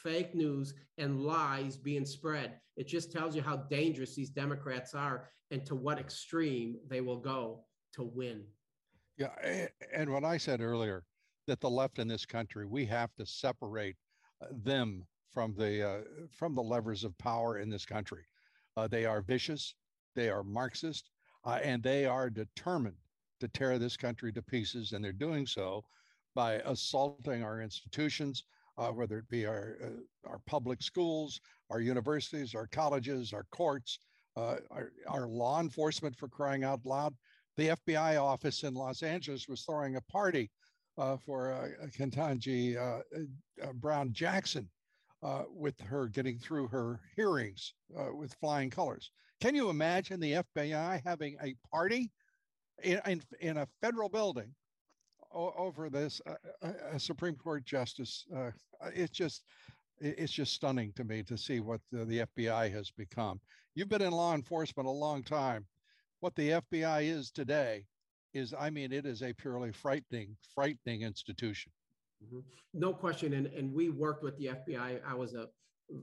fake 0.03 0.35
news 0.35 0.75
and 0.99 1.23
lies 1.23 1.77
being 1.77 2.05
spread. 2.05 2.59
It 2.77 2.87
just 2.87 3.11
tells 3.11 3.35
you 3.35 3.41
how 3.41 3.55
dangerous 3.55 4.13
these 4.13 4.29
Democrats 4.29 4.93
are 4.93 5.29
and 5.49 5.65
to 5.65 5.73
what 5.73 5.97
extreme 5.97 6.77
they 6.87 7.01
will 7.01 7.17
go 7.17 7.61
to 7.93 8.03
win. 8.03 8.43
Yeah. 9.17 9.31
And 9.91 10.11
what 10.11 10.23
I 10.23 10.37
said 10.37 10.61
earlier, 10.61 11.05
that 11.47 11.61
the 11.61 11.69
left 11.69 11.99
in 11.99 12.07
this 12.07 12.25
country, 12.25 12.65
we 12.65 12.85
have 12.85 13.13
to 13.15 13.25
separate 13.25 13.95
uh, 14.41 14.47
them 14.63 15.05
from 15.33 15.53
the 15.55 15.87
uh, 15.87 16.01
from 16.31 16.55
the 16.55 16.63
levers 16.63 17.03
of 17.03 17.17
power 17.17 17.59
in 17.59 17.69
this 17.69 17.85
country. 17.85 18.23
Uh, 18.77 18.87
they 18.87 19.05
are 19.05 19.21
vicious, 19.21 19.75
they 20.15 20.29
are 20.29 20.43
Marxist, 20.43 21.09
uh, 21.45 21.59
and 21.63 21.83
they 21.83 22.05
are 22.05 22.29
determined 22.29 22.97
to 23.39 23.47
tear 23.49 23.77
this 23.77 23.97
country 23.97 24.31
to 24.31 24.41
pieces, 24.41 24.93
and 24.93 25.03
they're 25.03 25.11
doing 25.11 25.45
so 25.45 25.83
by 26.33 26.55
assaulting 26.65 27.43
our 27.43 27.61
institutions, 27.61 28.43
uh, 28.77 28.89
whether 28.89 29.17
it 29.19 29.29
be 29.29 29.45
our, 29.45 29.77
uh, 29.83 30.29
our 30.29 30.39
public 30.45 30.81
schools, 30.81 31.39
our 31.69 31.79
universities, 31.79 32.55
our 32.55 32.67
colleges, 32.67 33.33
our 33.33 33.45
courts, 33.51 33.99
our, 34.37 34.91
our 35.07 35.27
law 35.27 35.61
enforcement 35.61 36.13
for 36.17 36.27
crying 36.27 36.65
out 36.65 36.85
loud. 36.85 37.13
The 37.55 37.69
FBI 37.69 38.21
office 38.21 38.63
in 38.63 38.73
Los 38.73 39.01
Angeles 39.01 39.47
was 39.47 39.61
throwing 39.61 39.95
a 39.95 40.01
party 40.01 40.51
uh, 40.97 41.17
for 41.17 41.51
uh, 41.51 41.87
Ketanji 41.87 42.77
uh, 42.77 43.01
Brown 43.73 44.13
Jackson 44.13 44.69
with 45.49 45.79
her 45.81 46.07
getting 46.07 46.37
through 46.37 46.67
her 46.67 46.99
hearings 47.15 47.73
with 48.13 48.33
flying 48.35 48.69
colors. 48.69 49.09
Can 49.41 49.55
you 49.55 49.69
imagine 49.69 50.19
the 50.19 50.43
FBI 50.55 51.01
having 51.03 51.35
a 51.41 51.55
party 51.71 52.11
in, 52.83 53.01
in, 53.07 53.21
in 53.41 53.57
a 53.57 53.67
federal 53.81 54.09
building 54.09 54.53
over 55.35 55.89
this 55.89 56.21
uh, 56.61 56.97
Supreme 56.97 57.35
Court 57.35 57.65
justice. 57.65 58.25
Uh, 58.35 58.51
it's 58.93 59.11
just 59.11 59.43
it's 59.99 60.31
just 60.31 60.53
stunning 60.53 60.91
to 60.93 61.05
me 61.05 61.23
to 61.23 61.37
see 61.37 61.61
what 61.61 61.79
the, 61.89 62.03
the, 62.03 62.25
FBI 62.35 62.69
has 62.71 62.91
become. 62.91 63.39
You've 63.75 63.87
been 63.87 64.01
in 64.01 64.11
law 64.11 64.35
enforcement 64.35 64.87
a 64.87 64.91
long 64.91 65.23
time. 65.23 65.65
What 66.19 66.35
the 66.35 66.49
FBI 66.49 67.03
is 67.03 67.31
today 67.31 67.85
is, 68.35 68.53
I 68.57 68.69
mean, 68.69 68.91
it 68.91 69.05
is 69.05 69.23
a 69.23 69.33
purely 69.33 69.71
frightening, 69.71 70.35
frightening 70.53 71.01
institution. 71.01 71.71
Mm-hmm. 72.23 72.39
No 72.73 72.93
question. 72.93 73.33
And, 73.33 73.47
and 73.47 73.73
we 73.73 73.89
worked 73.89 74.23
with 74.23 74.37
the 74.37 74.51
FBI. 74.67 74.99
I 75.07 75.13
was 75.13 75.33
a, 75.33 75.47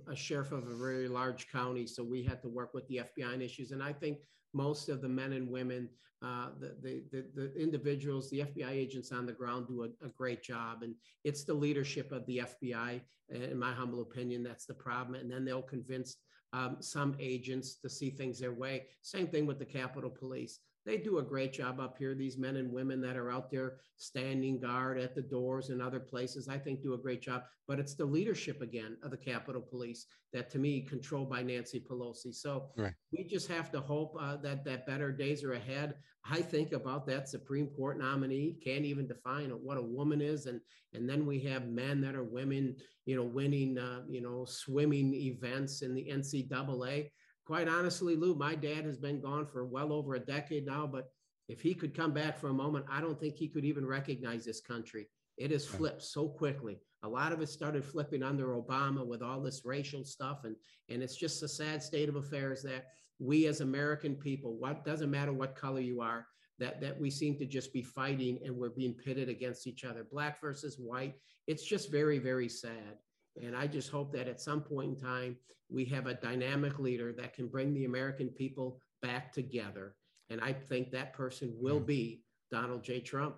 a 0.09 0.16
sheriff 0.16 0.53
of 0.53 0.66
a 0.66 0.76
very 0.76 1.09
large 1.09 1.51
county, 1.51 1.87
so 1.87 2.03
we 2.03 2.22
had 2.22 2.41
to 2.43 2.49
work 2.49 2.74
with 2.74 2.89
the 2.89 3.03
FBI 3.18 3.35
on 3.35 3.43
issues. 3.43 3.72
And 3.72 3.83
I 3.83 3.93
think 3.93 4.18
most 4.55 4.89
of 4.89 5.03
the 5.03 5.09
men 5.09 5.33
and 5.33 5.49
women, 5.49 5.89
uh, 6.22 6.49
the, 6.59 6.76
the, 6.83 7.03
the, 7.11 7.26
the, 7.35 7.61
individuals, 7.61 8.30
the 8.30 8.41
FBI 8.41 8.70
agents 8.70 9.12
on 9.12 9.26
the 9.26 9.33
ground 9.33 9.66
do 9.66 9.83
a, 9.83 10.07
a, 10.07 10.09
great 10.11 10.43
job. 10.43 10.83
And 10.83 10.95
it's 11.24 11.43
the 11.43 11.55
leadership 11.55 12.12
of 12.12 12.24
the 12.26 12.43
FBI, 12.62 13.01
in 13.30 13.59
my 13.59 13.72
humble 13.72 14.03
opinion, 14.03 14.45
that's 14.45 14.64
the 14.64 14.74
problem. 14.74 15.20
And 15.20 15.30
then 15.30 15.45
they'll 15.45 15.62
convince 15.62 16.16
um, 16.53 16.76
some 16.80 17.16
agents 17.18 17.76
to 17.76 17.89
see 17.89 18.11
things 18.11 18.39
their 18.39 18.53
way. 18.53 18.87
Same 19.03 19.26
thing 19.26 19.47
with 19.47 19.59
the 19.59 19.64
Capitol 19.64 20.11
Police. 20.11 20.61
They 20.85 20.97
do 20.97 21.18
a 21.18 21.22
great 21.22 21.53
job 21.53 21.78
up 21.78 21.97
here. 21.97 22.14
These 22.14 22.39
men 22.39 22.57
and 22.57 22.72
women 22.72 23.01
that 23.03 23.16
are 23.16 23.30
out 23.30 23.51
there 23.51 23.76
standing 23.97 24.59
guard 24.59 24.99
at 24.99 25.14
the 25.14 25.22
doors 25.22 25.70
and 25.70 25.80
other 25.80 26.01
places, 26.01 26.49
I 26.49 26.59
think 26.59 26.83
do 26.83 26.95
a 26.95 26.99
great 26.99 27.22
job. 27.22 27.45
But 27.68 27.78
it's 27.78 27.95
the 27.95 28.05
leadership 28.05 28.61
again 28.62 28.97
of 29.03 29.12
the 29.12 29.16
Capitol 29.16 29.62
Police 29.62 30.07
that, 30.33 30.51
to 30.51 30.59
me, 30.59 30.80
controlled 30.80 31.30
by 31.30 31.43
Nancy 31.43 31.80
Pelosi. 31.80 32.35
So 32.35 32.70
right. 32.76 32.95
we 33.12 33.24
just 33.24 33.49
have 33.49 33.70
to 33.72 33.80
hope 33.80 34.16
uh, 34.20 34.37
that 34.39 34.64
that 34.64 34.87
better 34.87 35.12
days 35.12 35.45
are 35.45 35.53
ahead. 35.53 35.95
I 36.28 36.41
think 36.41 36.72
about 36.72 37.07
that 37.07 37.28
Supreme 37.28 37.68
Court 37.68 37.99
nominee 37.99 38.57
can't 38.62 38.85
even 38.85 39.07
define 39.07 39.51
what 39.51 39.78
a 39.78 39.83
woman 39.83 40.20
is, 40.20 40.47
and 40.47 40.61
and 40.95 41.09
then 41.09 41.26
we 41.26 41.41
have 41.41 41.68
men 41.68 42.01
that 42.03 42.14
are 42.14 42.24
women, 42.24 42.76
you 43.07 43.16
know, 43.16 43.24
winning, 43.24 43.78
uh, 43.78 44.03
you 44.09 44.20
know, 44.20 44.45
swimming 44.45 45.14
events 45.14 45.83
in 45.83 45.95
the 45.95 46.05
NCAA 46.11 47.11
quite 47.45 47.68
honestly, 47.68 48.16
Lou, 48.16 48.34
my 48.34 48.55
dad 48.55 48.84
has 48.84 48.99
been 48.99 49.20
gone 49.20 49.47
for 49.47 49.64
well 49.64 49.93
over 49.93 50.14
a 50.14 50.20
decade 50.20 50.66
now, 50.66 50.86
but 50.86 51.11
if 51.49 51.61
he 51.61 51.74
could 51.74 51.95
come 51.95 52.12
back 52.12 52.38
for 52.38 52.49
a 52.49 52.55
moment, 52.55 52.86
I 52.90 53.01
don't 53.01 53.18
think 53.18 53.36
he 53.36 53.49
could 53.49 53.64
even 53.64 53.86
recognize 53.86 54.45
this 54.45 54.61
country. 54.61 55.09
It 55.36 55.51
has 55.51 55.66
flipped 55.66 56.03
so 56.03 56.28
quickly. 56.28 56.78
A 57.03 57.09
lot 57.09 57.32
of 57.32 57.40
it 57.40 57.49
started 57.49 57.84
flipping 57.84 58.22
under 58.22 58.55
Obama 58.55 59.05
with 59.05 59.22
all 59.22 59.40
this 59.40 59.62
racial 59.64 60.05
stuff, 60.05 60.45
and 60.45 60.55
and 60.88 61.03
it's 61.03 61.16
just 61.16 61.43
a 61.43 61.49
sad 61.49 61.82
state 61.82 62.09
of 62.09 62.16
affairs 62.16 62.62
that 62.62 62.86
we 63.18 63.47
as 63.47 63.61
American 63.61 64.14
people, 64.14 64.57
what 64.57 64.84
doesn't 64.84 65.11
matter 65.11 65.32
what 65.32 65.57
color 65.57 65.80
you 65.80 66.01
are, 66.01 66.26
that 66.59 66.80
that 66.80 67.01
we 67.01 67.11
seem 67.11 67.36
to 67.38 67.47
just 67.47 67.72
be 67.72 67.82
fighting 67.82 68.38
and 68.45 68.57
we're 68.57 68.70
being 68.70 68.95
pitted 68.95 69.28
against 69.28 69.66
each 69.66 69.84
other, 69.84 70.07
black 70.11 70.40
versus 70.40 70.78
white. 70.78 71.14
It's 71.49 71.64
just 71.64 71.90
very 71.90 72.18
very 72.18 72.49
sad. 72.49 72.99
And 73.41 73.57
I 73.57 73.66
just 73.66 73.91
hope 73.91 74.12
that 74.12 74.28
at 74.28 74.41
some 74.41 74.61
point 74.61 74.91
in 74.91 74.97
time, 74.97 75.37
we 75.70 75.85
have 75.87 76.07
a 76.07 76.14
dynamic 76.14 76.78
leader 76.78 77.12
that 77.14 77.35
can 77.35 77.49
bring 77.49 77.72
the 77.72 77.87
American 77.87 78.28
people 78.28 78.80
back 79.01 79.33
together. 79.33 79.95
And 80.30 80.41
I 80.41 80.53
think 80.53 80.91
that 80.91 81.12
person 81.12 81.55
will 81.59 81.80
mm. 81.80 81.87
be 81.87 82.22
Donald 82.51 82.85
J. 82.85 83.01
Trump. 83.01 83.37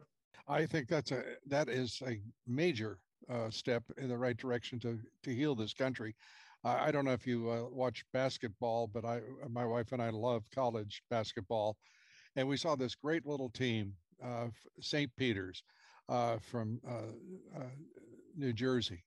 I 0.48 0.66
think 0.66 0.88
that's 0.88 1.12
a 1.12 1.22
that 1.46 1.68
is 1.68 2.02
a 2.06 2.20
major 2.46 2.98
uh, 3.30 3.50
step 3.50 3.82
in 3.96 4.08
the 4.08 4.18
right 4.18 4.36
direction 4.36 4.78
to 4.80 4.98
to 5.22 5.34
heal 5.34 5.54
this 5.54 5.72
country. 5.72 6.14
Uh, 6.64 6.78
I 6.80 6.90
don't 6.90 7.04
know 7.04 7.12
if 7.12 7.26
you 7.26 7.50
uh, 7.50 7.68
watch 7.70 8.04
basketball, 8.12 8.86
but 8.86 9.04
I 9.04 9.20
my 9.48 9.64
wife 9.64 9.92
and 9.92 10.02
I 10.02 10.10
love 10.10 10.44
college 10.54 11.02
basketball, 11.08 11.76
and 12.36 12.46
we 12.46 12.56
saw 12.56 12.74
this 12.74 12.94
great 12.94 13.26
little 13.26 13.48
team, 13.50 13.94
uh, 14.22 14.48
St. 14.80 15.10
Peter's, 15.16 15.62
uh, 16.08 16.38
from 16.38 16.80
uh, 16.88 17.64
New 18.36 18.52
Jersey, 18.52 19.02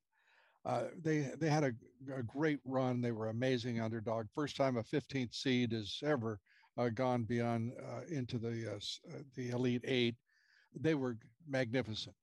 uh, 0.67 0.83
they 1.01 1.31
they 1.39 1.49
had 1.49 1.63
a, 1.63 1.71
a, 2.13 2.21
great 2.23 2.59
run. 2.65 2.99
They 2.99 3.13
were 3.13 3.29
amazing 3.29 3.79
underdog. 3.79 4.27
First 4.35 4.57
time 4.57 4.75
a 4.75 4.83
15th 4.83 5.33
seed 5.33 5.71
has 5.71 5.99
ever 6.03 6.39
uh, 6.77 6.89
gone 6.89 7.23
beyond 7.23 7.71
uh, 7.81 8.01
into 8.09 8.37
the 8.37 8.73
uh, 8.73 8.75
uh, 8.75 9.21
the 9.35 9.49
elite 9.51 9.85
eight. 9.85 10.15
They 10.77 10.93
were 10.93 11.17
magnificent, 11.47 12.15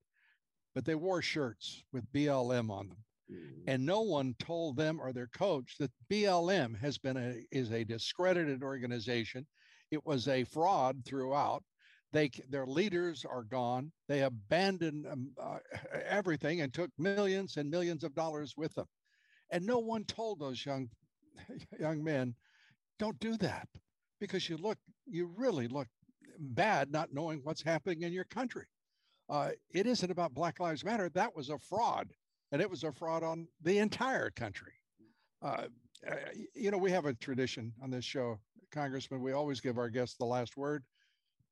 but 0.74 0.84
they 0.84 0.95
wore 0.95 1.22
shirts 1.22 1.84
with 1.90 2.12
BLM 2.12 2.70
on 2.70 2.88
them, 2.88 2.99
mm-hmm. 3.32 3.62
and 3.66 3.86
no 3.86 4.03
one 4.03 4.34
told 4.38 4.76
them 4.76 5.01
or 5.01 5.14
their 5.14 5.28
coach 5.28 5.76
that 5.78 5.90
BLM 6.11 6.78
has 6.78 6.99
been 6.99 7.16
a 7.16 7.42
is 7.51 7.72
a 7.72 7.82
discredited 7.82 8.62
organization. 8.62 9.47
It 9.90 10.05
was 10.05 10.28
a 10.28 10.45
fraud 10.45 11.03
throughout. 11.07 11.64
They, 12.15 12.31
their 12.49 12.65
leaders 12.65 13.27
are 13.29 13.43
gone. 13.43 13.91
They 14.09 14.23
abandoned 14.23 15.05
um, 15.11 15.33
uh, 15.37 15.59
everything 16.09 16.61
and 16.61 16.73
took 16.73 16.91
millions 16.97 17.57
and 17.57 17.69
millions 17.69 18.05
of 18.05 18.15
dollars 18.15 18.55
with 18.57 18.73
them. 18.75 18.87
And 19.51 19.67
no 19.67 19.81
one 19.81 20.05
told 20.05 20.39
those 20.39 20.65
young, 20.65 20.89
young 21.81 22.05
men, 22.05 22.37
don't 23.01 23.19
do 23.19 23.37
that 23.39 23.69
because 24.21 24.49
you 24.49 24.57
look, 24.57 24.79
you 25.07 25.29
really 25.37 25.67
look 25.67 25.89
bad 26.39 26.93
not 26.93 27.12
knowing 27.12 27.41
what's 27.43 27.62
happening 27.62 28.03
in 28.03 28.12
your 28.12 28.25
country. 28.25 28.67
uh, 29.29 29.51
it 29.71 29.87
isn't 29.87 30.12
about 30.12 30.35
Black 30.35 30.61
Lives 30.61 30.85
Matter. 30.85 31.09
That 31.09 31.35
was 31.35 31.49
a 31.51 31.59
fraud, 31.59 32.11
and 32.53 32.62
it 32.62 32.71
was 32.71 32.85
a 32.85 32.93
fraud 32.93 33.25
on 33.25 33.49
the 33.62 33.79
entire 33.79 34.31
country. 34.31 34.75
Uh, 35.43 35.65
uh 36.09 36.15
you 36.55 36.71
know, 36.71 36.79
we 36.79 36.93
have 36.93 37.07
a 37.07 37.15
tradition 37.15 37.73
on 37.83 37.91
this 37.91 38.05
show, 38.05 38.39
Congressman. 38.71 39.21
We 39.21 39.33
always 39.33 39.61
give 39.61 39.79
our 39.79 39.89
guests 39.89 40.17
the 40.17 40.27
last 40.27 40.57
word, 40.57 40.85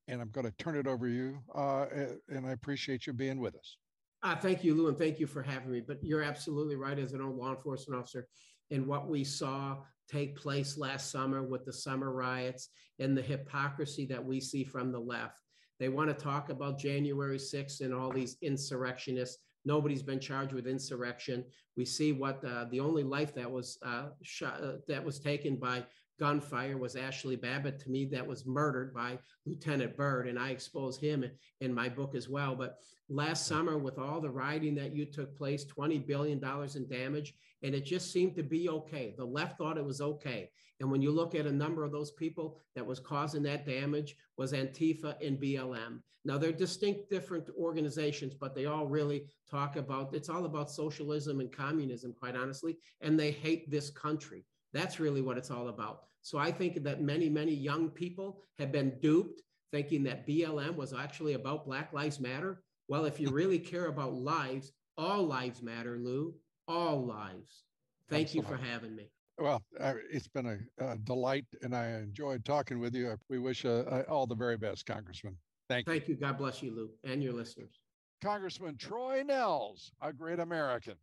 and 0.07 0.21
I'm 0.21 0.29
going 0.29 0.45
to 0.45 0.53
turn 0.57 0.75
it 0.75 0.87
over 0.87 1.07
to 1.07 1.13
you. 1.13 1.39
Uh, 1.53 1.85
and 2.29 2.45
I 2.45 2.51
appreciate 2.51 3.07
you 3.07 3.13
being 3.13 3.39
with 3.39 3.55
us. 3.55 3.77
Uh, 4.21 4.35
thank 4.35 4.63
you, 4.63 4.73
Lou, 4.73 4.87
and 4.87 4.97
thank 4.97 5.19
you 5.19 5.27
for 5.27 5.41
having 5.41 5.71
me. 5.71 5.81
But 5.81 6.03
you're 6.03 6.23
absolutely 6.23 6.75
right 6.75 6.97
as 6.97 7.13
an 7.13 7.21
old 7.21 7.35
law 7.35 7.53
enforcement 7.53 7.99
officer. 7.99 8.27
And 8.71 8.87
what 8.87 9.09
we 9.09 9.23
saw 9.23 9.77
take 10.09 10.35
place 10.35 10.77
last 10.77 11.11
summer 11.11 11.43
with 11.43 11.65
the 11.65 11.73
summer 11.73 12.11
riots 12.11 12.69
and 12.99 13.17
the 13.17 13.21
hypocrisy 13.21 14.05
that 14.05 14.23
we 14.23 14.39
see 14.39 14.63
from 14.63 14.91
the 14.91 14.99
left. 14.99 15.39
They 15.79 15.89
want 15.89 16.09
to 16.09 16.23
talk 16.23 16.49
about 16.49 16.79
January 16.79 17.37
6th 17.37 17.81
and 17.81 17.93
all 17.93 18.11
these 18.11 18.37
insurrectionists. 18.41 19.39
Nobody's 19.65 20.03
been 20.03 20.19
charged 20.19 20.53
with 20.53 20.67
insurrection. 20.67 21.43
We 21.75 21.85
see 21.85 22.11
what 22.11 22.43
uh, 22.45 22.65
the 22.69 22.79
only 22.79 23.03
life 23.03 23.33
that 23.35 23.49
was 23.49 23.77
uh, 23.83 24.09
shot, 24.21 24.61
uh, 24.61 24.73
that 24.87 25.03
was 25.03 25.19
taken 25.19 25.55
by 25.55 25.83
gunfire 26.23 26.77
was 26.77 26.95
Ashley 26.95 27.35
Babbitt. 27.35 27.79
To 27.79 27.89
me, 27.89 28.05
that 28.05 28.25
was 28.25 28.45
murdered 28.45 28.93
by 28.93 29.19
Lieutenant 29.45 29.97
Byrd, 29.97 30.29
and 30.29 30.39
I 30.39 30.51
expose 30.51 30.97
him 30.97 31.29
in 31.59 31.73
my 31.73 31.89
book 31.89 32.15
as 32.15 32.29
well. 32.29 32.55
But 32.55 32.77
last 33.09 33.45
summer, 33.45 33.77
with 33.77 33.99
all 33.99 34.21
the 34.21 34.29
rioting 34.29 34.73
that 34.75 34.95
you 34.95 35.03
took 35.03 35.37
place, 35.37 35.65
$20 35.65 36.07
billion 36.07 36.41
in 36.41 36.87
damage, 36.87 37.33
and 37.61 37.75
it 37.75 37.83
just 37.83 38.13
seemed 38.13 38.37
to 38.37 38.43
be 38.43 38.69
okay. 38.69 39.13
The 39.17 39.25
left 39.25 39.57
thought 39.57 39.77
it 39.77 39.83
was 39.83 39.99
okay. 39.99 40.49
And 40.79 40.89
when 40.89 41.01
you 41.01 41.11
look 41.11 41.35
at 41.35 41.45
a 41.45 41.51
number 41.51 41.83
of 41.83 41.91
those 41.91 42.11
people 42.11 42.57
that 42.73 42.85
was 42.85 43.01
causing 43.01 43.43
that 43.43 43.65
damage 43.65 44.15
was 44.37 44.53
Antifa 44.53 45.15
and 45.21 45.37
BLM. 45.37 45.99
Now 46.23 46.37
they're 46.37 46.53
distinct 46.53 47.09
different 47.09 47.49
organizations, 47.59 48.33
but 48.33 48.55
they 48.55 48.65
all 48.65 48.87
really 48.87 49.25
talk 49.51 49.75
about 49.75 50.13
it's 50.13 50.29
all 50.29 50.45
about 50.45 50.71
socialism 50.71 51.41
and 51.41 51.51
communism, 51.51 52.15
quite 52.17 52.37
honestly, 52.37 52.77
and 53.01 53.19
they 53.19 53.31
hate 53.31 53.69
this 53.69 53.89
country. 53.89 54.45
That's 54.71 55.01
really 55.01 55.21
what 55.21 55.37
it's 55.37 55.51
all 55.51 55.67
about. 55.67 56.05
So 56.23 56.37
I 56.37 56.51
think 56.51 56.83
that 56.83 57.01
many, 57.01 57.29
many 57.29 57.53
young 57.53 57.89
people 57.89 58.41
have 58.57 58.71
been 58.71 58.97
duped 59.01 59.41
thinking 59.71 60.03
that 60.03 60.25
BLM 60.25 60.75
was 60.75 60.93
actually 60.93 61.33
about 61.33 61.65
Black 61.65 61.91
Lives 61.93 62.19
Matter. 62.19 62.63
Well, 62.87 63.05
if 63.05 63.19
you 63.19 63.29
really 63.31 63.59
care 63.59 63.87
about 63.87 64.13
lives, 64.13 64.71
all 64.97 65.23
lives 65.23 65.61
matter, 65.61 65.97
Lou, 65.97 66.33
all 66.67 67.05
lives. 67.05 67.63
Thank 68.09 68.27
Absolutely. 68.27 68.51
you 68.51 68.57
for 68.57 68.63
having 68.63 68.95
me. 68.95 69.09
Well, 69.39 69.63
it's 70.11 70.27
been 70.27 70.45
a, 70.45 70.85
a, 70.85 70.97
delight, 70.97 71.45
and 71.63 71.75
I 71.75 71.87
enjoyed 71.93 72.45
talking 72.45 72.79
with 72.79 72.93
you. 72.93 73.17
We 73.29 73.39
wish 73.39 73.65
uh, 73.65 73.83
uh, 73.89 74.03
all 74.07 74.27
the 74.27 74.35
very 74.35 74.57
best, 74.57 74.85
Congressman. 74.85 75.35
Thank 75.67 75.87
you. 75.87 75.93
Thank 75.93 76.07
you. 76.07 76.15
God 76.15 76.37
bless 76.37 76.61
you, 76.61 76.73
Lou, 76.75 76.91
and 77.03 77.23
your 77.23 77.33
listeners. 77.33 77.79
Congressman 78.21 78.77
Troy 78.77 79.23
Nehls, 79.23 79.89
a 80.01 80.13
great 80.13 80.39
American. 80.39 80.93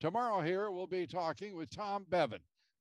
Tomorrow 0.00 0.42
here 0.42 0.70
we'll 0.70 0.86
be 0.86 1.06
talking 1.06 1.56
with 1.56 1.70
Tom 1.70 2.06
Bevan 2.08 2.40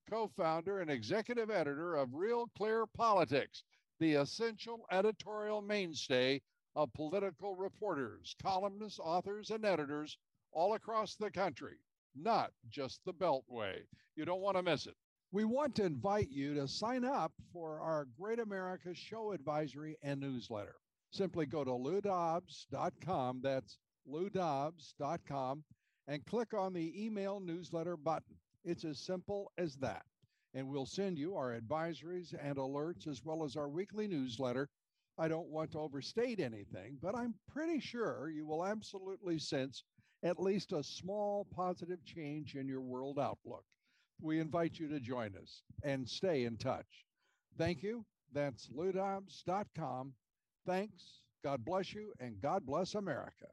co 0.09 0.27
founder 0.27 0.79
and 0.79 0.89
executive 0.89 1.49
editor 1.49 1.95
of 1.95 2.13
Real 2.13 2.47
Clear 2.57 2.85
Politics, 2.85 3.63
the 3.99 4.13
essential 4.13 4.85
editorial 4.91 5.61
mainstay 5.61 6.41
of 6.75 6.93
political 6.93 7.55
reporters, 7.55 8.35
columnists, 8.41 8.99
authors, 8.99 9.51
and 9.51 9.65
editors 9.65 10.17
all 10.51 10.73
across 10.73 11.15
the 11.15 11.31
country, 11.31 11.77
not 12.15 12.51
just 12.69 13.03
the 13.05 13.13
Beltway. 13.13 13.81
You 14.15 14.25
don't 14.25 14.41
want 14.41 14.57
to 14.57 14.63
miss 14.63 14.87
it. 14.87 14.95
We 15.31 15.45
want 15.45 15.75
to 15.75 15.85
invite 15.85 16.29
you 16.29 16.53
to 16.55 16.67
sign 16.67 17.05
up 17.05 17.31
for 17.53 17.79
our 17.79 18.07
Great 18.19 18.39
America 18.39 18.93
Show 18.93 19.31
Advisory 19.31 19.97
and 20.03 20.19
newsletter. 20.19 20.75
Simply 21.11 21.45
go 21.45 21.63
to 21.63 21.71
loudobbs.com, 21.71 23.41
that's 23.41 23.77
loudobbs.com, 24.09 25.63
and 26.07 26.25
click 26.25 26.53
on 26.53 26.73
the 26.73 27.05
email 27.05 27.39
newsletter 27.39 27.95
button. 27.95 28.35
It's 28.63 28.85
as 28.85 28.99
simple 28.99 29.51
as 29.57 29.75
that. 29.77 30.05
And 30.53 30.67
we'll 30.67 30.85
send 30.85 31.17
you 31.17 31.35
our 31.35 31.57
advisories 31.59 32.33
and 32.39 32.57
alerts 32.57 33.07
as 33.07 33.23
well 33.23 33.43
as 33.43 33.55
our 33.55 33.69
weekly 33.69 34.07
newsletter. 34.07 34.69
I 35.17 35.27
don't 35.27 35.49
want 35.49 35.71
to 35.71 35.79
overstate 35.79 36.39
anything, 36.39 36.97
but 37.01 37.15
I'm 37.15 37.35
pretty 37.47 37.79
sure 37.79 38.29
you 38.29 38.45
will 38.45 38.65
absolutely 38.65 39.39
sense 39.39 39.83
at 40.23 40.39
least 40.39 40.71
a 40.71 40.83
small 40.83 41.47
positive 41.55 42.03
change 42.05 42.55
in 42.55 42.67
your 42.67 42.81
world 42.81 43.19
outlook. 43.19 43.63
We 44.21 44.39
invite 44.39 44.77
you 44.79 44.87
to 44.89 44.99
join 44.99 45.35
us 45.35 45.63
and 45.83 46.07
stay 46.07 46.45
in 46.45 46.57
touch. 46.57 47.05
Thank 47.57 47.81
you. 47.81 48.05
That's 48.33 48.67
loudobbs.com. 48.69 50.13
Thanks. 50.65 51.21
God 51.43 51.65
bless 51.65 51.93
you 51.93 52.13
and 52.19 52.39
God 52.39 52.65
bless 52.65 52.93
America. 52.93 53.47